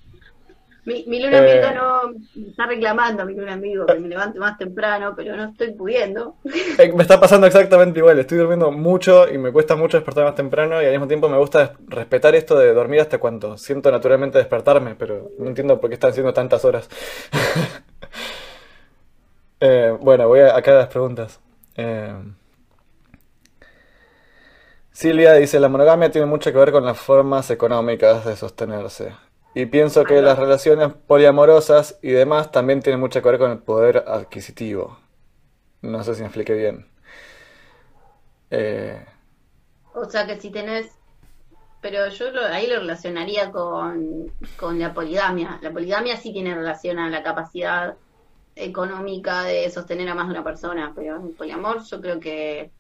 Mi, 0.86 1.04
mi 1.06 1.22
luna 1.22 1.38
amiga 1.38 1.70
eh. 1.70 1.74
no 1.74 2.12
me 2.34 2.48
está 2.50 2.66
reclamando 2.66 3.24
mi 3.24 3.34
luna 3.34 3.54
amigo 3.54 3.86
que 3.86 3.98
me 3.98 4.08
levante 4.08 4.38
más 4.38 4.58
temprano, 4.58 5.14
pero 5.16 5.34
no 5.36 5.44
estoy 5.44 5.72
pudiendo. 5.72 6.36
Eh, 6.76 6.92
me 6.92 7.02
está 7.02 7.20
pasando 7.20 7.46
exactamente 7.46 8.00
igual, 8.00 8.18
estoy 8.18 8.38
durmiendo 8.38 8.72
mucho 8.72 9.28
y 9.30 9.38
me 9.38 9.52
cuesta 9.52 9.76
mucho 9.76 9.96
despertar 9.96 10.24
más 10.24 10.34
temprano 10.34 10.82
y 10.82 10.86
al 10.86 10.90
mismo 10.90 11.06
tiempo 11.06 11.28
me 11.28 11.38
gusta 11.38 11.74
respetar 11.86 12.34
esto 12.34 12.58
de 12.58 12.74
dormir 12.74 13.00
hasta 13.00 13.18
cuando 13.18 13.56
siento 13.56 13.92
naturalmente 13.92 14.38
despertarme, 14.38 14.96
pero 14.96 15.30
no 15.38 15.46
entiendo 15.48 15.80
por 15.80 15.88
qué 15.88 15.94
están 15.94 16.12
siendo 16.12 16.32
tantas 16.32 16.64
horas. 16.64 16.88
Eh, 19.66 19.96
bueno, 19.98 20.28
voy 20.28 20.40
a, 20.40 20.54
acá 20.54 20.72
a 20.72 20.74
las 20.74 20.88
preguntas. 20.88 21.40
Silvia 24.92 25.32
dice, 25.34 25.58
la 25.58 25.68
monogamia 25.68 26.10
tiene 26.10 26.26
mucho 26.26 26.52
que 26.52 26.58
ver 26.58 26.70
con 26.70 26.84
las 26.84 26.98
formas 26.98 27.50
económicas 27.50 28.24
de 28.24 28.36
sostenerse. 28.36 29.12
Y 29.54 29.66
pienso 29.66 30.04
que 30.04 30.20
las 30.20 30.38
relaciones 30.38 30.92
poliamorosas 31.06 31.98
y 32.02 32.10
demás 32.10 32.50
también 32.50 32.82
tienen 32.82 33.00
mucho 33.00 33.22
que 33.22 33.28
ver 33.28 33.38
con 33.38 33.52
el 33.52 33.58
poder 33.58 34.04
adquisitivo. 34.08 34.98
No 35.80 36.02
sé 36.02 36.14
si 36.14 36.22
me 36.22 36.26
expliqué 36.26 36.54
bien. 36.54 36.86
Eh, 38.50 39.04
o 39.94 40.04
sea 40.06 40.26
que 40.26 40.40
si 40.40 40.50
tenés... 40.50 40.90
Pero 41.80 42.08
yo 42.08 42.26
ahí 42.50 42.66
lo 42.66 42.80
relacionaría 42.80 43.52
con, 43.52 44.32
con 44.56 44.78
la 44.78 44.92
poligamia. 44.92 45.58
La 45.62 45.70
poligamia 45.70 46.16
sí 46.16 46.32
tiene 46.32 46.54
relación 46.54 46.98
a 46.98 47.10
la 47.10 47.22
capacidad 47.22 47.94
económica 48.56 49.42
de 49.42 49.70
sostener 49.70 50.08
a 50.08 50.14
más 50.14 50.26
de 50.28 50.34
una 50.34 50.44
persona, 50.44 50.92
pero 50.94 51.22
el 51.22 51.34
poliamor 51.34 51.82
yo 51.84 52.00
creo 52.00 52.18
que 52.20 52.70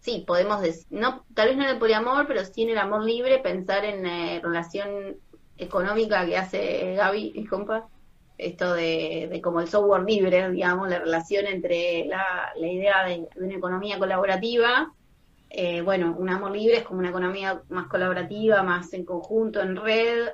sí, 0.00 0.24
podemos 0.26 0.60
decir, 0.60 0.86
no, 0.90 1.24
tal 1.34 1.48
vez 1.48 1.56
no 1.56 1.64
en 1.64 1.70
el 1.70 1.78
poliamor, 1.78 2.26
pero 2.26 2.44
sí 2.44 2.62
en 2.62 2.70
el 2.70 2.78
amor 2.78 3.04
libre, 3.04 3.38
pensar 3.38 3.84
en 3.84 4.06
eh, 4.06 4.40
relación 4.42 5.18
económica 5.62 6.26
que 6.26 6.36
hace 6.36 6.94
Gaby 6.94 7.32
y 7.34 7.44
compa, 7.46 7.88
esto 8.38 8.74
de, 8.74 9.40
como 9.42 9.60
el 9.60 9.68
software 9.68 10.02
libre, 10.02 10.50
digamos, 10.50 10.88
la 10.88 10.98
relación 10.98 11.46
entre 11.46 12.06
la, 12.06 12.52
idea 12.56 13.04
de, 13.04 13.28
una 13.36 13.54
economía 13.54 13.98
colaborativa, 13.98 14.92
eh, 15.50 15.82
bueno, 15.82 16.16
un 16.18 16.30
amor 16.30 16.52
libre 16.52 16.78
es 16.78 16.82
como 16.82 17.00
una 17.00 17.10
economía 17.10 17.62
más 17.68 17.86
colaborativa, 17.86 18.62
más 18.62 18.92
en 18.94 19.04
conjunto, 19.04 19.60
en 19.60 19.76
red, 19.76 20.28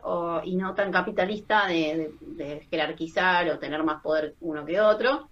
y 0.44 0.56
no 0.56 0.74
tan 0.74 0.92
capitalista 0.92 1.66
de, 1.66 2.12
de, 2.20 2.60
jerarquizar 2.70 3.48
o 3.50 3.58
tener 3.58 3.82
más 3.82 4.00
poder 4.00 4.36
uno 4.40 4.64
que 4.64 4.80
otro, 4.80 5.28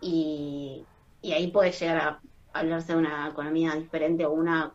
y, 0.00 0.84
y 1.22 1.32
ahí 1.32 1.46
puede 1.48 1.72
llegar 1.72 1.96
a 1.96 2.20
hablarse 2.52 2.92
de 2.92 2.98
una 2.98 3.28
economía 3.28 3.74
diferente 3.74 4.26
o 4.26 4.32
una 4.32 4.74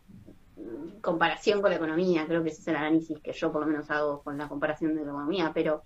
comparación 1.00 1.60
con 1.60 1.70
la 1.70 1.76
economía, 1.76 2.26
creo 2.26 2.42
que 2.42 2.50
ese 2.50 2.60
es 2.60 2.68
el 2.68 2.76
análisis 2.76 3.18
que 3.20 3.32
yo 3.32 3.52
por 3.52 3.62
lo 3.62 3.68
menos 3.68 3.90
hago 3.90 4.22
con 4.22 4.36
la 4.38 4.48
comparación 4.48 4.94
de 4.94 5.04
la 5.04 5.10
economía, 5.10 5.52
pero 5.54 5.82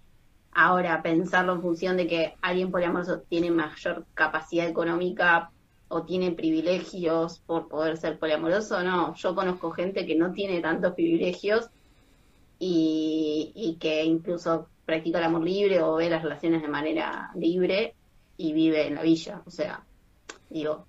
ahora 0.53 1.03
pensarlo 1.03 1.55
en 1.55 1.63
función 1.63 1.97
de 1.97 2.07
que 2.07 2.35
alguien 2.43 2.71
poliamoroso 2.71 3.21
tiene 3.21 3.51
mayor 3.51 4.07
capacidad 4.15 4.69
económica 4.69 5.51
o 5.89 6.03
tiene 6.05 6.33
privilegios 6.33 7.41
por 7.41 7.69
poder 7.69 7.97
ser 7.97 8.19
poliamoroso, 8.19 8.83
no, 8.83 9.15
yo 9.15 9.35
conozco 9.35 9.71
gente 9.73 10.07
que 10.07 10.15
no 10.15 10.33
tiene 10.33 10.61
tantos 10.61 10.95
privilegios 10.95 11.69
y, 12.59 13.77
que 13.81 14.05
incluso 14.05 14.69
practica 14.85 15.19
el 15.19 15.25
amor 15.25 15.43
libre 15.43 15.83
o 15.83 15.97
ve 15.97 16.09
las 16.09 16.23
relaciones 16.23 16.63
de 16.63 16.69
manera 16.69 17.31
libre 17.35 17.95
y 18.37 18.53
vive 18.53 18.87
en 18.87 18.95
la 18.95 19.03
villa, 19.03 19.43
o 19.45 19.51
sea, 19.51 19.85
digo, 20.49 20.87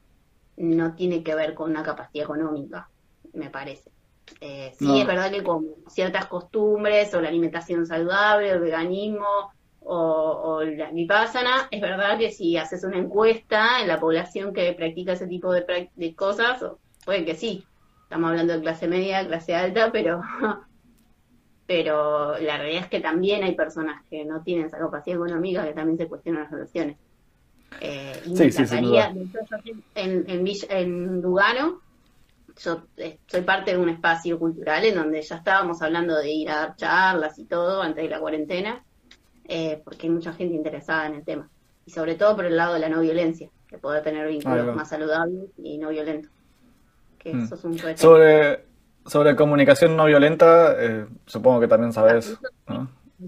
no 0.57 0.93
tiene 0.93 1.23
que 1.23 1.36
ver 1.36 1.53
con 1.53 1.71
una 1.71 1.84
capacidad 1.84 2.25
económica, 2.25 2.89
me 3.34 3.49
parece. 3.49 3.91
Eh, 4.39 4.73
sí, 4.77 5.01
es 5.01 5.05
verdad 5.05 5.31
que 5.31 5.43
con 5.43 5.65
ciertas 5.88 6.27
costumbres 6.27 7.13
o 7.13 7.21
la 7.21 7.29
alimentación 7.29 7.86
saludable, 7.86 8.51
el 8.51 8.59
veganismo 8.59 9.51
o, 9.81 10.61
la 10.63 10.91
vipassana, 10.91 11.67
es 11.69 11.81
verdad 11.81 12.17
que 12.17 12.31
si 12.31 12.55
haces 12.55 12.84
una 12.86 12.97
encuesta 12.97 13.81
en 13.81 13.89
la 13.89 13.99
población 13.99 14.53
que 14.53 14.71
practica 14.73 15.13
ese 15.13 15.27
tipo 15.27 15.51
de, 15.51 15.89
de 15.93 16.15
cosas, 16.15 16.63
puede 17.05 17.25
que 17.25 17.36
sí. 17.36 17.65
Estamos 18.03 18.29
hablando 18.29 18.53
de 18.53 18.61
clase 18.61 18.88
media, 18.88 19.25
clase 19.25 19.55
alta, 19.55 19.91
pero 19.91 20.21
pero 21.65 22.38
la 22.39 22.57
realidad 22.57 22.84
es 22.84 22.89
que 22.89 22.99
también 22.99 23.43
hay 23.43 23.55
personas 23.55 24.03
que 24.09 24.25
no 24.25 24.41
tienen 24.43 24.65
esa 24.65 24.77
capacidad 24.77 25.15
económica 25.17 25.65
que 25.65 25.73
también 25.73 25.97
se 25.97 26.07
cuestionan 26.07 26.43
las 26.43 26.51
relaciones. 26.51 26.97
Eh, 27.81 28.21
sí, 28.36 28.51
sí, 28.51 28.63
en, 29.95 30.25
en, 30.27 30.47
en 30.69 31.21
Lugano, 31.21 31.81
yo 32.58 32.84
eh, 32.97 33.20
soy 33.28 33.41
parte 33.41 33.72
de 33.72 33.78
un 33.78 33.89
espacio 33.89 34.38
cultural 34.38 34.84
en 34.86 34.95
donde 34.95 35.22
ya 35.22 35.38
estábamos 35.38 35.82
hablando 35.82 36.18
de 36.18 36.30
ir 36.30 36.49
a 36.49 36.56
dar 36.56 36.76
charlas 36.76 37.38
y 37.39 37.45
todo 37.45 37.82
antes 37.82 38.04
de 38.04 38.10
la 38.10 38.20
cuarentena, 38.20 38.84
eh, 39.47 39.82
porque 39.84 40.08
hay 40.08 40.14
mucha 40.14 40.34
gente 40.34 40.56
interesada 40.56 41.08
en 41.08 41.16
el 41.16 41.24
tema. 41.24 41.49
Y 41.86 41.91
sobre 41.91 42.16
todo 42.16 42.36
por 42.36 42.45
el 42.45 42.56
lado 42.56 42.76
de 42.76 42.80
la 42.80 42.89
no 42.89 43.01
violencia, 43.01 43.49
que 43.68 43.78
puede 43.78 44.01
tener 44.01 44.28
vínculos 44.28 44.76
más 44.76 44.89
saludables 44.89 45.49
y 45.58 45.78
no 45.78 45.89
violentos. 45.89 46.32
Que 47.18 47.34
mm. 47.34 47.43
eso 47.43 47.56
es 47.56 47.64
un 47.64 47.78
sobre, 47.97 48.66
sobre 49.06 49.36
comunicación 49.36 49.95
no 49.95 50.06
violenta, 50.06 50.76
supongo 51.26 51.60
que 51.60 51.68
también 51.68 51.91
sabes. 51.91 52.38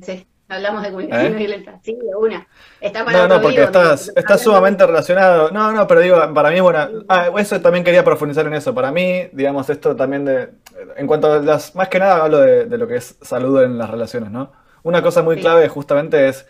Sí. 0.02 0.26
Hablamos 0.48 0.84
de 0.84 0.90
comunicación 0.90 1.34
¿Eh? 1.34 1.38
violenta. 1.38 1.80
Sí, 1.82 1.96
de 1.96 2.16
una. 2.16 2.48
Está 2.80 3.04
no, 3.04 3.28
no, 3.28 3.42
porque 3.42 3.64
estás, 3.64 4.12
está 4.16 4.38
sumamente 4.38 4.86
relacionado. 4.86 5.50
No, 5.50 5.72
no, 5.72 5.88
pero 5.88 6.02
digo, 6.02 6.34
para 6.36 6.52
mí, 6.52 6.60
bueno, 6.60 6.88
ah, 7.08 7.32
eso 7.38 7.60
también 7.62 7.84
quería 7.84 8.04
profundizar 8.04 8.46
en 8.46 8.54
eso. 8.54 8.76
Para 8.76 8.92
mí, 8.92 9.28
digamos, 9.32 9.68
esto 9.72 9.96
también 9.96 10.24
de. 10.24 10.50
En 10.98 11.08
cuanto 11.08 11.34
a 11.34 11.40
las. 11.40 11.74
Más 11.74 11.90
que 11.90 11.98
nada 11.98 12.24
hablo 12.24 12.40
de, 12.42 12.78
lo 12.78 12.88
que 12.88 12.98
es 12.98 13.18
salud 13.22 13.64
en 13.64 13.80
las 13.80 13.90
relaciones, 13.90 14.30
¿no? 14.30 14.52
Una 14.84 15.02
cosa 15.02 15.24
muy 15.24 15.38
clave 15.38 15.68
justamente 15.68 16.28
es 16.28 16.46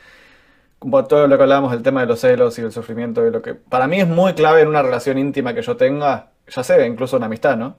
como 0.77 1.05
todo 1.05 1.25
lo 1.27 1.37
que 1.37 1.43
hablábamos 1.43 1.71
del 1.71 1.81
tema 1.81 2.01
de 2.01 2.07
los 2.07 2.19
celos 2.19 2.59
y 2.59 2.63
del 2.63 2.73
sufrimiento, 2.73 3.25
y 3.25 3.31
lo 3.31 3.41
que 3.41 3.55
para 3.55 3.87
mí 3.87 4.01
es 4.01 4.07
muy 4.07 4.33
clave 4.33 4.61
en 4.61 4.67
una 4.67 4.81
relación 4.81 5.17
íntima 5.17 5.53
que 5.53 5.61
yo 5.61 5.77
tenga, 5.77 6.31
ya 6.47 6.63
sé, 6.63 6.85
incluso 6.85 7.15
una 7.15 7.27
amistad, 7.27 7.55
¿no? 7.55 7.77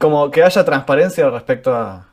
Como 0.00 0.30
que 0.30 0.42
haya 0.42 0.64
transparencia 0.64 1.28
respecto 1.28 1.74
a, 1.74 2.08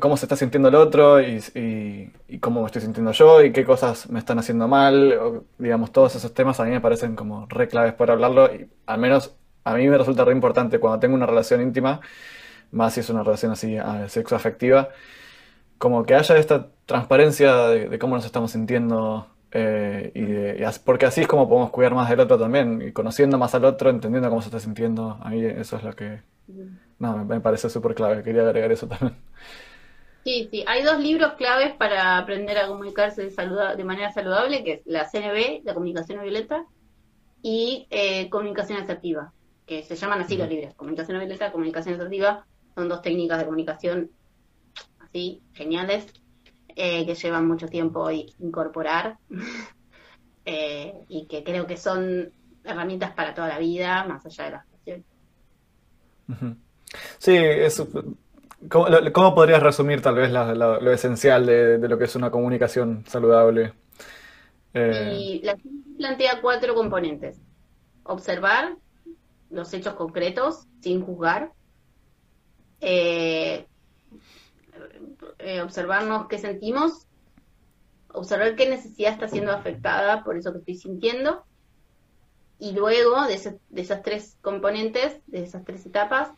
cómo 0.00 0.16
se 0.16 0.26
está 0.26 0.36
sintiendo 0.36 0.68
el 0.68 0.76
otro 0.76 1.20
y, 1.20 2.12
cómo 2.40 2.60
me 2.60 2.66
estoy 2.66 2.82
sintiendo 2.82 3.12
yo 3.12 3.42
y 3.42 3.52
qué 3.52 3.64
cosas 3.64 4.08
me 4.08 4.18
están 4.18 4.38
haciendo 4.38 4.68
mal, 4.68 5.42
digamos, 5.58 5.92
todos 5.92 6.14
esos 6.14 6.32
temas 6.32 6.60
a 6.60 6.64
mí 6.64 6.70
me 6.70 6.80
parecen 6.80 7.16
como 7.16 7.46
re 7.48 7.68
claves 7.68 7.94
para 7.94 8.12
hablarlo 8.12 8.54
y 8.54 8.68
al 8.86 8.98
menos 8.98 9.34
a 9.64 9.74
mí 9.74 9.88
me 9.88 9.98
resulta 9.98 10.24
re 10.24 10.32
importante 10.32 10.78
cuando 10.78 11.00
tengo 11.00 11.14
una 11.14 11.26
relación 11.26 11.60
íntima, 11.60 12.00
más 12.70 12.94
si 12.94 13.00
es 13.00 13.10
una 13.10 13.22
relación 13.22 13.52
así 13.52 13.76
sexo 14.08 14.36
afectiva, 14.36 14.90
como 15.78 16.04
que 16.04 16.14
haya 16.14 16.36
esta 16.36 16.68
transparencia 16.86 17.56
de, 17.68 17.98
cómo 17.98 18.14
nos 18.16 18.24
estamos 18.24 18.52
sintiendo 18.52 19.26
eh, 19.50 20.12
y, 20.14 20.80
porque 20.84 21.06
así 21.06 21.22
es 21.22 21.26
como 21.26 21.48
podemos 21.48 21.70
cuidar 21.70 21.94
más 21.94 22.08
del 22.08 22.20
otro 22.20 22.38
también 22.38 22.80
y 22.80 22.92
conociendo 22.92 23.38
más 23.38 23.54
al 23.54 23.64
otro, 23.64 23.90
entendiendo 23.90 24.28
cómo 24.30 24.42
se 24.42 24.48
está 24.48 24.60
sintiendo, 24.60 25.18
a 25.20 25.30
mí 25.30 25.44
eso 25.44 25.76
es 25.76 25.82
lo 25.82 25.94
que 25.94 26.20
no, 26.98 27.24
me, 27.24 27.40
parece 27.40 27.68
súper 27.68 27.94
clave, 27.94 28.22
quería 28.22 28.42
agregar 28.42 28.70
eso 28.70 28.86
también. 28.86 29.16
Sí, 30.24 30.48
sí, 30.50 30.64
hay 30.68 30.82
dos 30.82 31.00
libros 31.00 31.32
claves 31.32 31.74
para 31.74 32.16
aprender 32.16 32.56
a 32.58 32.68
comunicarse 32.68 33.22
de, 33.22 33.76
de 33.76 33.84
manera 33.84 34.12
saludable, 34.12 34.62
que 34.62 34.72
es 34.74 34.80
la 34.84 35.08
CNB, 35.10 35.64
la 35.64 35.74
comunicación 35.74 36.18
no 36.18 36.22
violenta, 36.22 36.64
y 37.42 37.88
eh, 37.90 38.30
comunicación 38.30 38.80
asertiva, 38.80 39.32
que 39.66 39.82
se 39.82 39.96
llaman 39.96 40.20
así 40.20 40.36
los 40.36 40.48
libros, 40.48 40.74
comunicación 40.74 41.16
no 41.16 41.20
violenta, 41.20 41.50
comunicación 41.50 41.96
asertiva, 41.96 42.46
son 42.76 42.88
dos 42.88 43.02
técnicas 43.02 43.38
de 43.38 43.44
comunicación 43.44 44.10
así, 45.00 45.42
geniales, 45.54 46.06
eh, 46.68 47.04
que 47.04 47.16
llevan 47.16 47.48
mucho 47.48 47.66
tiempo 47.66 48.08
incorporar 48.10 49.18
eh, 50.44 50.94
y 51.08 51.26
que 51.26 51.42
creo 51.42 51.66
que 51.66 51.76
son 51.76 52.32
herramientas 52.62 53.12
para 53.12 53.34
toda 53.34 53.48
la 53.48 53.58
vida, 53.58 54.04
más 54.04 54.24
allá 54.24 54.44
de 54.44 54.50
las 54.52 54.66
cuestiones. 54.66 55.04
Sí, 57.18 57.36
¿cómo, 58.68 59.34
podrías 59.34 59.62
resumir 59.62 60.02
tal 60.02 60.16
vez 60.16 60.30
lo 60.30 60.92
esencial 60.92 61.46
de, 61.46 61.78
lo 61.78 61.98
que 61.98 62.04
es 62.04 62.16
una 62.16 62.30
comunicación 62.30 63.04
saludable? 63.06 63.72
Eh, 64.74 65.16
y 65.18 65.42
la 65.42 65.56
plantea 65.96 66.40
cuatro 66.40 66.74
componentes. 66.74 67.40
Observar 68.04 68.76
los 69.50 69.72
hechos 69.74 69.94
concretos 69.94 70.66
sin 70.80 71.04
juzgar. 71.04 71.52
Eh, 72.80 73.66
eh, 75.38 75.60
observarnos 75.60 76.26
qué 76.26 76.38
sentimos, 76.38 77.06
observar 78.12 78.56
qué 78.56 78.68
necesidad 78.68 79.12
está 79.12 79.28
siendo 79.28 79.52
afectada 79.52 80.24
por 80.24 80.36
eso 80.36 80.52
que 80.52 80.58
estoy 80.58 80.74
sintiendo, 80.76 81.44
y 82.62 82.72
luego 82.72 83.26
de, 83.26 83.34
esas 83.34 84.02
tres 84.02 84.36
componentes, 84.40 85.20
de 85.26 85.42
esas 85.42 85.64
tres 85.64 85.84
etapas, 85.84 86.30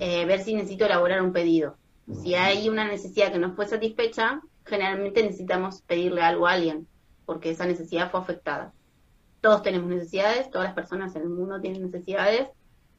eh, 0.00 0.24
ver 0.24 0.42
si 0.42 0.54
necesito 0.54 0.86
elaborar 0.86 1.22
un 1.22 1.32
pedido. 1.32 1.76
Si 2.22 2.34
hay 2.34 2.68
una 2.68 2.88
necesidad 2.88 3.30
que 3.30 3.38
no 3.38 3.54
fue 3.54 3.66
satisfecha, 3.66 4.40
generalmente 4.64 5.22
necesitamos 5.22 5.82
pedirle 5.82 6.22
algo 6.22 6.46
a 6.46 6.52
alguien, 6.52 6.88
porque 7.26 7.50
esa 7.50 7.66
necesidad 7.66 8.10
fue 8.10 8.20
afectada. 8.20 8.72
Todos 9.40 9.62
tenemos 9.62 9.88
necesidades, 9.88 10.50
todas 10.50 10.68
las 10.68 10.74
personas 10.74 11.14
en 11.14 11.22
el 11.22 11.28
mundo 11.28 11.60
tienen 11.60 11.82
necesidades, 11.82 12.48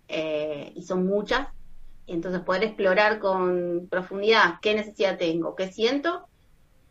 eh, 0.08 0.72
y 0.76 0.84
son 0.84 1.06
muchas, 1.08 1.48
entonces 2.06 2.42
poder 2.42 2.64
explorar 2.66 3.20
con 3.20 3.88
profundidad 3.90 4.60
qué 4.62 4.76
necesidad 4.76 5.18
tengo, 5.18 5.56
qué 5.56 5.72
siento, 5.72 6.28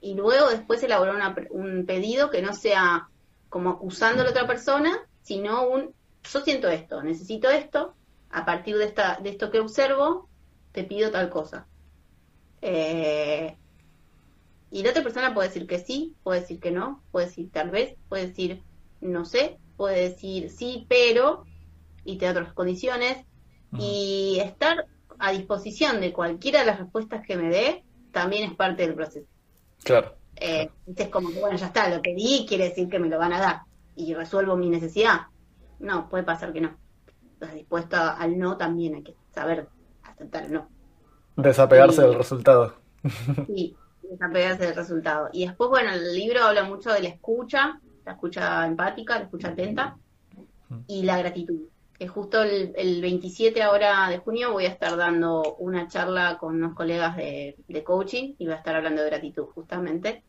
y 0.01 0.15
luego 0.15 0.49
después 0.51 0.83
elaborar 0.83 1.49
un 1.51 1.87
pedido 1.87 2.31
que 2.31 2.43
no 2.43 2.53
sea 2.53 3.09
como 3.49 3.71
acusando 3.71 4.23
a 4.23 4.25
la 4.25 4.31
otra 4.31 4.47
persna, 4.47 4.99
sino 5.23 5.69
un, 5.69 5.95
yo 6.25 6.41
siento 6.41 6.69
esto, 6.69 7.03
necesito 7.03 7.49
esto, 7.51 7.95
a 8.31 8.45
partir 8.45 8.76
de, 8.76 8.85
esta, 8.85 9.18
de 9.22 9.31
esto 9.31 9.51
que 9.51 9.61
observo, 9.61 10.28
te 10.72 10.85
pido 10.85 11.11
tal 11.11 11.31
cosa. 11.31 11.66
Eh, 12.62 13.57
y 14.70 14.83
la 14.83 14.91
otra 14.91 15.03
persona 15.03 15.35
puede 15.35 15.49
decir 15.49 15.66
que 15.66 15.78
sí, 15.78 16.14
puede 16.22 16.41
decir 16.41 16.61
que 16.61 16.70
no, 16.70 17.03
puede 17.11 17.26
decir 17.26 17.51
tal 17.51 17.70
vez, 17.70 17.97
puede 18.09 18.28
decir 18.28 18.62
no 19.01 19.24
sé, 19.24 19.59
puede 19.76 20.11
decir 20.11 20.51
sí, 20.51 20.87
pero, 20.89 21.45
y 22.05 22.18
te 22.18 22.26
da 22.26 22.33
otras 22.33 22.53
condiciones. 22.53 23.26
Y 23.78 24.41
estar 24.43 24.87
a 25.20 25.31
disposición 25.31 26.01
de 26.01 26.12
cualquiera 26.12 26.61
de 26.61 26.66
las 26.66 26.81
respuestas 26.81 27.24
que 27.24 27.37
me 27.37 27.51
dé, 27.51 27.85
también 28.11 28.51
es 28.51 28.57
parte 28.57 28.83
del 28.83 28.97
proceso. 28.97 29.28
Claro. 29.85 30.16
Eh, 30.35 30.68
es 30.97 31.09
como 31.09 31.31
que, 31.31 31.39
bueno, 31.39 31.57
ya 31.57 31.66
está, 31.66 31.89
lo 31.89 32.03
pedí, 32.03 32.47
quiere 32.49 32.70
decir 32.70 32.89
que 32.89 32.99
me 32.99 33.09
lo 33.09 33.18
van 33.18 33.33
a 33.33 33.39
dar 33.39 33.61
y 33.95 34.14
resuelvo 34.14 34.57
mi 34.57 34.68
necesidad. 34.68 35.26
No, 35.78 36.09
puede 36.09 36.24
pasar 36.24 36.53
que 36.53 36.62
no. 36.62 36.76
Entonces, 37.41 37.59
dispuesto 37.59 37.97
al 37.97 38.38
no 38.38 38.59
también 38.59 38.97
hay 38.97 39.03
que 39.03 39.14
saber 39.34 39.66
aceptar 40.03 40.45
el 40.45 40.53
no. 40.53 40.68
Desapegarse 41.36 42.03
del 42.03 42.14
resultado. 42.14 42.74
Sí, 43.47 43.74
desapegarse 44.03 44.66
del 44.66 44.76
resultado. 44.76 45.30
Y 45.32 45.47
después, 45.47 45.70
bueno, 45.70 45.91
el 45.91 46.14
libro 46.14 46.45
habla 46.45 46.64
mucho 46.64 46.93
de 46.93 47.01
la 47.01 47.09
escucha, 47.09 47.80
la 48.05 48.12
escucha 48.12 48.66
empática, 48.66 49.16
la 49.16 49.24
escucha 49.24 49.49
atenta 49.49 49.97
y 50.86 51.03
la 51.03 51.18
gratitud 51.18 51.62
que 52.01 52.09
justo 52.09 52.43
el, 52.43 53.03
27 53.03 53.62
ahora 53.62 54.09
de 54.09 54.16
junio 54.16 54.53
voy 54.53 54.64
a 54.64 54.70
estar 54.70 54.97
dando 54.97 55.57
una 55.59 55.86
charla 55.86 56.38
con 56.38 56.55
unos 56.55 56.74
colegas 56.74 57.14
de, 57.14 57.82
coaching 57.84 58.36
y 58.38 58.47
voy 58.47 58.55
a 58.55 58.57
estar 58.57 58.74
hablando 58.74 59.03
de 59.03 59.11
gratitud 59.11 59.45
justamente, 59.55 60.22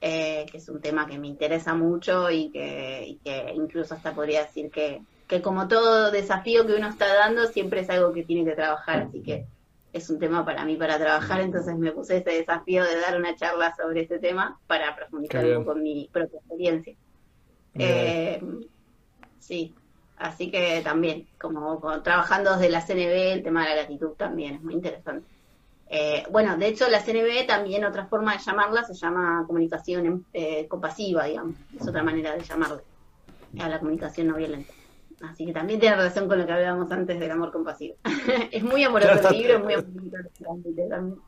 eh, 0.00 0.46
que 0.48 0.58
es 0.58 0.68
un 0.68 0.80
tema 0.80 1.08
que 1.08 1.18
me 1.18 1.26
interesa 1.26 1.74
mucho 1.74 2.30
y 2.30 2.50
que, 2.50 3.18
incluso 3.52 3.94
hasta 3.94 4.14
podría 4.14 4.44
decir 4.44 4.70
que, 4.70 5.02
que 5.28 5.42
como 5.42 5.68
todo 5.68 6.10
desafío 6.10 6.66
que 6.66 6.74
uno 6.74 6.88
está 6.88 7.06
dando 7.14 7.46
siempre 7.46 7.80
es 7.80 7.90
algo 7.90 8.12
que 8.12 8.24
tiene 8.24 8.44
que 8.48 8.56
trabajar, 8.56 9.02
así 9.08 9.22
que 9.22 9.46
es 9.92 10.10
un 10.10 10.18
tema 10.18 10.44
para 10.44 10.64
mí 10.64 10.76
para 10.76 10.98
trabajar, 10.98 11.40
entonces 11.40 11.76
me 11.76 11.92
puse 11.92 12.18
ese 12.18 12.30
desafío 12.30 12.84
de 12.84 12.98
dar 12.98 13.16
una 13.16 13.36
charla 13.36 13.74
sobre 13.76 14.02
este 14.02 14.18
tema 14.18 14.58
para 14.66 14.96
profundizar 14.96 15.44
un 15.44 15.64
poco 15.64 15.78
mi 15.78 16.08
propia 16.12 16.38
experiencia. 16.38 16.94
Eh, 17.74 18.42
sí, 19.38 19.74
Así 20.18 20.50
que 20.50 20.80
también, 20.82 21.28
como, 21.40 21.80
trabajando 22.02 22.56
desde 22.56 22.70
la 22.70 22.84
CNB, 22.84 23.32
el 23.34 23.42
tema 23.42 23.62
de 23.62 23.68
la 23.70 23.76
gratitud 23.76 24.10
también 24.16 24.56
es 24.56 24.62
muy 24.62 24.74
interesante. 24.74 25.28
Eh, 25.90 26.24
bueno, 26.30 26.56
de 26.56 26.66
hecho, 26.66 26.88
la 26.88 27.00
CNB 27.00 27.46
también, 27.46 27.84
otra 27.84 28.06
forma 28.06 28.32
de 28.32 28.42
llamarla, 28.42 28.82
se 28.84 28.94
llama 28.94 29.44
comunicación 29.46 30.26
eh, 30.32 30.66
compasiva, 30.66 31.24
digamos. 31.24 31.54
Es 31.80 31.86
otra 31.86 32.02
manera 32.02 32.34
de 32.34 32.42
llamarla 32.42 32.82
a 33.60 33.68
la 33.68 33.78
comunicación 33.78 34.26
no 34.26 34.36
violenta. 34.36 34.72
Así 35.22 35.46
que 35.46 35.52
también 35.52 35.80
tiene 35.80 35.96
relación 35.96 36.28
con 36.28 36.38
lo 36.38 36.46
que 36.46 36.52
hablábamos 36.52 36.90
antes 36.92 37.18
del 37.18 37.30
amor 37.30 37.50
compasivo. 37.50 37.96
es 38.52 38.62
muy 38.62 38.84
amoroso 38.84 39.28
el 39.30 39.38
libro, 39.38 39.54
es 39.54 39.64
muy 39.64 39.74
amoroso 39.74 40.88
también. 40.88 41.20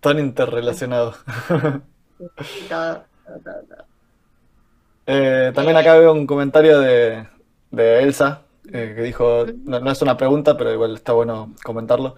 Tan 0.00 0.18
interrelacionado. 0.18 1.14
todo, 1.48 3.04
todo, 3.24 3.38
todo. 3.68 3.84
Eh, 5.06 5.52
también 5.54 5.76
acá 5.76 5.94
veo 5.96 6.12
un 6.12 6.26
comentario 6.26 6.78
de, 6.78 7.26
de 7.70 8.02
Elsa, 8.02 8.42
eh, 8.72 8.92
que 8.94 9.02
dijo, 9.02 9.46
no, 9.64 9.90
es 9.90 10.02
una 10.02 10.16
pregunta, 10.16 10.56
pero 10.56 10.72
igual 10.72 10.94
está 10.94 11.12
bueno 11.12 11.54
comentarlo. 11.64 12.14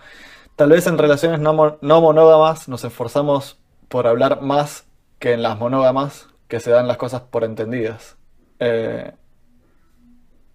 Tal 0.57 0.71
vez 0.71 0.87
en 0.87 0.99
relaciones 0.99 1.41
no, 1.41 1.55
monógamas 1.81 2.69
nos 2.69 2.85
esforzamos 2.85 3.59
por 3.89 4.07
hablar 4.07 4.43
más 4.43 4.87
que 5.19 5.33
en 5.33 5.43
las 5.43 5.59
monógamas, 5.59 6.29
que 6.49 6.61
se 6.61 6.71
dan 6.71 6.87
las 6.87 6.97
cosas 6.99 7.23
por 7.23 7.45
entendidas. 7.45 8.17
Eh, 8.61 9.13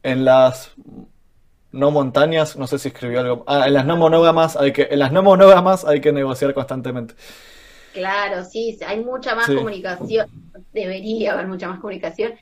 en 0.04 0.26
las 0.26 0.72
no 1.72 1.92
montañas, 1.92 2.56
no 2.58 2.68
sé 2.68 2.80
si 2.80 2.88
escribió 2.90 3.20
algo. 3.20 3.44
Ah, 3.48 3.68
en 3.68 3.74
las 3.74 3.86
no 3.86 3.98
monógamas 3.98 4.56
hay 4.56 4.74
que, 4.74 4.88
en 4.90 5.00
las 5.00 5.12
no 5.12 5.22
monógamas 5.22 5.86
hay 5.86 6.02
que 6.02 6.12
negociar 6.12 6.54
constantemente. 6.54 7.16
Claro, 7.94 8.44
sí, 8.46 8.78
hay 8.86 9.04
mucha 9.04 9.36
más 9.36 9.48
comunicación, 9.48 10.28
debería 10.74 11.34
haber 11.34 11.48
mucha 11.48 11.68
más 11.68 11.80
comunicación. 11.80 12.34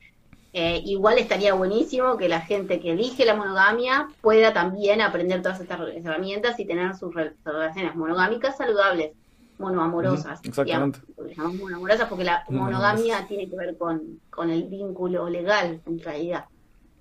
Eh, 0.54 0.82
igual 0.86 1.18
estaría 1.20 1.54
buenísimo 1.54 2.18
que 2.18 2.30
la 2.30 2.42
gente 2.42 2.80
que 2.80 2.92
elige 2.92 3.26
la 3.26 3.36
monogamia 3.36 4.08
pueda 4.22 4.54
también 4.54 5.02
aprender 5.02 5.42
todas 5.42 5.60
estas 5.60 5.80
herramientas 5.96 6.60
y 6.60 6.66
tener 6.66 6.96
sus 6.96 7.14
relaciones 7.14 7.96
monogámicas 7.96 8.58
saludables, 8.58 9.12
monoamorosas. 9.60 10.40
exactamente. 10.44 11.00
monoamorosas 11.36 12.08
porque 12.08 12.24
la 12.24 12.44
monogamia 12.50 13.28
tiene 13.28 13.50
que 13.50 13.56
ver 13.56 13.78
con, 13.78 14.20
el 14.50 14.64
vínculo 14.64 15.30
legal, 15.30 15.82
en 15.86 16.00
realidad. 16.00 16.46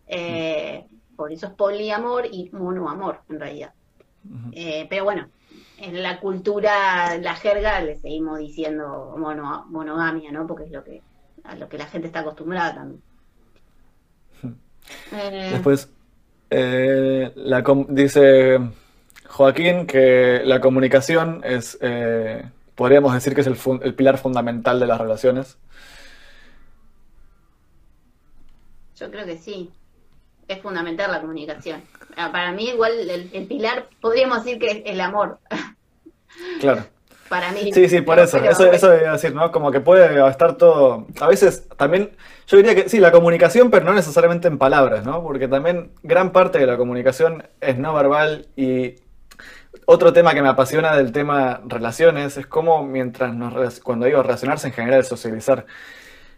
Eh, 0.06 0.86
por 1.16 1.32
eso 1.32 1.46
es 1.46 1.52
poliamor 1.52 2.26
y 2.30 2.50
monoamor, 2.52 3.20
en 3.28 3.40
realidad. 3.40 3.72
Eh, 4.52 4.86
pero 4.90 5.04
bueno, 5.04 5.28
en 5.78 6.02
la 6.02 6.20
cultura, 6.20 7.16
la 7.18 7.34
jerga, 7.34 7.80
le 7.80 7.96
seguimos 7.96 8.38
diciendo 8.38 9.14
monogamia, 9.18 10.32
¿no? 10.32 10.46
Porque 10.46 10.64
es 10.64 10.70
lo 10.70 10.82
que, 10.82 11.02
a 11.44 11.54
lo 11.56 11.68
que 11.68 11.78
la 11.78 11.86
gente 11.86 12.06
está 12.06 12.20
acostumbrada 12.20 12.74
también. 12.74 13.02
Eh. 15.10 15.48
Después 15.50 15.90
eh, 16.48 17.32
dice 17.88 18.60
Joaquín 19.28 19.88
que 19.88 20.42
la 20.44 20.60
comunicación 20.60 21.40
es, 21.44 21.76
eh, 21.80 22.48
podríamos 22.76 23.12
decir 23.12 23.34
que 23.34 23.40
es 23.40 23.48
el, 23.48 23.58
el 23.82 23.94
pilar 23.96 24.16
fundamental 24.16 24.78
de 24.78 24.86
las 24.86 25.00
relaciones. 25.00 25.58
Yo 28.94 29.10
creo 29.10 29.26
que 29.26 29.36
sí. 29.36 29.72
Es 30.48 30.60
fundamental 30.60 31.10
la 31.10 31.20
comunicación. 31.20 31.82
Ah, 32.16 32.30
para 32.32 32.52
mí 32.52 32.68
igual 32.68 32.92
el, 33.10 33.46
pilar 33.46 33.88
podríamos 34.00 34.44
decir 34.44 34.58
que 34.58 34.70
es 34.70 34.82
el 34.86 35.00
amor. 35.00 35.38
Claro. 36.60 36.84
Para 37.30 37.50
mí. 37.50 37.72
Sí, 37.72 37.88
sí, 37.88 38.02
por 38.02 38.18
eso. 38.18 38.36
eso, 38.36 38.70
eso 38.70 38.90
decir, 38.90 39.34
¿no? 39.34 39.50
Como 39.50 39.70
que 39.70 39.80
puede 39.80 40.28
estar 40.28 40.58
todo. 40.58 41.06
A 41.18 41.28
veces 41.28 41.66
también. 41.78 42.10
Yo 42.46 42.58
diría 42.58 42.74
que 42.74 42.90
sí, 42.90 43.00
la 43.00 43.10
comunicación, 43.10 43.70
pero 43.70 43.86
no 43.86 43.94
necesariamente 43.94 44.48
en 44.48 44.58
palabras, 44.58 45.02
¿no? 45.06 45.22
Porque 45.22 45.48
también 45.48 45.92
gran 46.02 46.30
parte 46.30 46.58
de 46.58 46.66
la 46.66 46.76
comunicación 46.76 47.48
es 47.62 47.78
no 47.78 47.94
verbal 47.94 48.48
y 48.54 48.96
otro 49.86 50.12
tema 50.12 50.34
que 50.34 50.42
me 50.42 50.48
apasiona 50.48 50.96
del 50.96 51.12
tema 51.12 51.60
relaciones 51.64 52.36
es 52.36 52.46
cómo 52.46 52.84
mientras 52.84 53.34
nos, 53.34 53.80
cuando 53.80 54.06
digo 54.06 54.22
relacionarse 54.22 54.68
en 54.68 54.74
general, 54.74 55.04
socializar, 55.04 55.66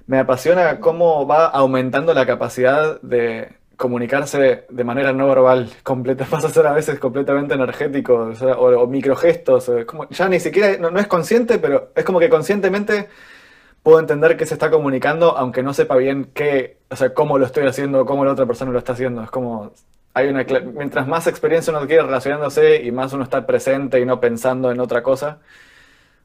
me 0.07 0.19
apasiona 0.19 0.81
cómo 0.81 1.27
va 1.27 1.47
aumentando 1.47 2.15
la 2.15 2.27
capacidad 2.27 3.01
de 3.01 3.58
comunicarse 3.79 4.67
de 4.69 4.85
manera 4.85 5.13
no 5.13 5.29
verbal, 5.29 5.71
completa, 5.85 6.27
pasa 6.31 6.49
a 6.49 6.51
ser 6.51 6.67
a 6.67 6.73
veces 6.73 6.99
completamente 6.99 7.55
energético, 7.55 8.31
o, 8.59 8.87
microgestos, 8.89 9.71
como, 9.87 10.07
ya 10.11 10.29
ni 10.29 10.41
siquiera, 10.41 10.77
no, 10.91 10.99
es 10.99 11.07
consciente, 11.07 11.59
pero 11.59 11.93
es 11.95 12.05
como 12.05 12.19
que 12.19 12.29
conscientemente 12.29 13.09
puedo 13.83 14.01
entender 14.01 14.37
que 14.37 14.47
se 14.47 14.55
está 14.55 14.71
comunicando, 14.71 15.39
aunque 15.39 15.63
no 15.63 15.73
sepa 15.73 15.97
bien 15.97 16.31
qué, 16.35 16.79
o 16.91 16.97
sea, 16.97 17.15
cómo 17.15 17.39
lo 17.39 17.47
estoy 17.47 17.67
haciendo, 17.67 18.05
cómo 18.05 18.25
la 18.25 18.33
otra 18.33 18.47
persona 18.47 18.73
lo 18.73 18.79
está 18.79 18.93
haciendo, 18.95 19.23
es 19.23 19.31
como, 19.31 19.73
hay 20.13 20.29
una, 20.29 20.45
mientras 20.75 21.07
más 21.07 21.29
experiencia 21.29 21.73
uno 21.73 21.87
quiere 21.87 22.03
relacionándose 22.03 22.83
y 22.83 22.91
más 22.91 23.13
uno 23.13 23.23
está 23.23 23.47
presente 23.47 24.01
y 24.01 24.05
no 24.05 24.19
pensando 24.19 24.73
en 24.73 24.81
otra 24.81 25.05
cosa, 25.05 25.39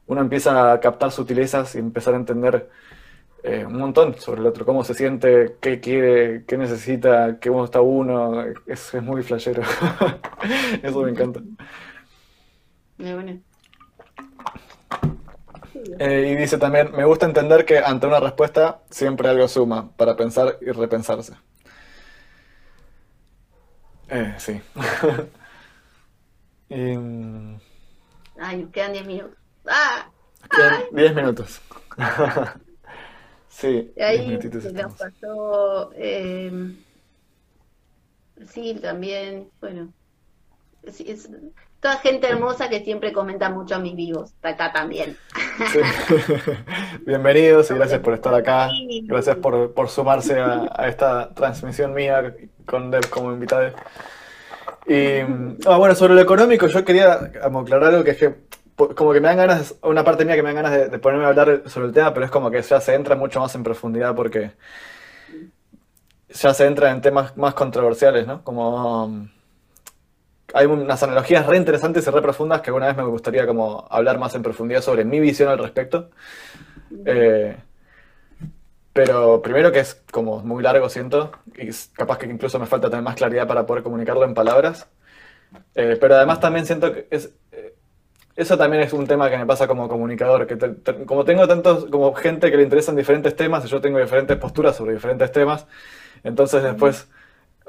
uno 0.08 0.20
empieza 0.20 0.72
a 0.72 0.80
captar 0.80 1.12
sutilezas 1.12 1.76
y 1.76 1.78
empezar 1.78 2.14
a 2.14 2.16
entender 2.16 2.68
eh, 3.46 3.62
un 3.66 3.76
montón 3.76 4.18
sobre 4.18 4.40
el 4.40 4.46
otro, 4.46 4.64
cómo 4.64 4.84
se 4.84 4.94
siente, 4.94 5.58
qué 5.60 5.78
quiere, 5.78 6.46
qué 6.46 6.56
necesita, 6.56 7.38
qué 7.38 7.50
uno 7.50 7.66
está 7.66 7.82
uno. 7.82 8.42
Es, 8.66 8.94
es 8.94 9.02
muy 9.02 9.22
flashero. 9.22 9.62
Eso 10.82 11.02
me 11.02 11.10
encanta. 11.10 11.42
Eh, 15.98 16.30
y 16.32 16.36
dice 16.36 16.56
también, 16.56 16.90
me 16.92 17.04
gusta 17.04 17.26
entender 17.26 17.66
que 17.66 17.80
ante 17.80 18.06
una 18.06 18.18
respuesta 18.18 18.80
siempre 18.88 19.28
algo 19.28 19.46
suma 19.46 19.94
para 19.94 20.16
pensar 20.16 20.56
y 20.62 20.70
repensarse. 20.70 21.34
Eh, 24.08 24.34
sí. 24.38 24.58
Ay, 26.70 28.56
nos 28.56 28.70
quedan 28.72 28.92
10 28.92 29.06
minutos. 29.06 29.36
¡Ah! 29.66 30.08
Quedan 30.50 30.82
10 30.92 31.14
minutos. 31.14 31.60
Sí, 33.54 33.92
y 33.96 34.02
ahí 34.02 34.38
nos 34.72 34.94
pasó. 34.94 35.92
Eh, 35.94 36.74
sí, 38.48 38.74
también, 38.82 39.48
bueno. 39.60 39.92
es, 40.82 41.30
toda 41.78 41.98
gente 41.98 42.26
hermosa 42.26 42.68
que 42.68 42.82
siempre 42.82 43.12
comenta 43.12 43.50
mucho 43.50 43.76
a 43.76 43.78
mis 43.78 43.94
vivos. 43.94 44.32
Acá 44.42 44.72
también. 44.72 45.16
Bienvenidos 47.06 47.70
y 47.70 47.74
gracias 47.74 48.00
por 48.00 48.14
estar 48.14 48.34
acá. 48.34 48.70
Gracias 49.04 49.36
por, 49.36 49.72
por 49.72 49.88
sumarse 49.88 50.40
a, 50.40 50.88
esta 50.88 51.32
transmisión 51.32 51.94
mía 51.94 52.34
con 52.66 52.90
Dev 52.90 53.08
como 53.08 53.32
invitado. 53.32 53.70
Y 54.88 55.20
ah, 55.66 55.78
bueno, 55.78 55.94
sobre 55.94 56.14
lo 56.14 56.20
económico, 56.20 56.66
yo 56.66 56.84
quería 56.84 57.30
aclarar 57.40 57.84
algo 57.90 58.02
que 58.02 58.10
es 58.10 58.18
que 58.18 58.34
como 58.76 59.12
que 59.12 59.20
me 59.20 59.28
dan 59.28 59.36
ganas, 59.36 59.76
una 59.82 60.04
parte 60.04 60.24
mía 60.24 60.34
que 60.34 60.42
me 60.42 60.52
dan 60.52 60.62
ganas 60.62 60.90
de, 60.90 60.98
ponerme 60.98 61.26
a 61.26 61.28
hablar 61.28 61.62
sobre 61.66 61.88
el 61.88 61.92
tema, 61.92 62.12
pero 62.12 62.26
es 62.26 62.32
como 62.32 62.50
que 62.50 62.60
ya 62.62 62.80
se 62.80 62.94
entra 62.94 63.14
mucho 63.16 63.40
más 63.40 63.54
en 63.54 63.62
profundidad 63.62 64.14
porque 64.14 64.52
ya 66.28 66.52
se 66.54 66.66
entra 66.66 66.90
en 66.90 67.00
temas 67.00 67.36
más 67.36 67.54
controversiales, 67.54 68.26
¿no? 68.26 68.42
Como 68.42 69.04
um, 69.04 69.28
hay 70.52 70.66
unas 70.66 71.02
analogías 71.02 71.46
re 71.46 71.56
interesantes 71.56 72.06
y 72.06 72.10
re 72.10 72.22
profundas 72.22 72.60
que 72.60 72.70
alguna 72.70 72.86
vez 72.86 72.96
me 72.96 73.04
gustaría 73.04 73.46
como 73.46 73.86
hablar 73.90 74.18
más 74.18 74.34
en 74.34 74.42
profundidad 74.42 74.82
sobre 74.82 75.04
mi 75.04 75.20
visión 75.20 75.48
al 75.48 75.58
respecto. 75.58 76.10
Eh, 77.06 77.56
pero 78.92 79.42
primero 79.42 79.72
que 79.72 79.80
es 79.80 79.96
como 80.12 80.40
muy 80.40 80.62
largo, 80.62 80.88
siento, 80.88 81.32
y 81.56 81.70
capaz 81.94 82.18
que 82.18 82.26
incluso 82.26 82.60
me 82.60 82.66
falta 82.66 82.88
tener 82.88 83.02
más 83.02 83.16
claridad 83.16 83.48
para 83.48 83.66
poder 83.66 83.82
comunicarlo 83.82 84.24
en 84.24 84.34
palabras. 84.34 84.88
Eh, 85.74 85.96
pero 86.00 86.14
además 86.14 86.38
también 86.40 86.66
siento 86.66 86.92
que 86.92 87.08
es, 87.10 87.32
eso 88.36 88.58
también 88.58 88.82
es 88.82 88.92
un 88.92 89.06
tema 89.06 89.30
que 89.30 89.38
me 89.38 89.46
pasa 89.46 89.66
como 89.68 89.88
comunicador, 89.88 90.46
que 90.46 90.58
como 91.06 91.24
tengo 91.24 91.46
tantos, 91.46 91.86
como 91.86 92.12
gente 92.14 92.50
que 92.50 92.56
le 92.56 92.64
interesan 92.64 92.96
diferentes 92.96 93.36
temas 93.36 93.64
y 93.64 93.68
yo 93.68 93.80
tengo 93.80 93.98
diferentes 93.98 94.36
posturas 94.36 94.76
sobre 94.76 94.94
diferentes 94.94 95.30
temas, 95.30 95.66
entonces 96.24 96.62
después 96.62 97.08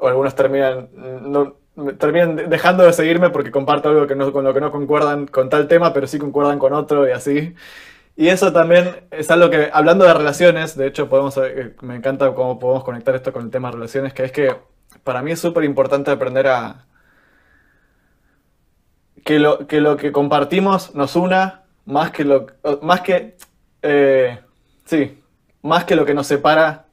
algunos 0.02 0.34
terminan, 0.34 0.88
no, 0.94 1.56
terminan 1.98 2.50
dejando 2.50 2.84
de 2.84 2.92
seguirme 2.92 3.30
porque 3.30 3.50
comparto 3.50 3.90
algo 3.90 4.06
que 4.06 4.16
no, 4.16 4.32
con 4.32 4.44
lo 4.44 4.52
que 4.52 4.60
no 4.60 4.72
concuerdan 4.72 5.26
con 5.26 5.48
tal 5.48 5.68
tema, 5.68 5.92
pero 5.92 6.06
sí 6.06 6.18
concuerdan 6.18 6.58
con 6.58 6.72
otro 6.72 7.08
y 7.08 7.12
así. 7.12 7.54
Y 8.16 8.28
eso 8.28 8.52
también 8.52 9.06
es 9.10 9.30
algo 9.30 9.50
que, 9.50 9.68
hablando 9.72 10.04
de 10.06 10.14
relaciones, 10.14 10.76
de 10.76 10.86
hecho 10.86 11.08
podemos, 11.08 11.36
eh, 11.36 11.74
me 11.82 11.96
encanta 11.96 12.34
cómo 12.34 12.58
podemos 12.58 12.82
conectar 12.82 13.14
esto 13.14 13.32
con 13.32 13.44
el 13.44 13.50
tema 13.50 13.68
de 13.68 13.74
relaciones, 13.74 14.14
que 14.14 14.24
es 14.24 14.32
que 14.32 14.56
para 15.04 15.22
mí 15.22 15.32
es 15.32 15.40
súper 15.40 15.64
importante 15.64 16.10
aprender 16.10 16.46
a, 16.48 16.86
que 19.26 19.40
lo, 19.40 19.66
que 19.66 19.80
lo 19.80 19.96
que 19.96 20.12
compartimos 20.12 20.94
nos 20.94 21.16
una 21.16 21.64
más 21.84 22.12
que 22.12 22.24
lo 22.24 22.46
más 22.80 23.00
que 23.00 23.36
eh, 23.82 24.38
sí 24.84 25.18
más 25.62 25.84
que 25.84 25.96
lo 25.96 26.06
que 26.06 26.14
nos 26.14 26.28
separa 26.28 26.86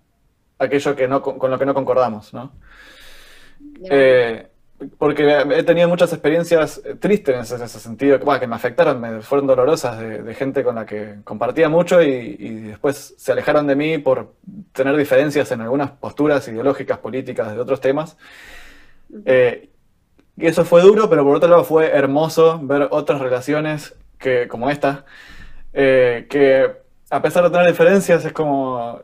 aquello 0.58 0.96
que 0.96 1.08
no 1.08 1.22
con 1.22 1.52
lo 1.52 1.60
que 1.60 1.66
no 1.68 1.76
concordamos 1.76 2.34
no 2.34 2.52
eh, 3.88 4.48
porque 4.98 5.44
he 5.58 5.64
tenido 5.64 5.88
muchas 5.88 6.12
experiencias 6.12 6.82
tristes 7.00 7.52
en 7.52 7.62
ese, 7.64 7.80
sentido 7.80 8.20
que, 8.20 8.40
que 8.40 8.48
me 8.48 8.56
afectaron 8.56 9.00
me 9.00 9.22
fueron 9.22 9.46
dolorosas 9.46 10.00
de, 10.00 10.34
gente 10.34 10.64
con 10.64 10.74
la 10.74 10.88
que 10.88 11.18
compartía 11.24 11.70
mucho 11.70 12.02
y, 12.02 12.62
después 12.72 13.14
se 13.16 13.32
alejaron 13.32 13.68
de 13.68 13.76
mí 13.76 14.00
por 14.00 14.34
tener 14.72 14.98
diferencias 14.98 15.52
en 15.52 15.62
algunas 15.62 15.92
posturas 15.92 16.48
ideológicas 16.48 16.98
políticas 16.98 17.54
de 17.54 17.62
otros 17.62 17.80
temas. 17.80 18.18
Eh, 19.26 19.70
y 20.36 20.48
eso 20.48 20.66
fue 20.66 20.82
duro, 20.82 21.10
pero 21.10 21.24
por 21.24 21.36
otro 21.36 21.50
lado 21.50 21.64
fue 21.64 21.90
hermoso 21.90 22.60
ver 22.62 22.88
otras 22.92 23.22
relaciones 23.22 23.96
que, 24.18 24.48
como 24.48 24.70
esta, 24.70 25.06
eh, 25.74 26.28
que 26.30 26.72
a 27.10 27.22
pesar 27.22 27.44
de 27.44 27.52
tener 27.52 27.68
diferencias 27.68 28.26
es 28.26 28.34
como 28.34 29.00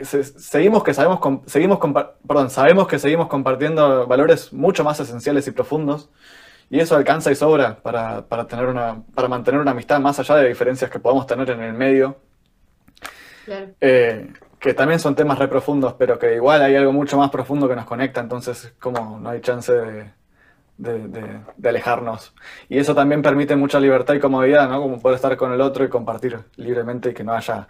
este, 0.00 0.22
seguimos 0.22 0.84
que 0.84 0.94
sabemos 0.94 1.20
seguimos 1.46 1.80
perdón, 2.26 2.50
sabemos 2.50 2.86
que 2.86 2.98
seguimos 2.98 3.26
compartiendo 3.28 4.06
valores 4.06 4.52
mucho 4.52 4.84
más 4.84 5.00
esenciales 5.00 5.48
y 5.48 5.50
profundos 5.50 6.10
y 6.70 6.78
eso 6.78 6.94
alcanza 6.94 7.32
y 7.32 7.34
sobra 7.34 7.82
para, 7.82 8.28
para, 8.28 8.46
tener 8.46 8.66
una 8.66 9.02
para 9.14 9.26
mantener 9.26 9.60
una 9.60 9.72
amistad 9.72 9.98
más 9.98 10.20
allá 10.20 10.36
de 10.36 10.48
diferencias 10.48 10.90
que 10.90 11.00
podamos 11.00 11.26
tener 11.26 11.50
en 11.50 11.60
el 11.60 11.72
medio. 11.72 12.16
Eh, 13.80 14.32
que 14.60 14.74
también 14.74 15.00
son 15.00 15.16
temas 15.16 15.36
re 15.36 15.48
profundos 15.48 15.94
pero 15.94 16.20
que 16.20 16.36
igual 16.36 16.62
hay 16.62 16.76
algo 16.76 16.92
mucho 16.92 17.16
más 17.16 17.30
profundo 17.30 17.68
que 17.68 17.74
nos 17.74 17.84
conecta 17.84 18.20
entonces 18.20 18.74
como 18.78 19.18
no 19.18 19.30
hay 19.30 19.40
chance 19.40 19.72
de, 19.72 20.10
de, 20.80 21.68
alejarnos. 21.68 22.34
Y 22.68 22.78
eso 22.78 22.94
también 22.94 23.22
permite 23.22 23.56
mucha 23.56 23.78
libertad 23.80 24.14
y 24.14 24.20
comodidad, 24.20 24.68
¿no? 24.68 24.80
Como 24.80 25.00
poder 25.00 25.16
estar 25.16 25.36
con 25.36 25.52
el 25.52 25.60
otro 25.60 25.84
y 25.84 25.88
compartir 25.88 26.38
libremente 26.56 27.10
y 27.10 27.14
que 27.14 27.24
no 27.24 27.34
haya 27.34 27.68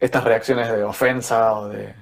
estas 0.00 0.24
reacciones 0.24 0.70
de 0.70 0.84
ofensa 0.84 1.54
o 1.54 1.68
de, 1.68 1.94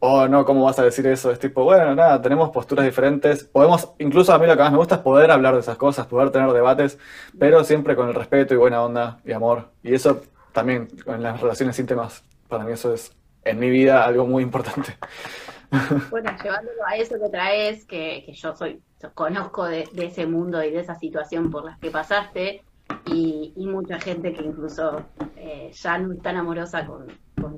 oh 0.00 0.28
no, 0.28 0.44
¿cómo 0.44 0.64
vas 0.64 0.78
a 0.78 0.84
decir 0.84 1.06
eso? 1.06 1.30
Es 1.30 1.38
tipo, 1.38 1.64
bueno, 1.64 1.94
nada, 1.94 2.20
tenemos 2.22 2.50
posturas 2.50 2.84
diferentes. 2.84 3.44
Podemos, 3.44 3.92
incluso 3.98 4.32
a 4.32 4.38
mí 4.38 4.46
lo 4.46 4.56
que 4.56 4.62
más 4.62 4.72
me 4.72 4.78
gusta 4.78 4.96
es 4.96 5.00
poder 5.02 5.30
hablar 5.30 5.54
de 5.54 5.60
esas 5.60 5.76
cosas, 5.76 6.06
poder 6.06 6.30
tener 6.30 6.50
debates, 6.52 6.98
pero 7.38 7.64
siempre 7.64 7.96
con 7.96 8.08
el 8.08 8.14
respeto 8.14 8.54
y 8.54 8.56
buena 8.56 8.82
onda 8.82 9.18
y 9.24 9.32
amor. 9.32 9.70
Y 9.82 9.94
eso 9.94 10.22
también 10.52 10.88
en 11.06 11.22
las 11.22 11.40
relaciones 11.40 11.78
íntimas, 11.78 12.24
para 12.48 12.64
mí 12.64 12.72
eso 12.72 12.94
es 12.94 13.12
en 13.44 13.58
mi 13.58 13.70
vida 13.70 14.04
algo 14.04 14.26
muy 14.26 14.42
importante. 14.42 14.96
Bueno, 16.10 16.30
llevándolo 16.42 16.84
a 16.86 16.96
eso 16.96 17.14
que 17.20 17.28
traes, 17.28 17.84
que, 17.84 18.24
que 18.26 18.32
yo 18.32 18.56
soy 18.56 18.82
conozco 19.08 19.64
de, 19.64 19.88
ese 19.96 20.26
mundo 20.26 20.62
y 20.62 20.70
de 20.70 20.80
esa 20.80 20.94
situación 20.94 21.50
por 21.50 21.64
las 21.64 21.78
que 21.78 21.90
pasaste 21.90 22.62
y, 23.06 23.52
mucha 23.56 23.98
gente 24.00 24.32
que 24.32 24.42
incluso 24.42 25.02
eh, 25.36 25.70
ya 25.72 25.98
no 25.98 26.12
es 26.12 26.20
tan 26.20 26.36
amorosa 26.36 26.86
con, 26.86 27.06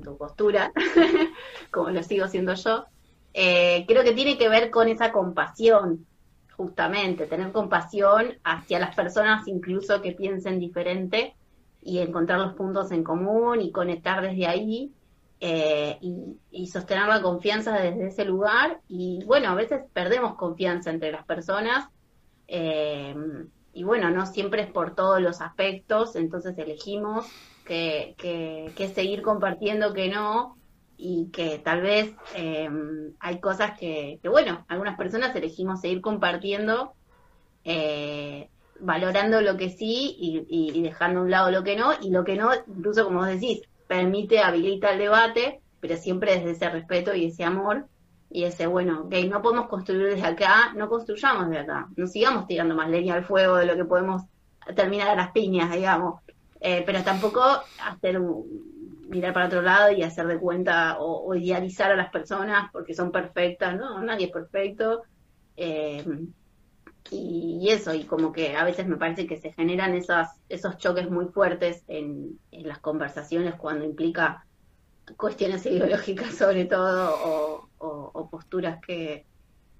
tu 0.01 0.17
postura, 0.17 0.71
como 1.71 1.89
lo 1.89 2.01
sigo 2.03 2.27
siendo 2.27 2.53
yo, 2.53 2.85
eh, 3.33 3.83
creo 3.87 4.03
que 4.03 4.13
tiene 4.13 4.37
que 4.37 4.47
ver 4.47 4.69
con 4.69 4.87
esa 4.87 5.11
compasión, 5.11 6.05
justamente, 6.55 7.25
tener 7.25 7.51
compasión 7.51 8.35
hacia 8.43 8.79
las 8.79 8.95
personas 8.95 9.47
incluso 9.47 10.01
que 10.01 10.13
piensen 10.13 10.59
diferente 10.59 11.35
y 11.81 11.99
encontrar 11.99 12.39
los 12.39 12.53
puntos 12.53 12.91
en 12.91 13.03
común 13.03 13.59
y 13.59 13.71
conectar 13.71 14.21
desde 14.21 14.47
ahí 14.47 14.93
eh, 15.45 15.97
y, 15.99 16.67
sostener 16.67 17.05
la 17.07 17.21
confianza 17.21 17.73
desde 17.73 18.07
ese 18.07 18.23
lugar. 18.23 18.79
Y 18.87 19.25
bueno, 19.25 19.49
a 19.49 19.55
veces 19.55 19.81
perdemos 19.91 20.35
confianza 20.35 20.89
entre 20.89 21.11
las 21.11 21.25
personas. 21.25 21.89
Eh, 22.47 23.13
y 23.73 23.83
bueno, 23.83 24.09
no 24.09 24.25
siempre 24.25 24.61
es 24.61 24.71
por 24.71 24.95
todos 24.95 25.21
los 25.21 25.41
aspectos, 25.41 26.15
entonces 26.15 26.57
elegimos 26.57 27.25
que, 27.65 28.15
que, 28.17 28.87
seguir 28.87 29.21
compartiendo, 29.21 29.93
que 29.93 30.07
no, 30.07 30.55
y 30.95 31.29
que 31.33 31.59
tal 31.59 31.81
vez 31.81 32.13
em, 32.35 33.13
hay 33.19 33.41
cosas 33.41 33.77
que, 33.77 34.19
que, 34.21 34.29
bueno, 34.29 34.63
algunas 34.69 34.95
personas 34.97 35.35
elegimos 35.35 35.81
seguir 35.81 35.99
compartiendo, 35.99 36.93
eh, 37.65 38.47
valorando 38.79 39.41
lo 39.41 39.57
que 39.57 39.69
sí 39.69 40.15
y, 40.17 40.45
y, 40.47 40.81
dejando 40.81 41.19
a 41.19 41.23
un 41.23 41.31
lado 41.31 41.51
lo 41.51 41.65
que 41.65 41.75
no, 41.75 41.91
y 42.01 42.11
lo 42.11 42.23
que 42.23 42.37
no, 42.37 42.51
incluso 42.67 43.03
como 43.03 43.19
vos 43.19 43.27
decís, 43.27 43.63
permite, 43.87 44.39
habilita 44.39 44.91
el 44.91 44.99
debate, 44.99 45.61
pero 45.79 45.97
siempre 45.97 46.35
desde 46.35 46.51
ese 46.51 46.69
respeto 46.69 47.13
y 47.13 47.25
ese 47.25 47.43
amor, 47.43 47.87
y 48.29 48.45
ese, 48.45 48.67
bueno, 48.67 49.01
ok, 49.01 49.13
no 49.29 49.41
podemos 49.41 49.67
construir 49.67 50.07
desde 50.07 50.25
acá, 50.25 50.73
no 50.75 50.89
construyamos 50.89 51.49
desde 51.49 51.61
acá, 51.61 51.87
no 51.95 52.07
sigamos 52.07 52.47
tirando 52.47 52.73
más 52.73 52.89
leña 52.89 53.13
al 53.13 53.25
fuego 53.25 53.57
de 53.57 53.65
lo 53.65 53.75
que 53.75 53.85
podemos 53.85 54.23
terminar 54.75 55.09
a 55.09 55.15
las 55.15 55.31
piñas, 55.31 55.71
digamos, 55.71 56.21
eh, 56.59 56.83
pero 56.85 57.03
tampoco 57.03 57.41
hacer 57.85 58.19
mirar 59.09 59.33
para 59.33 59.47
otro 59.47 59.61
lado 59.61 59.91
y 59.91 60.01
hacer 60.01 60.25
de 60.27 60.39
cuenta 60.39 60.97
o, 60.99 61.35
idealizar 61.35 61.91
a 61.91 61.95
las 61.95 62.09
personas 62.09 62.69
porque 62.71 62.93
son 62.93 63.11
perfectas, 63.11 63.77
no, 63.77 64.01
nadie 64.01 64.27
es 64.27 64.31
perfecto. 64.31 65.03
Eh, 65.55 66.03
y, 67.11 67.69
eso, 67.69 67.93
y 67.93 68.03
como 68.05 68.31
que 68.31 68.55
a 68.55 68.63
veces 68.63 68.87
me 68.87 68.97
parece 68.97 69.27
que 69.27 69.37
se 69.37 69.51
generan 69.51 69.93
esas, 69.95 70.39
esos 70.49 70.77
choques 70.77 71.09
muy 71.09 71.25
fuertes 71.25 71.83
en, 71.87 72.39
las 72.51 72.79
conversaciones 72.79 73.55
cuando 73.55 73.85
implica 73.85 74.45
cuestiones 75.17 75.65
ideológicas 75.65 76.33
sobre 76.35 76.65
todo 76.65 77.67
o, 77.77 78.11
o, 78.13 78.29
posturas 78.29 78.79
que, 78.85 79.25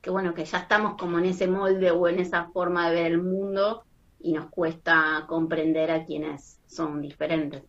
que, 0.01 0.09
bueno, 0.09 0.33
que 0.33 0.45
ya 0.45 0.59
estamos 0.59 0.95
como 0.97 1.17
en 1.19 1.25
ese 1.25 1.47
molde 1.47 1.91
o 1.91 2.07
en 2.07 2.19
esa 2.19 2.49
forma 2.51 2.89
de 2.89 2.95
ver 2.95 3.11
el 3.13 3.21
mundo 3.21 3.83
y 4.19 4.33
nos 4.33 4.49
cuesta 4.49 5.25
comprender 5.27 5.91
a 5.91 6.05
quienes 6.05 6.59
son 6.67 7.01
diferentes. 7.01 7.63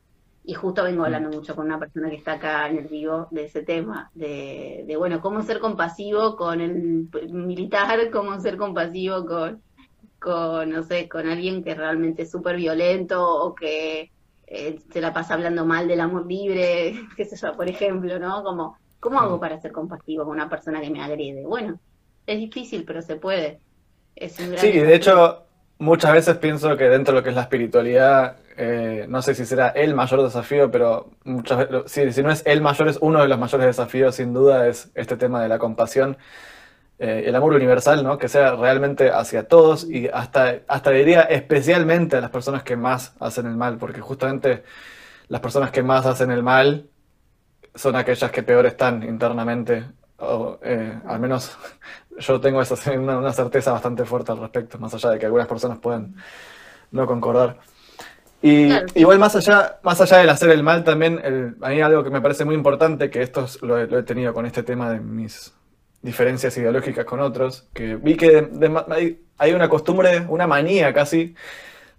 Y 0.44 0.54
justo 0.54 0.84
vengo 0.84 1.02
mm. 1.02 1.04
hablando 1.04 1.30
mucho 1.30 1.56
con 1.56 1.66
una 1.66 1.78
persona 1.78 2.10
que 2.10 2.16
está 2.16 2.34
acá 2.34 2.68
en 2.68 2.78
el 2.78 2.88
vivo 2.88 3.28
de 3.30 3.44
ese 3.44 3.62
tema, 3.62 4.10
de, 4.14 4.84
de 4.86 4.96
bueno, 4.96 5.20
cómo 5.20 5.42
ser 5.42 5.58
compasivo 5.58 6.36
con 6.36 6.60
el 6.60 7.08
militar, 7.30 7.98
cómo 8.12 8.38
ser 8.40 8.56
compasivo 8.56 9.24
con, 9.24 9.62
con 10.18 10.70
no 10.70 10.82
sé, 10.82 11.08
con 11.08 11.28
alguien 11.28 11.64
que 11.64 11.74
realmente 11.74 12.22
es 12.22 12.30
súper 12.30 12.56
violento 12.56 13.26
o 13.26 13.54
que 13.54 14.10
eh, 14.46 14.78
se 14.92 15.00
la 15.00 15.12
pasa 15.12 15.34
hablando 15.34 15.64
mal 15.64 15.88
del 15.88 16.00
amor 16.00 16.26
libre, 16.26 16.94
qué 17.16 17.24
sé 17.24 17.36
yo, 17.36 17.52
por 17.56 17.68
ejemplo, 17.68 18.18
¿no? 18.18 18.42
Como 18.42 18.76
¿Cómo 19.04 19.20
hago 19.20 19.38
para 19.38 19.60
ser 19.60 19.70
compasivo 19.70 20.24
con 20.24 20.32
una 20.32 20.48
persona 20.48 20.80
que 20.80 20.88
me 20.88 21.02
agrede? 21.02 21.44
Bueno, 21.44 21.78
es 22.26 22.38
difícil, 22.38 22.86
pero 22.86 23.02
se 23.02 23.16
puede. 23.16 23.60
sí, 24.16 24.72
de 24.72 24.94
hecho, 24.94 25.44
muchas 25.84 26.12
veces 26.12 26.36
pienso 26.38 26.76
que 26.76 26.84
dentro 26.84 27.14
de 27.14 27.20
lo 27.20 27.24
que 27.24 27.30
es 27.30 27.36
la 27.36 27.42
espiritualidad, 27.42 28.36
eh, 28.56 29.06
no 29.08 29.22
sé 29.22 29.34
si 29.34 29.44
será 29.44 29.68
el 29.68 29.94
mayor 29.94 30.22
desafío, 30.22 30.70
pero 30.70 31.10
muchas 31.24 31.68
veces, 31.68 32.14
si, 32.14 32.22
no 32.22 32.30
es 32.30 32.42
el 32.46 32.60
mayor, 32.62 32.88
es 32.88 32.98
uno 33.00 33.20
de 33.20 33.28
los 33.28 33.38
mayores 33.38 33.66
desafíos, 33.66 34.16
sin 34.16 34.32
duda, 34.32 34.66
es 34.68 34.90
este 34.94 35.16
tema 35.16 35.42
de 35.42 35.48
la 35.48 35.58
compasión. 35.58 36.16
Eh, 36.98 37.24
el 37.26 37.34
amor 37.34 37.54
universal, 37.54 38.04
¿no? 38.04 38.18
Que 38.18 38.28
sea 38.28 38.54
realmente 38.56 39.10
hacia 39.10 39.48
todos 39.48 39.88
y 39.88 40.08
hasta, 40.08 40.60
hasta 40.68 40.90
diría 40.90 41.22
especialmente 41.22 42.16
a 42.16 42.20
las 42.20 42.30
personas 42.30 42.62
que 42.62 42.76
más 42.76 43.14
hacen 43.20 43.46
el 43.46 43.56
mal, 43.56 43.78
porque 43.78 44.00
justamente 44.00 44.64
las 45.28 45.40
personas 45.40 45.70
que 45.70 45.82
más 45.82 46.06
hacen 46.06 46.30
el 46.30 46.42
mal 46.42 46.88
son 47.74 47.96
aquellas 47.96 48.30
que 48.30 48.42
peor 48.42 48.66
están 48.66 49.02
internamente. 49.02 49.84
O, 50.18 50.58
eh, 50.62 50.98
al 51.06 51.20
menos 51.20 51.58
yo 52.18 52.40
tengo 52.40 52.62
esa, 52.62 52.92
una, 52.98 53.32
certeza 53.32 53.72
bastante 53.72 54.04
fuerte 54.04 54.32
al 54.32 54.38
respecto, 54.38 54.78
más 54.78 54.94
allá 54.94 55.10
de 55.10 55.18
que 55.18 55.26
algunas 55.26 55.46
personas 55.46 55.78
pueden 55.78 56.14
no 56.90 57.06
concordar. 57.06 57.58
Y 58.42 58.68
igual 58.94 59.18
más 59.18 59.34
allá, 59.36 59.78
más 59.82 60.00
allá 60.02 60.18
del 60.18 60.28
hacer 60.28 60.50
el 60.50 60.62
mal, 60.62 60.84
también 60.84 61.56
hay 61.62 61.80
algo 61.80 62.04
que 62.04 62.10
me 62.10 62.20
parece 62.20 62.44
muy 62.44 62.54
importante, 62.54 63.08
que 63.08 63.22
esto 63.22 63.46
lo, 63.62 63.78
he 63.78 64.02
tenido 64.02 64.34
con 64.34 64.44
este 64.44 64.62
tema 64.62 64.90
de 64.90 65.00
mis 65.00 65.54
diferencias 66.02 66.54
ideológicas 66.58 67.06
con 67.06 67.20
otros, 67.20 67.66
que 67.72 67.96
vi 67.96 68.16
que 68.16 68.46
hay 69.38 69.52
una 69.54 69.70
costumbre, 69.70 70.26
una 70.28 70.46
manía 70.46 70.92
casi, 70.92 71.34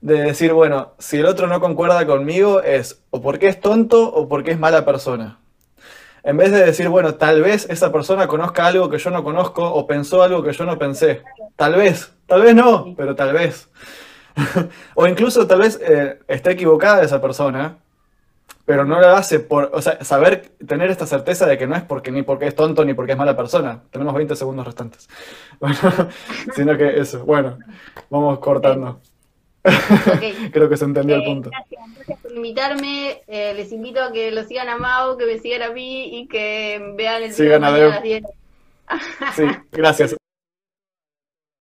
de 0.02 0.22
decir, 0.22 0.54
bueno, 0.54 0.94
si 1.00 1.18
el 1.18 1.26
otro 1.26 1.48
no 1.48 1.60
concuerda 1.60 2.06
conmigo 2.06 2.62
es 2.62 3.02
o 3.10 3.24
porque 3.24 3.48
es 3.48 3.60
tonto 3.60 4.14
o 4.14 4.30
porque 4.30 4.52
es 4.52 4.60
mala 4.60 4.86
persona 4.86 5.40
en 6.26 6.38
vez 6.38 6.52
de 6.52 6.66
decir, 6.66 6.90
bueno, 6.90 7.16
tal 7.16 7.44
vez 7.44 7.68
esa 7.70 7.92
persona 7.92 8.28
conozca 8.28 8.66
algo 8.66 8.90
que 8.90 8.98
yo 8.98 9.12
no 9.12 9.24
conozco 9.24 9.64
o 9.64 9.86
pensó 9.86 10.24
algo 10.24 10.42
que 10.42 10.54
yo 10.54 10.66
no 10.66 10.80
pensé. 10.80 11.22
Tal 11.56 11.76
vez, 11.76 12.12
tal 12.26 12.42
vez 12.42 12.56
no, 12.56 12.96
pero 12.98 13.16
tal 13.16 13.32
vez. 13.32 13.70
o 14.96 15.06
incluso 15.06 15.46
tal 15.46 15.60
vez 15.60 15.80
eh, 15.84 16.20
esté 16.28 16.52
equivocada 16.52 17.04
esa 17.04 17.22
persona, 17.22 17.78
pero 18.66 18.86
no 18.86 19.00
lo 19.00 19.10
hace 19.10 19.40
por, 19.40 19.70
o 19.72 19.80
sea, 19.84 20.04
saber, 20.04 20.50
tener 20.66 20.90
esta 20.90 21.06
certeza 21.06 21.46
de 21.46 21.60
que 21.60 21.68
no 21.68 21.76
es 21.76 21.84
porque 21.84 22.12
ni 22.12 22.24
porque 22.24 22.48
es 22.48 22.56
tonto 22.56 22.84
ni 22.84 22.96
porque 22.96 23.12
es 23.12 23.18
mala 23.20 23.38
persona. 23.38 23.84
Tenemos 23.92 24.16
20 24.16 24.36
segundos 24.36 24.66
restantes. 24.66 25.08
Bueno, 25.60 25.78
sino 26.56 26.76
que 26.76 27.00
eso, 27.00 27.24
bueno, 27.24 27.60
vamos 28.10 28.40
cortando. 28.40 29.00
Creo 30.52 30.70
que 30.70 30.78
se 30.78 30.86
entendió 30.86 31.16
el 31.16 31.22
eh, 31.24 31.26
punto. 31.26 31.50
Gracias, 31.50 32.20
por 32.22 32.32
invitarme. 32.32 33.22
Eh, 33.28 33.54
les 33.56 33.72
invito 33.72 34.02
a 34.02 34.12
que 34.12 34.32
lo 34.32 34.44
sigan 34.44 34.70
a 34.70 34.78
Mau, 34.78 35.18
que 35.18 35.26
me 35.26 35.40
sigan 35.40 35.64
a 35.64 35.72
mí 35.72 36.20
y 36.20 36.28
que 36.28 36.94
vean 36.96 37.24
el 37.24 37.34
sigan 37.34 37.62
video 37.62 37.92
a 38.88 39.00
Sí, 39.36 39.44
gracias. 39.72 40.16